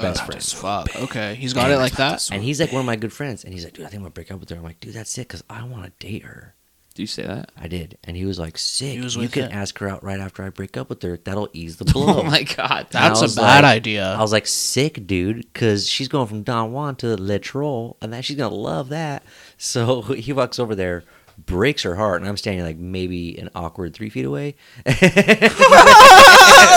her 0.00 0.06
oh, 0.08 0.10
best 0.12 0.24
friend 0.26 0.42
fuck. 0.42 0.96
Okay, 1.02 1.34
he's 1.36 1.52
got 1.52 1.70
it 1.70 1.76
like 1.78 1.92
that. 1.96 2.30
and 2.30 2.42
he's 2.42 2.60
like 2.60 2.72
one 2.72 2.80
of 2.80 2.86
my 2.86 2.96
good 2.96 3.12
friends 3.12 3.44
and 3.44 3.52
he's 3.52 3.64
like 3.64 3.74
dude 3.74 3.84
i 3.84 3.88
think 3.88 3.98
i'm 4.00 4.02
gonna 4.02 4.10
break 4.10 4.30
up 4.30 4.40
with 4.40 4.48
her 4.50 4.56
i'm 4.56 4.62
like 4.62 4.80
dude 4.80 4.94
that's 4.94 5.10
sick 5.10 5.28
because 5.28 5.42
i 5.50 5.62
want 5.64 5.84
to 5.84 6.06
date 6.06 6.22
her 6.24 6.54
Do 6.94 7.02
you 7.02 7.06
say 7.06 7.22
that? 7.26 7.50
i 7.56 7.68
did 7.68 7.98
and 8.04 8.16
he 8.16 8.24
was 8.24 8.38
like 8.38 8.58
sick 8.58 9.02
was 9.02 9.16
you 9.16 9.28
can 9.28 9.44
it. 9.44 9.52
ask 9.52 9.78
her 9.78 9.88
out 9.88 10.02
right 10.04 10.20
after 10.20 10.42
i 10.42 10.50
break 10.50 10.76
up 10.76 10.88
with 10.88 11.02
her 11.02 11.16
that'll 11.16 11.48
ease 11.52 11.76
the 11.76 11.84
blow 11.92 12.20
Oh 12.20 12.22
my 12.22 12.42
god. 12.42 12.88
That's 12.90 13.20
a 13.22 13.34
bad 13.40 13.64
like- 13.64 13.76
idea. 13.76 14.04
I 14.06 14.20
was 14.20 14.32
like, 14.32 14.46
sick, 14.46 15.06
dude, 15.06 15.36
because 15.52 15.88
she's 15.88 16.08
going 16.08 16.26
from 16.28 16.42
Don 16.42 16.72
Juan 16.72 16.96
to 16.96 17.16
Le 17.16 17.38
Troll, 17.38 17.96
and 18.02 18.12
that 18.12 18.24
she's 18.24 18.36
gonna 18.36 18.54
love 18.54 18.88
that. 18.90 19.22
So 19.56 20.02
he 20.24 20.32
walks 20.32 20.58
over 20.58 20.74
there, 20.74 21.04
breaks 21.46 21.82
her 21.82 21.94
heart, 21.96 22.20
and 22.20 22.28
I'm 22.28 22.36
standing 22.36 22.64
like 22.64 22.78
maybe 22.78 23.38
an 23.38 23.50
awkward 23.54 23.94
three 23.94 24.10
feet 24.10 24.24
away. 24.24 24.54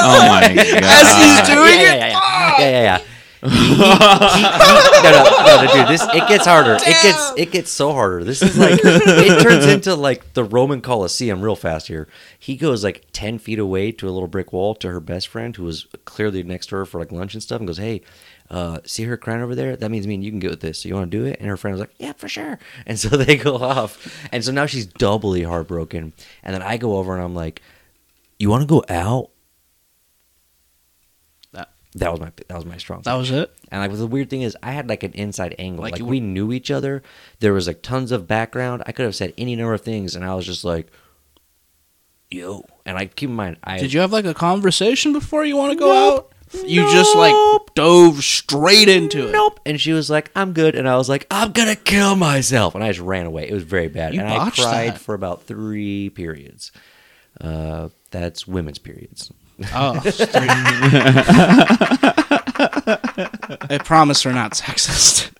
Oh 0.08 0.28
my 0.28 0.41
god. 0.41 0.58
As 0.84 1.15
he's 1.17 1.47
doing 1.47 1.80
yeah, 1.80 1.93
it. 1.93 1.99
yeah, 1.99 2.10
yeah, 2.10 2.60
yeah, 2.60 2.69
yeah, 2.69 2.82
yeah. 2.84 2.97
He- 2.97 3.04
he- 3.04 3.14
no, 5.03 5.12
no, 5.12 5.63
no, 5.63 5.73
dude. 5.73 5.88
This 5.88 6.01
it 6.13 6.27
gets 6.27 6.45
harder. 6.45 6.75
It 6.75 7.03
gets 7.03 7.34
it 7.38 7.51
gets 7.51 7.69
so 7.69 7.93
harder. 7.93 8.23
This 8.23 8.41
is 8.41 8.58
like 8.58 8.79
it 8.84 9.41
turns 9.43 9.65
into 9.65 9.93
like 9.95 10.34
the 10.34 10.43
Roman 10.43 10.81
Colosseum 10.81 11.41
real 11.41 11.55
fast 11.55 11.88
here. 11.88 12.08
He 12.39 12.55
goes 12.55 12.84
like 12.84 13.05
ten 13.13 13.38
feet 13.38 13.60
away 13.60 13.91
to 13.93 14.08
a 14.08 14.12
little 14.12 14.27
brick 14.27 14.51
wall 14.51 14.73
to 14.75 14.89
her 14.89 14.99
best 14.99 15.27
friend 15.27 15.55
who 15.55 15.63
was 15.63 15.86
clearly 16.05 16.43
next 16.43 16.67
to 16.67 16.77
her 16.77 16.86
for 16.86 16.99
like 16.99 17.12
lunch 17.12 17.34
and 17.34 17.43
stuff, 17.43 17.60
and 17.60 17.67
goes, 17.67 17.77
"Hey, 17.77 18.01
uh, 18.49 18.79
see 18.86 19.03
her 19.03 19.17
crying 19.17 19.41
over 19.41 19.53
there? 19.53 19.75
That 19.75 19.91
means 19.91 20.08
me 20.08 20.15
and 20.15 20.23
you 20.23 20.31
can 20.31 20.39
get 20.39 20.51
with 20.51 20.62
this. 20.62 20.79
So 20.79 20.89
you 20.89 20.95
want 20.95 21.12
to 21.12 21.17
do 21.17 21.25
it?" 21.25 21.39
And 21.39 21.47
her 21.47 21.58
friend 21.58 21.73
was 21.73 21.81
like, 21.81 21.93
"Yeah, 21.99 22.13
for 22.13 22.27
sure." 22.27 22.58
And 22.86 22.97
so 22.97 23.10
they 23.17 23.38
go 23.38 23.58
off, 23.58 24.27
and 24.31 24.43
so 24.43 24.51
now 24.51 24.65
she's 24.65 24.86
doubly 24.88 25.43
heartbroken. 25.43 26.13
And 26.43 26.53
then 26.55 26.63
I 26.63 26.77
go 26.77 26.97
over 26.97 27.13
and 27.13 27.23
I'm 27.23 27.36
like, 27.36 27.62
"You 28.39 28.49
want 28.49 28.62
to 28.62 28.67
go 28.67 28.84
out?" 28.89 29.29
That- 31.95 32.12
was 32.12 32.19
my 32.19 32.31
that 32.47 32.55
was 32.55 32.65
my 32.65 32.77
strong. 32.77 33.01
That 33.03 33.13
was 33.15 33.31
it. 33.31 33.51
And 33.71 33.81
like 33.81 33.97
the 33.97 34.05
weird 34.08 34.29
thing 34.29 34.41
is, 34.41 34.55
I 34.62 34.71
had 34.71 34.88
like 34.89 35.03
an 35.03 35.13
inside 35.13 35.55
angle. 35.58 35.81
Like 35.84 35.93
Like, 35.99 36.03
we 36.08 36.19
knew 36.19 36.51
each 36.51 36.69
other. 36.69 37.01
There 37.39 37.53
was 37.53 37.67
like 37.67 37.81
tons 37.81 38.12
of 38.12 38.27
background. 38.27 38.84
I 38.86 38.91
could 38.91 39.05
have 39.05 39.15
said 39.15 39.34
any 39.38 39.55
number 39.55 39.73
of 39.73 39.81
things, 39.81 40.15
and 40.15 40.23
I 40.25 40.36
was 40.36 40.45
just 40.45 40.63
like, 40.65 40.88
"Yo." 42.29 42.65
And 42.86 42.95
like, 42.95 43.15
keep 43.15 43.29
in 43.29 43.36
mind, 43.36 43.58
I 43.63 43.79
Did 43.79 43.93
you 43.93 44.01
have 44.01 44.12
like 44.12 44.25
a 44.25 44.34
conversation 44.34 45.13
before 45.13 45.45
you 45.45 45.55
want 45.58 45.71
to 45.73 45.79
go 45.79 45.91
out? 46.17 46.31
You 46.63 46.84
just 46.91 47.15
like 47.15 47.34
dove 47.73 48.23
straight 48.23 48.88
into 48.88 49.27
it. 49.27 49.31
Nope. 49.31 49.60
And 49.65 49.81
she 49.81 49.91
was 49.93 50.10
like, 50.10 50.31
"I'm 50.36 50.53
good," 50.53 50.75
and 50.75 50.88
I 50.88 50.95
was 50.97 51.10
like, 51.10 51.25
"I'm 51.31 51.51
gonna 51.51 51.75
kill 51.75 52.15
myself," 52.15 52.75
and 52.75 52.84
I 52.84 52.89
just 52.89 52.99
ran 52.99 53.25
away. 53.25 53.49
It 53.49 53.53
was 53.53 53.63
very 53.63 53.88
bad, 53.88 54.13
You 54.13 54.19
and 54.21 54.29
I 54.29 54.49
cried 54.51 54.93
that. 54.93 54.99
for 54.99 55.15
about 55.15 55.43
three 55.43 56.10
periods. 56.12 56.71
Uh, 57.41 57.89
that's 58.12 58.47
women's 58.47 58.77
periods. 58.79 59.31
Oh. 59.73 60.01
I 63.69 63.79
promise 63.83 64.25
we're 64.25 64.33
not 64.33 64.51
sexist. 64.53 65.31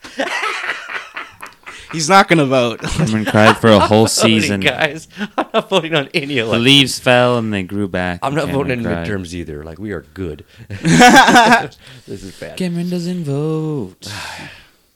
He's 1.92 2.10
not 2.10 2.28
gonna 2.28 2.46
vote. 2.46 2.82
Cameron 2.82 3.26
cried 3.26 3.58
for 3.58 3.70
a 3.70 3.80
whole 3.80 4.08
season. 4.24 4.60
guys. 4.60 5.08
I'm 5.38 5.48
not 5.54 5.70
voting 5.70 5.96
on 5.96 6.10
any 6.14 6.40
of 6.40 6.48
The 6.48 6.54
them. 6.54 6.64
leaves 6.64 7.00
fell 7.00 7.38
and 7.38 7.54
they 7.54 7.64
grew 7.64 7.88
back. 7.88 8.20
I'm 8.22 8.34
not 8.36 8.48
Cameron 8.48 8.56
voting 8.68 8.80
in 8.80 8.86
cried. 8.86 9.08
midterms 9.08 9.34
either. 9.34 9.64
Like 9.64 9.80
we 9.80 9.92
are 9.92 10.02
good. 10.02 10.44
this 10.68 11.78
is 12.08 12.38
bad. 12.40 12.58
Cameron 12.58 12.90
doesn't 12.90 13.24
vote. 13.24 14.12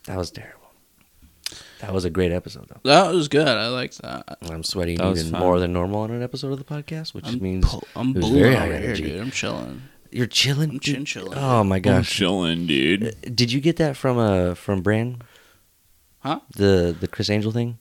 That 0.06 0.18
was 0.18 0.32
terrible. 0.32 0.59
That 1.80 1.94
was 1.94 2.06
a 2.06 2.10
great 2.10 2.32
episode, 2.32 2.68
though. 2.68 2.80
that 2.90 3.14
was 3.14 3.28
good. 3.30 3.48
I 3.48 3.68
liked 3.70 4.02
that. 4.02 4.38
I'm 4.50 4.64
sweating 4.64 4.98
That 4.98 5.08
was 5.08 5.20
even 5.22 5.32
fun. 5.32 5.40
more 5.42 5.60
than 5.60 5.72
normal 5.74 6.02
on 6.02 6.12
an 6.12 6.22
episode 6.22 6.52
of 6.52 6.58
the 6.60 6.66
podcast, 6.66 7.14
which 7.14 7.26
I'm 7.28 7.40
means 7.42 7.66
pu- 7.66 7.80
I'm 7.96 8.10
it 8.10 8.16
was 8.18 8.26
booing 8.30 8.42
very 8.44 8.56
over 8.56 8.60
high 8.66 8.68
here, 8.80 8.86
energy. 8.88 9.04
dude. 9.04 9.22
I'm 9.22 9.32
chilling. 9.32 9.82
You're 10.12 10.26
chilling. 10.28 10.72
I'm 10.72 10.80
chin 10.80 11.06
chilling. 11.06 11.38
Oh 11.38 11.64
my 11.64 11.80
gosh. 11.80 11.92
I'm 11.94 12.00
gosh! 12.02 12.10
chilling, 12.16 12.68
dude. 12.68 13.16
Did 13.36 13.52
you 13.52 13.62
get 13.62 13.78
that 13.78 13.96
from 13.96 14.18
uh 14.18 14.56
from 14.56 14.82
Bran? 14.82 15.22
Huh? 16.20 16.42
The 16.56 16.96
the 17.00 17.08
Criss 17.08 17.30
Angel 17.30 17.52
thing. 17.52 17.78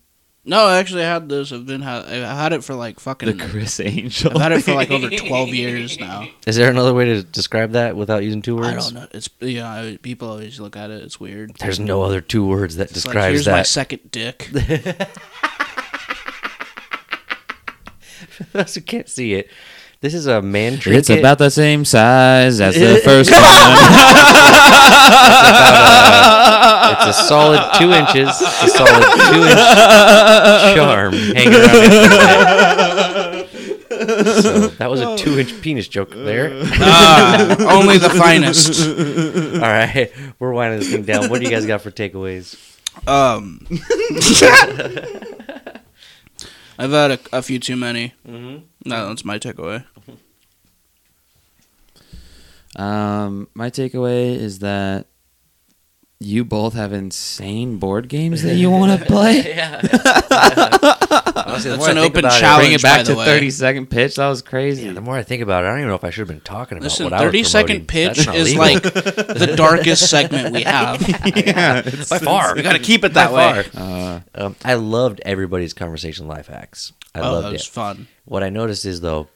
No, 0.48 0.64
I 0.64 0.78
actually 0.78 1.02
had 1.02 1.28
this. 1.28 1.52
I've 1.52 1.66
been 1.66 1.82
ha- 1.82 2.04
I've 2.06 2.22
had 2.22 2.52
it 2.54 2.64
for 2.64 2.74
like 2.74 2.98
fucking. 3.00 3.36
The. 3.36 3.48
Criss 3.48 3.78
Angel. 3.80 4.32
I've 4.34 4.40
had 4.42 4.52
it 4.52 4.64
for 4.64 4.72
like 4.74 4.90
over 4.90 5.10
twelve 5.26 5.50
years 5.50 6.00
now. 6.00 6.26
Is 6.46 6.56
there 6.56 6.70
another 6.70 6.94
way 6.94 7.04
to 7.04 7.22
describe 7.22 7.72
that 7.72 7.96
without 7.96 8.24
using 8.24 8.40
two 8.40 8.56
words? 8.56 8.68
I 8.68 8.74
don't 8.76 8.94
know. 8.94 9.06
It's 9.12 9.28
yeah. 9.40 9.70
I- 9.70 9.98
People 10.00 10.30
always 10.30 10.58
look 10.58 10.74
at 10.76 10.90
it. 10.90 11.02
It's 11.02 11.20
weird. 11.20 11.54
There's 11.56 11.78
no 11.78 12.02
other 12.02 12.22
two 12.22 12.46
words 12.46 12.76
that 12.76 12.90
It's 12.90 13.04
like, 13.04 13.12
describes 13.14 13.32
here's 13.34 13.46
my 13.46 13.52
that. 13.58 13.66
second 13.66 14.10
dick. 14.10 14.50
Those 18.52 18.74
who 18.74 18.80
can't 18.80 19.08
see 19.08 19.34
it, 19.34 19.50
this 20.00 20.14
is 20.14 20.26
a 20.26 20.40
man 20.42 20.78
trinket. 20.78 20.98
It's 20.98 21.10
about 21.10 21.38
the 21.38 21.50
same 21.50 21.84
size 21.84 22.60
as 22.60 22.74
the 22.74 23.00
first 23.04 23.30
one. 23.30 23.42
It's 26.90 27.06
a 27.06 27.12
solid 27.24 27.60
two 27.78 27.92
inches. 27.92 28.28
It's 28.28 28.62
a 28.64 28.68
solid 28.68 29.02
two 29.32 29.44
inch 29.44 29.58
charm 30.76 31.12
hanging 31.12 31.54
around. 31.54 31.68
so 34.42 34.68
that 34.68 34.90
was 34.90 35.00
a 35.00 35.16
two 35.16 35.38
inch 35.38 35.60
penis 35.62 35.88
joke 35.88 36.10
there. 36.10 36.50
Ah, 36.74 37.56
only 37.78 37.98
the 37.98 38.10
finest. 38.24 38.80
All 39.54 39.60
right, 39.60 40.10
we're 40.38 40.52
winding 40.52 40.80
this 40.80 40.90
thing 40.90 41.04
down. 41.04 41.28
What 41.30 41.38
do 41.40 41.44
you 41.44 41.50
guys 41.50 41.66
got 41.66 41.80
for 41.82 41.90
takeaways? 41.90 42.56
Um, 43.06 43.60
I've 46.78 46.90
had 46.90 47.10
a, 47.12 47.18
a 47.32 47.42
few 47.42 47.58
too 47.58 47.76
many. 47.76 48.14
Mm-hmm. 48.26 48.64
No, 48.84 49.08
that's 49.08 49.24
my 49.24 49.38
takeaway. 49.38 49.84
Um, 52.76 53.48
my 53.54 53.70
takeaway 53.70 54.36
is 54.36 54.58
that 54.60 55.06
you 56.20 56.44
both 56.44 56.74
have 56.74 56.92
insane 56.92 57.78
board 57.78 58.08
games 58.08 58.42
that 58.42 58.56
you 58.56 58.70
want 58.70 59.00
to 59.00 59.06
play. 59.06 59.38
yeah. 59.54 59.80
Honestly, 59.80 61.70
the 61.70 61.76
That's 61.76 61.78
more 61.78 61.86
I 61.88 61.90
an 61.90 61.96
think 61.96 62.10
open 62.12 62.18
about 62.20 62.36
it- 62.36 62.40
challenge. 62.40 62.62
Bring 62.66 62.72
it 62.74 62.82
back 62.82 62.98
by 62.98 63.02
the 63.04 63.12
to 63.14 63.18
way. 63.18 63.24
thirty 63.24 63.50
second 63.50 63.86
pitch. 63.88 64.16
That 64.16 64.28
was 64.28 64.42
crazy. 64.42 64.86
Yeah, 64.86 64.92
the 64.92 65.00
more 65.00 65.16
I 65.16 65.22
think 65.22 65.42
about 65.42 65.64
it, 65.64 65.68
I 65.68 65.70
don't 65.70 65.78
even 65.78 65.88
know 65.88 65.94
if 65.94 66.04
I 66.04 66.10
should 66.10 66.20
have 66.20 66.28
been 66.28 66.40
talking 66.42 66.76
about 66.78 66.84
Listen, 66.84 67.04
what 67.04 67.12
I 67.14 67.22
was 67.24 67.28
30 67.28 67.42
second 67.44 67.86
promoting. 67.86 67.86
pitch 67.86 68.16
That's 68.16 68.26
not 68.26 68.36
is 68.36 68.54
legal. 68.54 68.62
like 68.64 68.82
the 68.82 69.54
darkest 69.56 70.10
segment 70.10 70.52
we 70.52 70.62
have. 70.62 71.00
yeah, 71.36 71.82
by 71.82 72.18
far. 72.18 72.54
We 72.54 72.62
gotta 72.62 72.78
keep 72.80 73.04
it 73.04 73.14
By 73.14 73.26
that 73.28 73.32
way. 73.32 73.62
far. 73.62 73.82
Uh, 73.82 74.20
Um, 74.34 74.56
I 74.64 74.74
loved 74.74 75.20
everybody's 75.24 75.72
conversation 75.72 76.28
life 76.28 76.48
hacks. 76.48 76.92
I 77.14 77.20
oh, 77.20 77.32
loved 77.32 77.46
that 77.46 77.52
was 77.52 77.62
it. 77.66 77.70
fun. 77.70 78.06
What 78.24 78.42
I 78.42 78.50
noticed 78.50 78.84
is 78.84 79.00
though, 79.00 79.28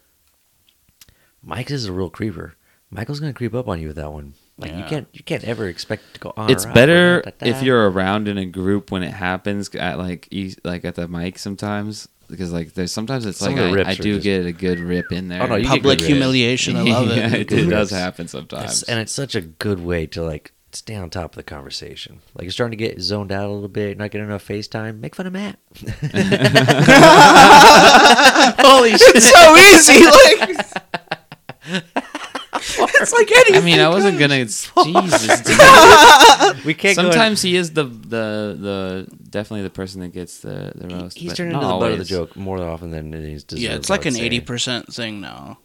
Mike 1.43 1.71
is 1.71 1.87
a 1.87 1.93
real 1.93 2.11
creeper. 2.11 2.55
Michael's 2.91 3.21
gonna 3.21 3.33
creep 3.33 3.55
up 3.55 3.69
on 3.69 3.81
you 3.81 3.89
with 3.89 3.97
that 3.97 4.13
one. 4.13 4.35
Like 4.59 4.73
you 4.73 4.79
Yeah. 4.79 4.89
can't, 4.89 5.09
you 5.13 5.23
can't 5.25 5.45
ever 5.45 5.67
expect 5.67 6.15
to 6.15 6.21
go 6.21 6.33
on. 6.37 6.51
it's 6.51 6.65
or 6.65 6.69
off 6.69 6.73
or 6.73 6.75
better 6.75 7.23
da, 7.23 7.31
da, 7.31 7.37
da. 7.47 7.51
if 7.57 7.63
you're 7.63 7.91
around 7.91 8.29
in 8.29 8.37
a 8.39 8.45
group 8.45 8.91
when 8.93 9.03
it 9.03 9.13
happens 9.15 9.75
at 9.75 9.99
like 9.99 10.29
e- 10.31 10.55
like 10.63 10.85
at 10.85 10.95
the 10.97 11.09
mic 11.09 11.39
sometimes 11.39 12.07
because 12.29 12.53
like 12.53 12.75
there's 12.75 12.93
sometimes 12.93 13.25
it's 13.27 13.39
Some 13.39 13.55
like 13.55 13.61
of 13.63 13.65
the 13.65 13.71
I, 13.71 13.73
rips 13.75 13.89
I 13.89 13.93
are 13.93 13.97
do 13.97 14.15
just- 14.15 14.25
get 14.25 14.47
a 14.47 14.53
good 14.53 14.79
rip 14.79 15.11
in 15.11 15.29
there. 15.29 15.43
Oh, 15.43 15.47
no, 15.47 15.57
you 15.57 15.63
get 15.65 15.71
Public 15.71 15.83
good 15.99 16.03
rips. 16.03 16.07
humiliation. 16.07 16.77
I 16.77 16.83
love 16.83 17.09
yeah, 17.17 17.27
it. 17.29 17.33
it, 17.35 17.49
Good 17.49 17.71
does 17.71 17.91
rips. 17.91 18.01
happen 18.03 18.25
It's- 18.27 18.31
sometimes. 18.33 18.83
and 18.85 19.01
it's 19.01 19.13
such 19.13 19.35
a 19.35 19.41
good 19.41 19.81
way 19.81 20.07
to 20.09 20.23
like 20.23 20.53
stay 20.75 20.95
on 20.95 21.11
top 21.11 21.33
of 21.33 21.37
the 21.37 21.43
conversation. 21.43 22.21
Like 22.35 22.45
you're 22.45 22.53
starting 22.53 22.79
to 22.79 22.85
get 22.85 23.01
zoned 23.01 23.33
out 23.33 23.49
a 23.49 23.53
little 23.53 23.69
bit, 23.69 23.99
not 23.99 24.11
getting 24.11 24.27
enough 24.27 24.47
FaceTime. 24.47 25.01
Make 25.01 25.15
fun 25.15 25.27
of 25.27 25.33
Matt. 25.33 25.59
Holy 28.61 28.91
shit! 28.97 29.17
It's 29.17 29.31
so 29.31 29.57
easy. 29.57 30.05
Like 30.05 30.51
it's 33.03 33.13
like 33.13 33.31
anything. 33.33 33.57
I 33.57 33.61
mean, 33.65 33.81
I 33.81 33.89
wasn't 33.89 34.19
gonna. 34.19 34.45
Jesus. 34.45 35.41
dude. 35.43 36.65
we 36.65 36.75
can't. 36.75 36.97
go 36.97 37.03
Sometimes 37.03 37.43
he 37.43 37.57
is 37.57 37.73
the 37.73 37.85
the 37.85 38.57
the 38.59 39.09
definitely 39.29 39.63
the 39.63 39.71
person 39.71 40.01
that 40.01 40.13
gets 40.13 40.41
the 40.41 40.73
the 40.75 40.89
roast. 40.89 41.19
he's 41.19 41.33
but 41.33 41.37
turning 41.37 41.55
into 41.55 41.67
the 41.67 41.75
butt 41.75 41.93
of 41.93 41.99
the 41.99 42.05
joke 42.05 42.37
more 42.37 42.59
often 42.59 42.91
than 42.91 43.13
he's 43.13 43.45
deserved. 43.45 43.63
yeah, 43.63 43.77
it's 43.77 43.91
like 43.91 44.07
an 44.07 44.17
eighty 44.17 44.41
percent 44.41 44.93
thing 44.93 45.21
now. 45.21 45.59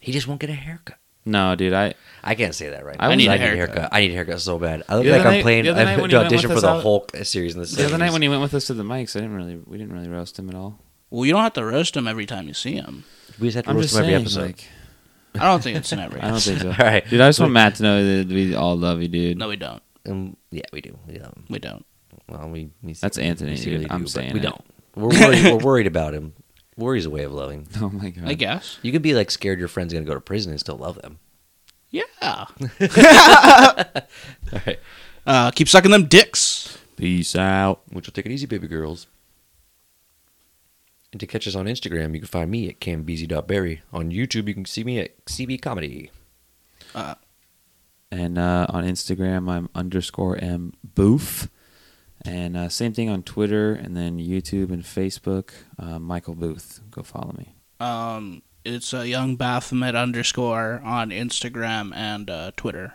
He 0.00 0.12
just 0.12 0.28
won't 0.28 0.40
get 0.40 0.50
a 0.50 0.54
haircut. 0.54 0.98
No, 1.26 1.54
dude, 1.54 1.72
I 1.72 1.94
I 2.22 2.34
can't 2.34 2.54
say 2.54 2.68
that 2.70 2.84
right. 2.84 2.96
I 2.98 3.06
now. 3.08 3.12
I 3.12 3.14
need 3.16 3.28
a 3.28 3.36
haircut. 3.38 3.88
I 3.92 4.00
need 4.00 4.10
a 4.10 4.14
haircut 4.14 4.40
so 4.40 4.58
bad. 4.58 4.82
I 4.88 4.96
look 4.96 5.06
like 5.06 5.20
other 5.20 5.28
I'm 5.30 5.42
playing. 5.42 5.68
I 5.68 5.72
night 5.72 5.98
have 5.98 6.10
to 6.10 6.16
audition 6.24 6.50
for 6.50 6.60
the 6.60 6.68
out- 6.68 6.82
Hulk 6.82 7.12
series 7.22 7.54
in 7.54 7.60
the 7.62 7.66
the 7.66 7.86
other 7.86 7.98
night 7.98 8.12
when 8.12 8.22
he 8.22 8.28
went 8.28 8.42
with 8.42 8.52
us 8.54 8.66
to 8.66 8.74
the 8.74 8.82
mics, 8.82 9.16
I 9.16 9.20
didn't 9.20 9.36
really 9.36 9.56
we 9.66 9.78
didn't 9.78 9.92
really 9.94 10.08
roast 10.08 10.38
him 10.38 10.48
at 10.50 10.54
all. 10.54 10.78
Well, 11.10 11.24
you 11.24 11.32
don't 11.32 11.42
have 11.42 11.52
to 11.54 11.64
roast 11.64 11.96
him 11.96 12.06
every 12.08 12.26
time 12.26 12.46
you 12.48 12.54
see 12.54 12.74
him. 12.74 13.04
we 13.38 13.48
just 13.48 13.56
have 13.56 13.64
to 13.64 13.70
I'm 13.70 13.76
roast 13.76 13.90
just 13.90 13.96
him 13.96 14.04
every 14.04 14.12
saying, 14.12 14.22
episode. 14.24 14.40
like 14.42 15.42
I 15.42 15.44
don't 15.50 15.62
think 15.62 15.76
it's 15.78 15.92
in 15.92 15.98
every. 15.98 16.20
I 16.22 16.28
don't 16.30 16.40
think 16.40 16.60
so. 16.60 16.68
All 16.78 16.86
right, 16.86 17.08
Dude, 17.08 17.20
I 17.20 17.28
just 17.28 17.40
want 17.40 17.52
Matt 17.52 17.76
to 17.76 17.82
know 17.82 18.18
that 18.18 18.28
we 18.28 18.54
all 18.54 18.76
love 18.76 19.00
you, 19.02 19.08
dude. 19.08 19.38
No, 19.38 19.48
we 19.48 19.56
don't. 19.56 19.82
Um, 20.06 20.36
yeah, 20.50 20.62
we 20.72 20.80
do. 20.80 20.96
We, 21.08 21.18
We 21.48 21.58
don't. 21.58 21.84
well, 22.28 22.48
we, 22.50 22.70
we 22.82 22.92
That's 22.92 23.18
Anthony, 23.18 23.52
we 23.52 23.56
secretly 23.56 23.84
dude. 23.86 23.92
I'm 23.92 24.02
but 24.02 24.10
saying 24.10 24.32
we 24.34 24.40
it. 24.40 24.42
don't. 24.44 24.60
We're 24.94 25.08
worried, 25.08 25.44
we're 25.44 25.56
worried 25.64 25.86
about 25.88 26.14
him. 26.14 26.34
Worry's 26.76 27.06
a 27.06 27.10
way 27.10 27.22
of 27.24 27.32
loving. 27.32 27.66
Oh 27.80 27.88
my 27.90 28.10
god. 28.10 28.24
I 28.28 28.34
guess. 28.34 28.78
You 28.82 28.92
could 28.92 29.02
be 29.02 29.14
like 29.14 29.30
scared 29.30 29.58
your 29.58 29.68
friend's 29.68 29.92
gonna 29.92 30.04
go 30.04 30.14
to 30.14 30.20
prison 30.20 30.50
and 30.50 30.60
still 30.60 30.76
love 30.76 31.00
them. 31.02 31.18
Yeah. 31.90 32.02
All 32.22 32.46
right, 34.66 34.78
Uh, 35.26 35.50
keep 35.52 35.68
sucking 35.68 35.90
them 35.90 36.06
dicks. 36.06 36.78
Peace 36.96 37.34
out. 37.36 37.82
which 37.92 38.06
will 38.06 38.12
take 38.12 38.26
it 38.26 38.32
easy, 38.32 38.46
baby 38.46 38.66
girls. 38.68 39.06
And 41.12 41.20
to 41.20 41.26
catch 41.26 41.46
us 41.46 41.54
on 41.54 41.66
Instagram, 41.66 42.12
you 42.14 42.20
can 42.20 42.26
find 42.28 42.50
me 42.50 42.68
at 42.68 42.80
cambeezy.berry. 42.80 43.82
On 43.92 44.10
YouTube, 44.10 44.48
you 44.48 44.54
can 44.54 44.64
see 44.64 44.82
me 44.82 44.98
at 44.98 45.24
CB 45.26 45.62
Comedy. 45.62 46.10
Uh, 46.94 47.14
And 48.10 48.36
uh, 48.38 48.66
on 48.68 48.84
Instagram, 48.84 49.48
I'm 49.50 49.68
underscore 49.74 50.36
m 50.38 50.72
boof. 50.82 51.48
And 52.24 52.56
uh, 52.56 52.68
same 52.70 52.92
thing 52.94 53.10
on 53.10 53.22
Twitter, 53.22 53.74
and 53.74 53.96
then 53.96 54.18
YouTube 54.18 54.70
and 54.72 54.82
Facebook. 54.82 55.50
Uh, 55.78 55.98
Michael 55.98 56.34
Booth, 56.34 56.80
go 56.90 57.02
follow 57.02 57.34
me. 57.36 57.54
um, 57.80 58.42
it's 58.64 58.94
uh, 58.94 59.00
young 59.02 59.36
Baphomet 59.36 59.94
underscore 59.94 60.80
on 60.82 61.10
Instagram 61.10 61.94
and 61.94 62.30
uh, 62.30 62.50
Twitter. 62.56 62.94